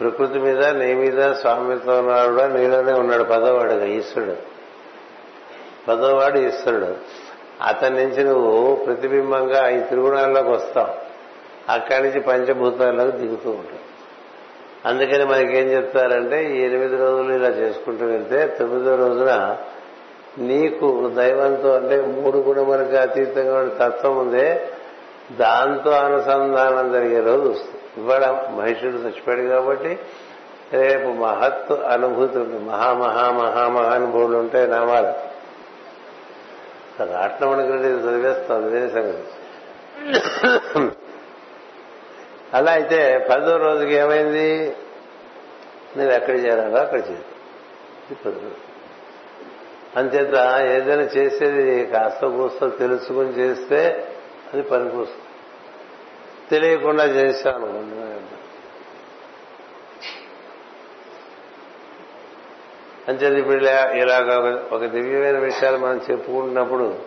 ప్రకృతి 0.00 0.38
మీద 0.38 0.64
నీ 0.64 0.94
మీద 0.94 1.32
స్వామిత్వం 1.32 1.98
ఉన్నవాడు 1.98 2.30
కూడా 2.32 2.48
నీలోనే 2.48 2.92
ఉన్నాడు 2.92 3.22
పదవాడుగా 3.22 3.84
ఈశ్వరుడు. 3.84 4.36
పదవాడు 5.88 6.38
ఈశ్వరుడు. 6.38 7.29
అతని 7.62 8.04
నుంచి 8.04 8.24
నువ్వు 8.24 8.74
ప్రతిబింబంగా 8.74 9.68
ఈ 9.68 9.80
త్రిగుణాల్లోకి 9.80 10.48
వస్తావు. 10.48 11.10
అక్కడి 11.72 12.02
నుంచి 12.02 12.20
పంచభూతాల్లోకి 12.20 13.16
దిగుతూ 13.16 13.50
ఉంటావు. 13.50 13.90
అందుకని 14.88 15.24
మనకేం 15.24 15.66
చెప్తారంటే 15.66 16.56
ఈ 16.56 16.62
ఎనిమిది 16.62 16.96
రోజులు 16.96 17.32
ఇలా 17.32 17.48
చేసుకుంటూ 17.48 18.06
వెళ్తే 18.06 18.46
తొమ్మిదో 18.46 18.96
రోజున 18.96 19.56
నీకు 20.38 21.08
దైవంతో 21.08 21.74
అంటే 21.74 22.00
మూడు 22.00 22.38
గుణములకు 22.38 22.96
అతీతంగా 22.96 23.58
ఉన్న 23.58 23.88
తత్వం 23.88 24.18
ఉందే 24.18 24.68
దాంతో 25.32 25.90
అనుసంధానం 25.90 26.92
జరిగే 26.92 27.20
రోజు 27.20 27.48
వస్తుంది. 27.48 28.04
ఇవాళ 28.04 28.30
మహిషుడు 28.30 28.92
చచ్చిపోయాడు 28.92 29.48
కాబట్టి 29.48 29.98
రేపు 30.72 31.08
మహత్తు 31.08 31.74
అనుభూతి 31.74 32.38
మహా 32.38 32.92
మహామహా 32.92 33.30
మహామహానుభవులు 33.30 34.36
ఉంటాయి 34.38 34.68
నామాలు. 34.68 35.29
రాట్నమణికి 37.02 37.72
చదివేస్తాం 37.72 38.64
అదే 38.64 38.88
సంగతి. 38.88 39.24
అలా 42.54 42.72
అయితే 42.72 43.26
పదో 43.30 43.56
రోజుకి 43.56 43.94
ఏమైంది? 43.94 44.76
నువ్వు 45.96 46.14
ఎక్కడ 46.14 46.34
చేరాలో 46.34 46.76
అక్కడ 46.76 46.98
చేరు. 46.98 47.30
పదో 48.24 48.50
అంచేత 49.96 50.34
ఏదైనా 50.60 51.02
చేసేది 51.02 51.86
కాస్త 51.86 52.26
కూస్త 52.26 52.78
తెలుసుకుని 52.78 53.28
చేస్తే 53.28 54.08
అది 54.52 54.62
పనికొస్తుంది. 54.62 55.26
తెలియకుండా 56.50 57.04
చేశాను. 57.04 58.19
అంచేది 63.10 63.40
ఇప్పుడు 63.40 63.56
ఇలా 63.56 63.90
ఇలాగ 63.90 64.58
ఒక 64.72 64.84
దివ్యమైన 64.84 65.38
విషయాలు 65.38 65.78
మనం 65.78 66.00
చెప్పుకుంటున్నప్పుడు 66.10 66.98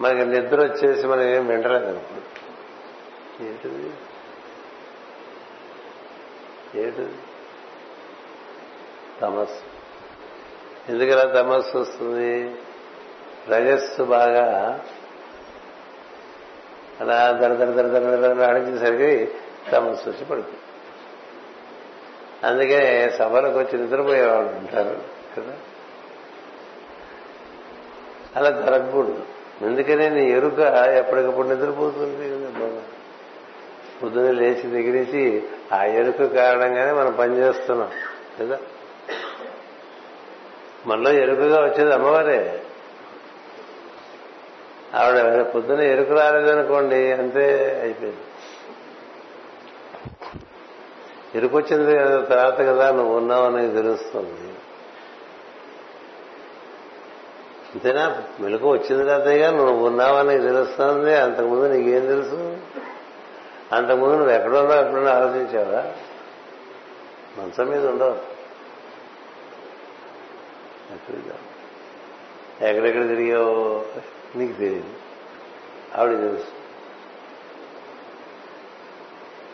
మనకి 0.00 0.26
నిద్ర 0.26 0.62
వచ్చేసి 0.62 1.06
మనం 1.06 1.22
ఏం 1.22 1.46
వింటలేదు 1.46 1.86
అనుకో 1.86 2.14
ఏంటిది? 3.44 3.90
ఏంటిది? 6.82 7.14
తమస్సు. 9.22 9.74
ఎందుకలా 10.92 11.42
తమస్సు 11.42 11.78
వస్తుంది? 11.78 12.56
రజస్సు 13.48 14.02
బాగా 14.02 14.80
అలా 17.00 17.32
దర 17.32 17.48
దర 17.48 17.70
దర 17.70 17.82
దర 17.82 18.32
దర 18.32 18.54
అడిచేసరికి 18.54 19.32
తమస్సు 19.72 20.10
వచ్చి 20.10 20.24
పడుతుంది. 20.24 20.58
అందుకని 22.44 23.10
సభలకు 23.18 23.58
వచ్చి 23.58 23.78
నిద్రపోయేవాళ్ళు 23.78 24.50
ఉంటారు 24.50 24.98
కదా? 25.36 25.52
అలా 28.36 28.50
జరగకూడదు. 28.50 29.22
ఎందుకనే 29.62 30.08
నీ 30.08 30.30
ఎరుక 30.30 30.58
ఎప్పటికప్పుడు 30.96 31.48
నిద్రపోతుంది 31.48 32.48
పొద్దున 34.02 34.30
లేచి 34.30 34.62
దిగిరించి 34.62 35.42
ఆ 35.72 35.84
ఎరుక 35.84 36.34
కారణంగానే 36.34 36.92
మనం 36.92 37.12
పనిచేస్తున్నాం 37.12 37.90
కదా? 38.40 38.58
మనలో 40.86 41.12
ఎరుకగా 41.12 41.64
వచ్చేది 41.64 41.94
అమ్మవారే. 41.94 42.62
ఆవిడ 44.94 45.42
పొద్దున 45.42 45.80
ఎరుకు 45.80 46.12
రాలేదనుకోండి 46.12 47.12
అంతే 47.12 47.78
అయిపోయింది. 47.82 48.20
ఎరుకొచ్చింది 51.34 51.94
తర్వాత 52.26 52.58
కదా 52.58 52.90
నువ్వు 52.90 53.16
ఉన్నావు 53.16 53.46
అనేది 53.46 53.82
తెలుస్తుంది. 53.82 54.54
అంతేనా? 57.74 58.22
మెలకు 58.40 58.72
వచ్చింది 58.72 59.04
తర్వాతగా 59.04 59.50
నువ్వు 59.50 59.86
ఉన్నావని 59.86 60.40
తెలుస్తుంది. 60.40 61.16
అంతకుముందు 61.16 61.72
నీకేం 61.72 62.06
తెలుసు? 62.06 62.56
అంతకుముందు 63.72 64.14
నువ్వు 64.16 64.30
ఎక్కడున్నావు 64.30 64.80
ఎక్కడున్నా 64.80 65.12
ఆలోచించావా? 65.12 65.92
మంచం 67.38 67.66
మీద 67.66 67.86
ఉండవు. 67.86 68.34
ఎక్కడెక్కడ 72.64 73.08
తిరిగావో? 73.08 73.84
నీకు 74.36 74.52
తెలియదు 74.52 74.84
ఆవిడ 75.96 76.18
తెలుసు. 76.18 76.63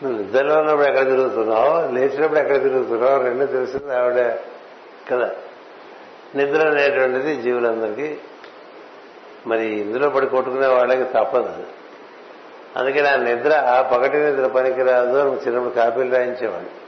నువ్వు 0.03 0.21
నిద్రలో 0.21 0.57
ఉన్నప్పుడు 0.57 0.87
ఎక్కడ 0.87 1.05
తిరుగుతున్నావు? 1.05 1.93
లేచినప్పుడు 1.93 2.39
ఎక్కడ 2.39 2.63
తిరుగుతున్నావు? 2.63 3.23
రెండు 3.23 3.45
తెలిసింది 3.45 3.95
ఆవిడ 3.95 4.37
కదా. 5.11 5.31
నిద్ర 6.35 6.67
అనేటువంటిది 6.67 7.41
జీవులందరికీ 7.41 8.17
మరి 9.47 9.65
ఇందులో 9.65 10.09
పడి 10.09 10.27
కొట్టుకునే 10.27 10.67
వాళ్ళకి 10.67 11.03
తప్పదు 11.03 11.63
అందుకని 12.75 13.07
ఆ 13.09 13.15
నిద్ర 13.15 13.87
పగటి 13.93 14.17
నిద్ర 14.17 14.47
పనికిరాదు 14.47 15.17
అని 15.17 15.31
చిన్నప్పుడు 15.31 15.73
కాపీలు 15.73 16.15
రాయించేవాడు 16.15 16.81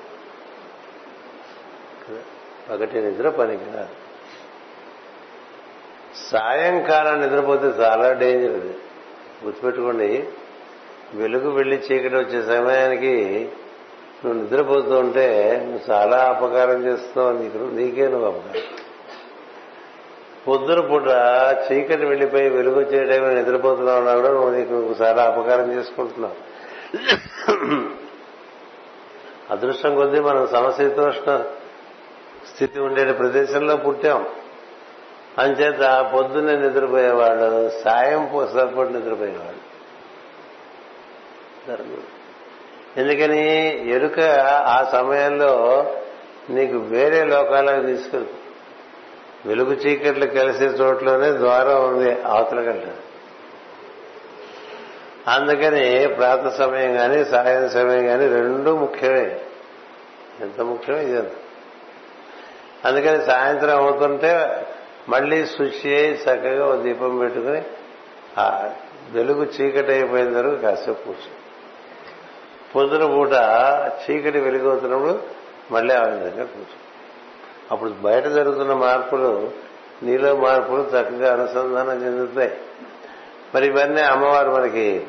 పగటి 2.70 3.02
నిద్ర 3.02 3.30
పనికిరాదు. 3.30 3.96
సాయంకాలం 6.32 7.22
నిద్రపోతే 7.22 7.68
చాలా 7.68 8.14
డేంజర్ 8.14 8.52
అది. 8.52 8.76
గుర్తుపెట్టుకోండి. 9.46 10.28
వెలుగు 11.14 11.50
వెళ్ళి 11.52 11.76
చీకటి 11.76 12.16
వచ్చే 12.16 12.42
సమయానికి 12.42 13.50
నువ్వు 14.26 14.42
నిద్రపోతూ 14.42 15.00
ఉంటే 15.00 15.60
నువ్వు 15.64 15.92
చాలా 15.92 16.18
అపకారం 16.18 16.86
చేస్తున్నావు 16.86 17.44
నీకు 17.44 17.58
నీకే 17.58 18.08
నువ్వు 18.08 18.28
అపకారం. 18.28 18.62
పొద్దున 20.48 20.80
పూట 20.80 21.08
చీకటి 21.72 22.06
వెళ్ళిపోయి 22.06 22.50
వెలుగు 22.50 22.80
వచ్చే 22.80 23.04
టైం 23.04 23.36
నిద్రపోతున్నావు 23.36 23.98
ఉన్నా 23.98 24.16
కూడా 24.16 24.30
నువ్వు 24.30 24.50
నీకు 24.50 24.72
నువ్వు 24.72 24.96
చాలా 25.02 25.24
అపకారం 25.24 25.72
చేసుకుంటున్నావు. 25.74 26.36
అదృష్టం 29.54 29.96
కొద్దీ 29.96 30.20
మనం 30.20 30.48
సమశీతోష్ణ 30.48 31.44
స్థితి 32.54 32.80
ఉండే 32.80 33.12
ప్రదేశంలో 33.12 33.76
పుట్టాం. 33.76 34.26
అంచేత 35.38 36.12
పొద్దున్నే 36.16 36.56
నిద్రపోయేవాడు 36.56 37.70
సాయం 37.84 38.30
పూసలపూట 38.34 38.88
నిద్రపోయేవాడు. 38.88 39.53
ఎందుకని 42.98 43.48
ఎరుక 43.90 44.20
ఆ 44.66 44.90
సమయంలో 44.92 45.84
నీకు 46.50 46.78
వేరే 46.78 47.24
లోకాలకు 47.24 47.86
తీసుకెళ్తుంది 47.86 48.40
వెలుగు 49.46 49.74
చీకట్లు 49.74 50.26
కలిసే 50.26 50.66
చోట్లోనే 50.66 51.32
ద్వారం 51.32 51.90
ఉంది 51.90 52.22
అవతలకంట 52.22 52.84
అందుకని 55.30 56.08
ప్రాత 56.08 56.48
సమయం 56.48 56.94
కానీ 56.94 57.26
సాయం 57.26 57.70
సమయం 57.70 58.08
కానీ 58.08 58.28
రెండూ 58.28 58.78
ముఖ్యమే. 58.78 59.40
ఎంత 60.42 60.62
ముఖ్యమే 60.62 61.04
ఇది. 61.04 61.30
అందుకని 62.86 63.26
సాయంత్రం 63.26 63.78
అవుతుంటే 63.78 64.66
మళ్ళీ 65.10 65.46
శుచి 65.46 65.96
అయి 65.96 66.14
చక్కగా 66.14 66.68
ఓ 66.68 66.76
దీపం 66.76 67.18
పెట్టుకుని 67.18 67.62
ఆ 68.38 68.70
వెలుగు 69.12 69.44
చీకటి 69.44 69.92
అయిపోయిన 69.92 70.38
వరకు 70.38 70.62
కాసేపు 70.62 71.06
కూర్చో. 71.06 71.43
పొద్దున 72.76 73.06
పూట 73.06 73.32
చీకటి 74.04 74.40
వెలుగవుతున్నప్పుడు 74.40 75.24
మళ్ళీ 75.72 75.96
ఆ 75.96 76.04
విధంగా 76.04 76.44
కూర్చో. 76.44 76.78
అప్పుడు 77.72 77.90
బయట 77.90 78.26
జరుగుతున్న 78.26 78.74
మార్పులు 78.74 79.52
నీలో 80.04 80.36
మార్పులు 80.36 80.82
చక్కగా 80.82 81.34
అనుసంధానం 81.34 82.06
చెందుతాయి. 82.06 82.58
మరి 83.56 83.68
ఇవన్నీ 83.68 84.02
అమ్మవారు 84.02 84.52
మనకి 84.52 85.08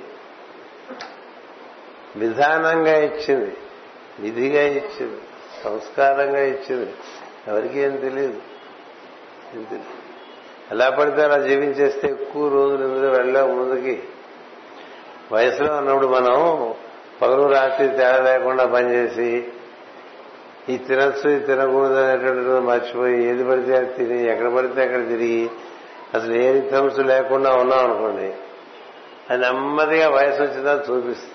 విధానంగా 2.17 2.97
ఇచ్చింది 2.97 3.57
విధిగా 4.21 4.63
ఇచ్చింది 4.63 5.21
సంస్కారంగా 5.65 6.41
ఇచ్చింది. 6.41 6.95
ఎవరికి 7.49 7.81
ఏం 7.81 7.97
తెలియదు. 7.97 8.43
ఎలా 10.71 10.91
పడితే 10.91 11.23
అలా 11.23 11.39
జీవించేస్తే 11.39 12.09
ఎక్కువ 12.09 12.49
రోజులు 12.49 12.89
ఇందులో 12.89 13.11
వెళ్ళాం 13.11 13.59
ముందుకి. 13.59 14.03
వయసులో 15.33 15.77
ఉన్నప్పుడు 15.77 16.07
మనం 16.07 16.75
పగలు 17.21 17.53
రాత్రి 17.53 17.89
తేడా 17.89 18.19
లేకుండా 18.21 18.67
పనిచేసి 18.67 19.29
ఈ 20.69 20.77
తినచ్చు 20.79 21.37
ఈ 21.37 21.39
తినకూడదు 21.39 21.95
అనేటువంటిది 21.95 22.61
మర్చిపోయి 22.61 23.25
ఏది 23.29 23.45
పడితే 23.45 23.77
అది 23.77 23.95
తిని 23.95 24.25
ఎక్కడ 24.25 24.49
పడితే 24.55 24.83
అక్కడ 24.83 25.09
తిరిగి 25.09 25.43
అసలు 26.15 26.35
ఏ 26.35 26.53
రిథమ్స్ 26.53 26.99
లేకుండా 27.07 27.55
ఉన్నాం 27.55 27.85
అనుకోండి 27.85 28.29
అది 29.31 29.41
నెమ్మదిగా 29.41 30.09
వయసు 30.09 30.43
వచ్చిందా 30.43 30.73
చూపిస్తుంది. 30.89 31.31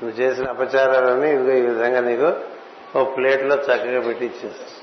నువ్వు 0.00 0.20
చేసిన 0.20 0.46
అపచారాలన్నీ 0.48 1.30
ఇదిగో 1.30 1.52
ఈ 1.52 1.62
విధంగా 1.62 2.00
నీకు 2.00 2.28
ఓ 2.96 3.04
ప్లేట్లో 3.04 3.54
చక్కగా 3.66 4.00
పెట్టి 4.00 4.24
ఇచ్చేస్తుంది 4.24 4.74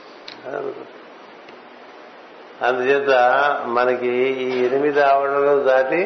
అందుచేత 2.61 3.11
మనకి 3.67 4.11
ఈ 4.43 4.65
ఎనిమిది 4.65 5.01
ఆవరణలు 5.01 5.63
దాటి 5.63 6.01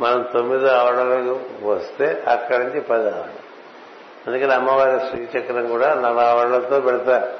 మనం 0.00 0.22
తొమ్మిది 0.32 0.70
ఆవడలకు 0.70 1.40
వస్తే 1.62 2.24
అక్కడి 2.28 2.64
నుంచి 2.64 2.80
పది 2.80 3.02
ఆవడలు 3.02 3.50
అందుకని 4.26 4.54
అమ్మవారి 4.54 5.00
శ్రీచక్రం 5.10 5.66
కూడా 5.66 5.94
నవావళ్ళతో 5.94 6.80
పెడతారు. 6.80 7.32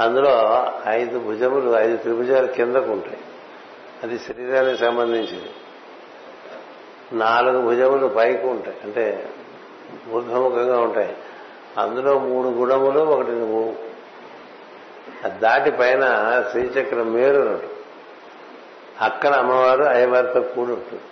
అందులో 0.00 0.64
ఐదు 0.88 1.18
భుజములు 1.18 1.76
ఐదు 1.76 1.96
త్రిభుజాలు 1.96 2.46
కిందకు 2.46 2.90
ఉంటాయి. 2.90 3.18
అది 4.02 4.18
శరీరానికి 4.18 4.84
సంబంధించింది 4.84 5.50
నాలుగు 7.12 7.62
భుజములు 7.62 8.06
పైకి 8.06 8.46
ఉంటాయి. 8.46 8.76
అంటే 8.84 9.28
ఊర్ధముఖంగా 10.12 10.80
ఉంటాయి. 10.80 11.16
అందులో 11.78 12.18
మూడు 12.18 12.48
గుణములు 12.48 13.00
ఒకటి 13.00 13.30
నువ్వు. 13.30 13.74
దాటి 15.26 15.70
పైన 15.70 16.02
శ్రీచక్రం 16.50 17.12
మేరు 17.12 17.79
అక్కన 19.00 19.34
అమ్మవారు 19.34 19.84
అయ్యవారితో 19.84 20.40
కూడి 20.40 20.72
ఉంటుంది 20.72 21.02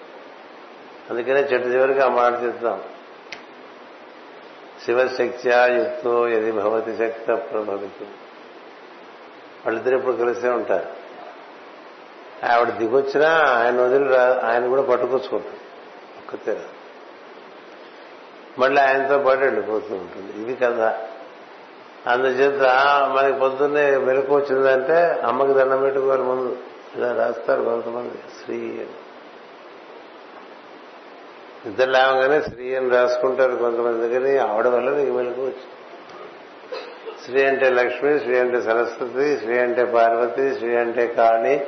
అందుకనే 1.11 1.41
చెట్టు 1.41 1.69
చివరికి 1.69 2.01
ఆ 2.01 2.09
మాట 2.09 2.33
చెప్తాం. 2.43 2.83
శివశక్త్యా 4.85 5.67
యుక్తో 5.67 6.29
ఎది 6.29 6.53
భవతి 6.53 6.97
శక్త 6.97 7.27
ప్రభవితు. 7.27 8.05
వాళ్ళిద్దరు 9.67 9.97
ఇప్పుడు 9.97 10.17
కలిసే 10.17 10.49
ఉంటారు. 10.49 11.09
ఆవిడ 12.53 12.69
దిగొచ్చినా 12.69 13.29
ఆయన 13.29 13.81
వదిలి 13.81 14.17
ఆయన 14.19 14.69
కూడా 14.69 14.83
పట్టుకొచ్చుకుంటారు 14.83 15.59
ఒక్కతే 16.19 16.61
మళ్ళీ 18.59 18.81
ఆయనతో 18.81 19.19
పాటు 19.19 19.41
వెళ్ళిపోతూ 19.41 19.95
ఉంటుంది. 19.95 20.43
ఇది 20.43 20.57
కదా 20.57 21.09
అందుచేత 22.07 22.63
మనకి 23.17 23.39
పొద్దున్నే 23.39 23.97
మెలకు 23.97 24.37
వచ్చిందంటే 24.37 25.21
అమ్మకి 25.25 25.55
దండం 25.55 25.81
పెట్టుకోవాలి 25.81 26.23
ముందు. 26.23 26.57
ఇలా 26.97 27.13
రాస్తారు 27.13 27.63
కొంతమంది. 27.63 28.19
శ్రీ 28.45 28.57
అని. 28.57 28.87
ఇద్దరు 31.67 31.91
లేవగానే 31.91 32.43
శ్రీ 32.43 32.75
అని 32.75 32.91
రాసుకుంటారు 32.91 33.57
కొంతమంది 33.57 34.09
దగ్గర. 34.09 34.47
ఆవిడ 34.47 34.67
వల్ల 34.67 34.91
నీకు 34.91 35.11
మెలకు 35.11 35.41
వచ్చింది. 35.41 35.67
శ్రీ 37.25 37.45
అంటే 37.45 37.71
లక్ష్మి 37.71 38.21
శ్రీ 38.21 38.39
అంటే 38.39 38.63
సరస్వతి 38.63 39.39
శ్రీ 39.39 39.59
అంటే 39.59 39.85
పార్వతి 39.85 40.55
శ్రీ 40.55 40.77
అంటే 40.77 41.07
కాళి. 41.07 41.67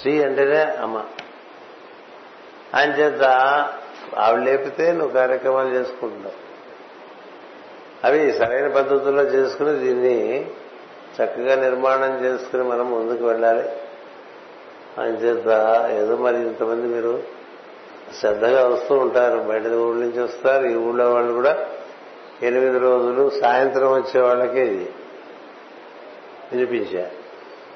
శ్రీ 0.00 0.22
అంటేనే 0.22 0.60
అమ్మ. 0.60 1.04
ఆయన 2.74 2.90
చేత 2.92 3.22
ఆవిడ 4.18 4.40
లేపితే 4.40 4.92
నువ్వు 4.92 5.14
కార్యక్రమాలు 5.14 5.68
చేసుకుంటున్నావు. 5.68 6.52
అవి 8.06 8.32
సరైన 8.32 8.68
పద్ధతుల్లో 8.68 9.22
చేసుకుని 9.22 9.78
దీన్ని 9.78 10.50
చక్కగా 11.12 11.54
నిర్మాణం 11.54 12.24
చేసుకుని 12.24 12.62
మనం 12.62 12.90
ముందుకు 12.90 13.24
వెళ్ళాలి. 13.24 13.68
ఆయన 14.98 15.14
చేత 15.14 15.46
ఏదో 15.92 16.16
మరి 16.16 16.36
ఇంతమంది 16.36 16.86
మీరు 16.86 17.22
శ్రద్ధగా 18.20 18.68
వస్తూ 18.68 18.94
ఉంటారు. 18.94 19.38
బయట 19.38 19.62
ఊళ్ళ 19.62 20.00
నుంచి 20.04 20.22
వస్తారు. 20.22 20.66
ఈ 20.66 20.74
ఊళ్ళో 20.74 21.12
వాళ్ళు 21.14 21.32
కూడా 21.32 21.68
ఎనిమిది 22.42 22.78
రోజులు 22.78 23.30
సాయంత్రం 23.40 23.92
వచ్చే 23.92 24.20
వాళ్ళకే 24.20 24.66
ఇది. 24.66 24.90
వినిపించా. 26.52 27.10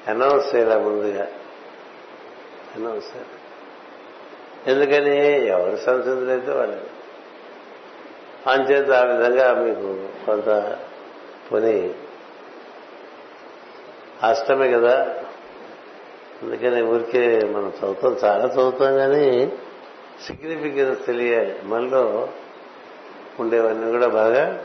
అనౌన్స్ 0.07 0.55
చేయాలి 0.55 0.83
ముందుగా? 0.83 1.27
అనౌన్స్ 2.75 3.07
ఎందుకని? 4.69 5.47
ఎవరి 5.47 5.77
సంసిద్ధులైతే 5.77 6.51
వాళ్ళు. 6.51 6.97
అంచేత 8.49 8.91
ఆ 8.91 9.03
విధంగా 9.03 9.53
మీకు 9.53 10.07
కొంత 10.25 10.77
పోనీ 11.51 11.95
అష్టమే 14.23 14.71
కదా. 14.71 15.15
అందుకని 16.43 16.81
ఊరికే 16.81 17.39
మనం 17.39 17.73
చదువుతాం. 17.79 18.17
చాలా 18.23 18.45
చదువుతాం 18.45 18.97
కానీ 18.97 19.51
సిగ్నిఫికెన్స్ 20.27 21.05
తెలియాలి. 21.05 21.55
మనలో 21.63 22.29
ఉండేవన్నీ 23.39 23.91
కూడా 23.91 24.07
బాగా 24.07 24.63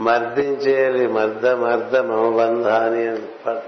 మర్దించేయాలి 0.00 1.06
మర్ద 1.06 1.46
మర్ద 1.46 1.96
మమబంధ 1.96 2.66
అని 2.66 3.22
పాట 3.46 3.62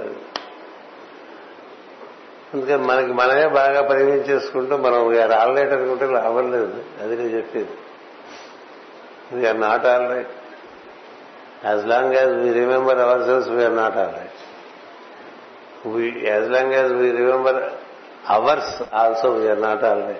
అందుకని 2.54 2.82
మనకి 2.82 3.12
మనమే 3.12 3.48
బాగా 3.48 3.82
ప్రేమించేసుకుంటూ 3.82 4.76
మనం 4.76 5.08
వీఆర్ 5.08 5.32
అనుకుంటే 5.32 6.06
లాభం 6.06 6.52
లేదు. 6.52 6.84
అది 7.02 7.16
నేను 7.16 7.28
చెప్పేది. 7.28 7.70
We're 9.32 9.60
not 9.60 9.86
all 9.86 10.10
right 10.10 10.28
as 11.64 11.86
long 11.86 12.14
as 12.14 12.32
we 12.32 12.52
remember 12.52 12.98
our 12.98 13.22
cells 13.22 13.48
we're 13.48 13.76
not 13.76 13.96
all 13.96 14.14
right 14.14 14.29
as 16.28 16.50
long 16.50 16.72
as 16.72 16.92
we 16.92 17.10
remember 17.10 17.62
ours 18.28 18.94
also 18.94 19.28
we're 19.28 19.62
not 19.62 19.84
already 19.84 20.18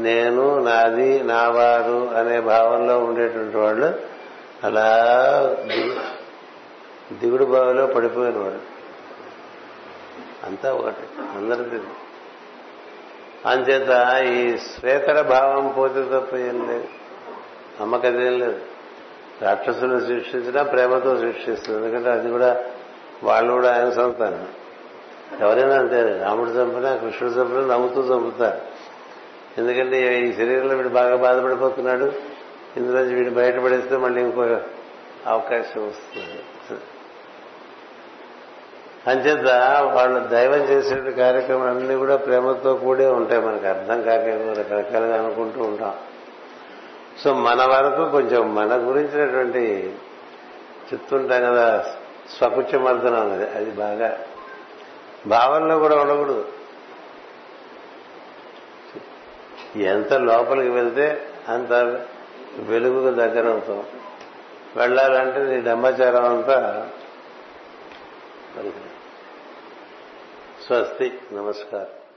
నేను 0.00 0.58
నాది 0.58 1.22
నా 1.22 1.48
వారు 1.48 2.16
అనే 2.16 2.40
భావంలో 2.40 2.98
ఉండేటువంటి 2.98 3.56
వాళ్ళు 3.56 3.94
అలా 4.64 5.06
దిగుడు 7.12 7.44
బావిలో 7.44 7.86
పడిపోయిన 7.86 8.38
వాళ్ళు. 8.38 8.60
అంతా 10.44 10.72
ఒకటి 10.72 11.22
అందరిది. 11.36 11.80
అంచేత 13.46 14.18
ఈ 14.22 14.56
శ్వేతర 14.56 15.20
భావం 15.20 15.68
పోతే 15.68 16.02
తప్ప 16.02 16.36
ఏం 16.36 16.68
లేదు. 16.68 16.88
అమ్మకదేం 17.80 18.38
లేదు. 18.38 18.60
రాక్షసులు 19.42 19.98
సృష్టించినా 19.98 20.62
ప్రేమతో 20.62 21.16
సృష్టిస్తుంది. 21.16 21.86
ఎందుకంటే 21.86 22.10
అది 22.10 22.30
కూడా 22.30 22.64
వాళ్ళు 23.22 23.52
కూడా 23.52 23.78
ఆయన 23.78 23.90
సంతానం. 23.90 24.48
ఎవరైనా 25.40 25.76
అంతే 25.76 26.02
రాముడు 26.02 26.50
చంపినా 26.50 26.96
కృష్ణుడు 26.96 27.34
చంపినా 27.34 27.60
నవ్వుతూ 27.60 28.14
చంపుతారు. 28.14 28.60
ఎందుకంటే 29.58 30.20
ఈ 30.20 30.32
శరీరంలో 30.32 30.74
వీడు 30.74 30.88
బాగా 30.88 31.16
బాధపడిపోతున్నాడు. 31.16 32.12
ఇందులో 32.76 33.00
వీడు 33.00 33.30
బయటపడేస్తే 33.30 33.96
మళ్ళీ 33.96 34.20
ఇంకో 34.20 34.42
అవకాశం 35.26 35.88
వస్తుంది. 35.88 36.42
అంచేత 39.06 39.48
వాళ్ళు 39.94 40.20
దైవం 40.20 40.60
చేసే 40.60 41.10
కార్యక్రమాలన్నీ 41.10 41.96
కూడా 41.96 42.16
ప్రేమతో 42.16 42.74
కూడే 42.74 43.06
ఉంటాయి. 43.06 43.40
మనకు 43.40 43.66
అర్థం 43.66 44.02
కాక 44.02 44.20
రకరకాలుగా 44.58 45.24
అనుకుంటూ 45.24 45.62
ఉంటాం. 45.62 45.94
సో 47.24 47.34
మన 47.34 47.64
వరకు 47.64 48.10
కొంచెం 48.10 48.54
మన 48.54 48.88
గురించినటువంటి 48.88 49.94
చెప్తుంటాం 50.92 51.44
కదా. 51.44 51.84
స్వకుచ్చమర్దనం 52.36 53.20
అన్నది 53.20 53.50
అది 53.50 53.70
బాగా 53.70 54.24
భావనలో 55.26 55.78
కూడా 55.78 55.96
ఉండకూడదు. 55.96 56.52
ఎంత 59.76 60.12
లోపలికి 60.12 60.68
వెళ్తే 60.68 61.32
అంత 61.48 61.72
వెలుగుకు 62.58 63.14
దగ్గర 63.14 63.50
అవుతాం. 63.50 63.86
వెళ్ళాలంటే 64.76 65.42
నీ 65.42 65.60
డమ్మాచారం 65.60 66.24
అంతా 66.24 66.90
స్వస్తి. 70.66 71.20
నమస్కారం. 71.32 72.07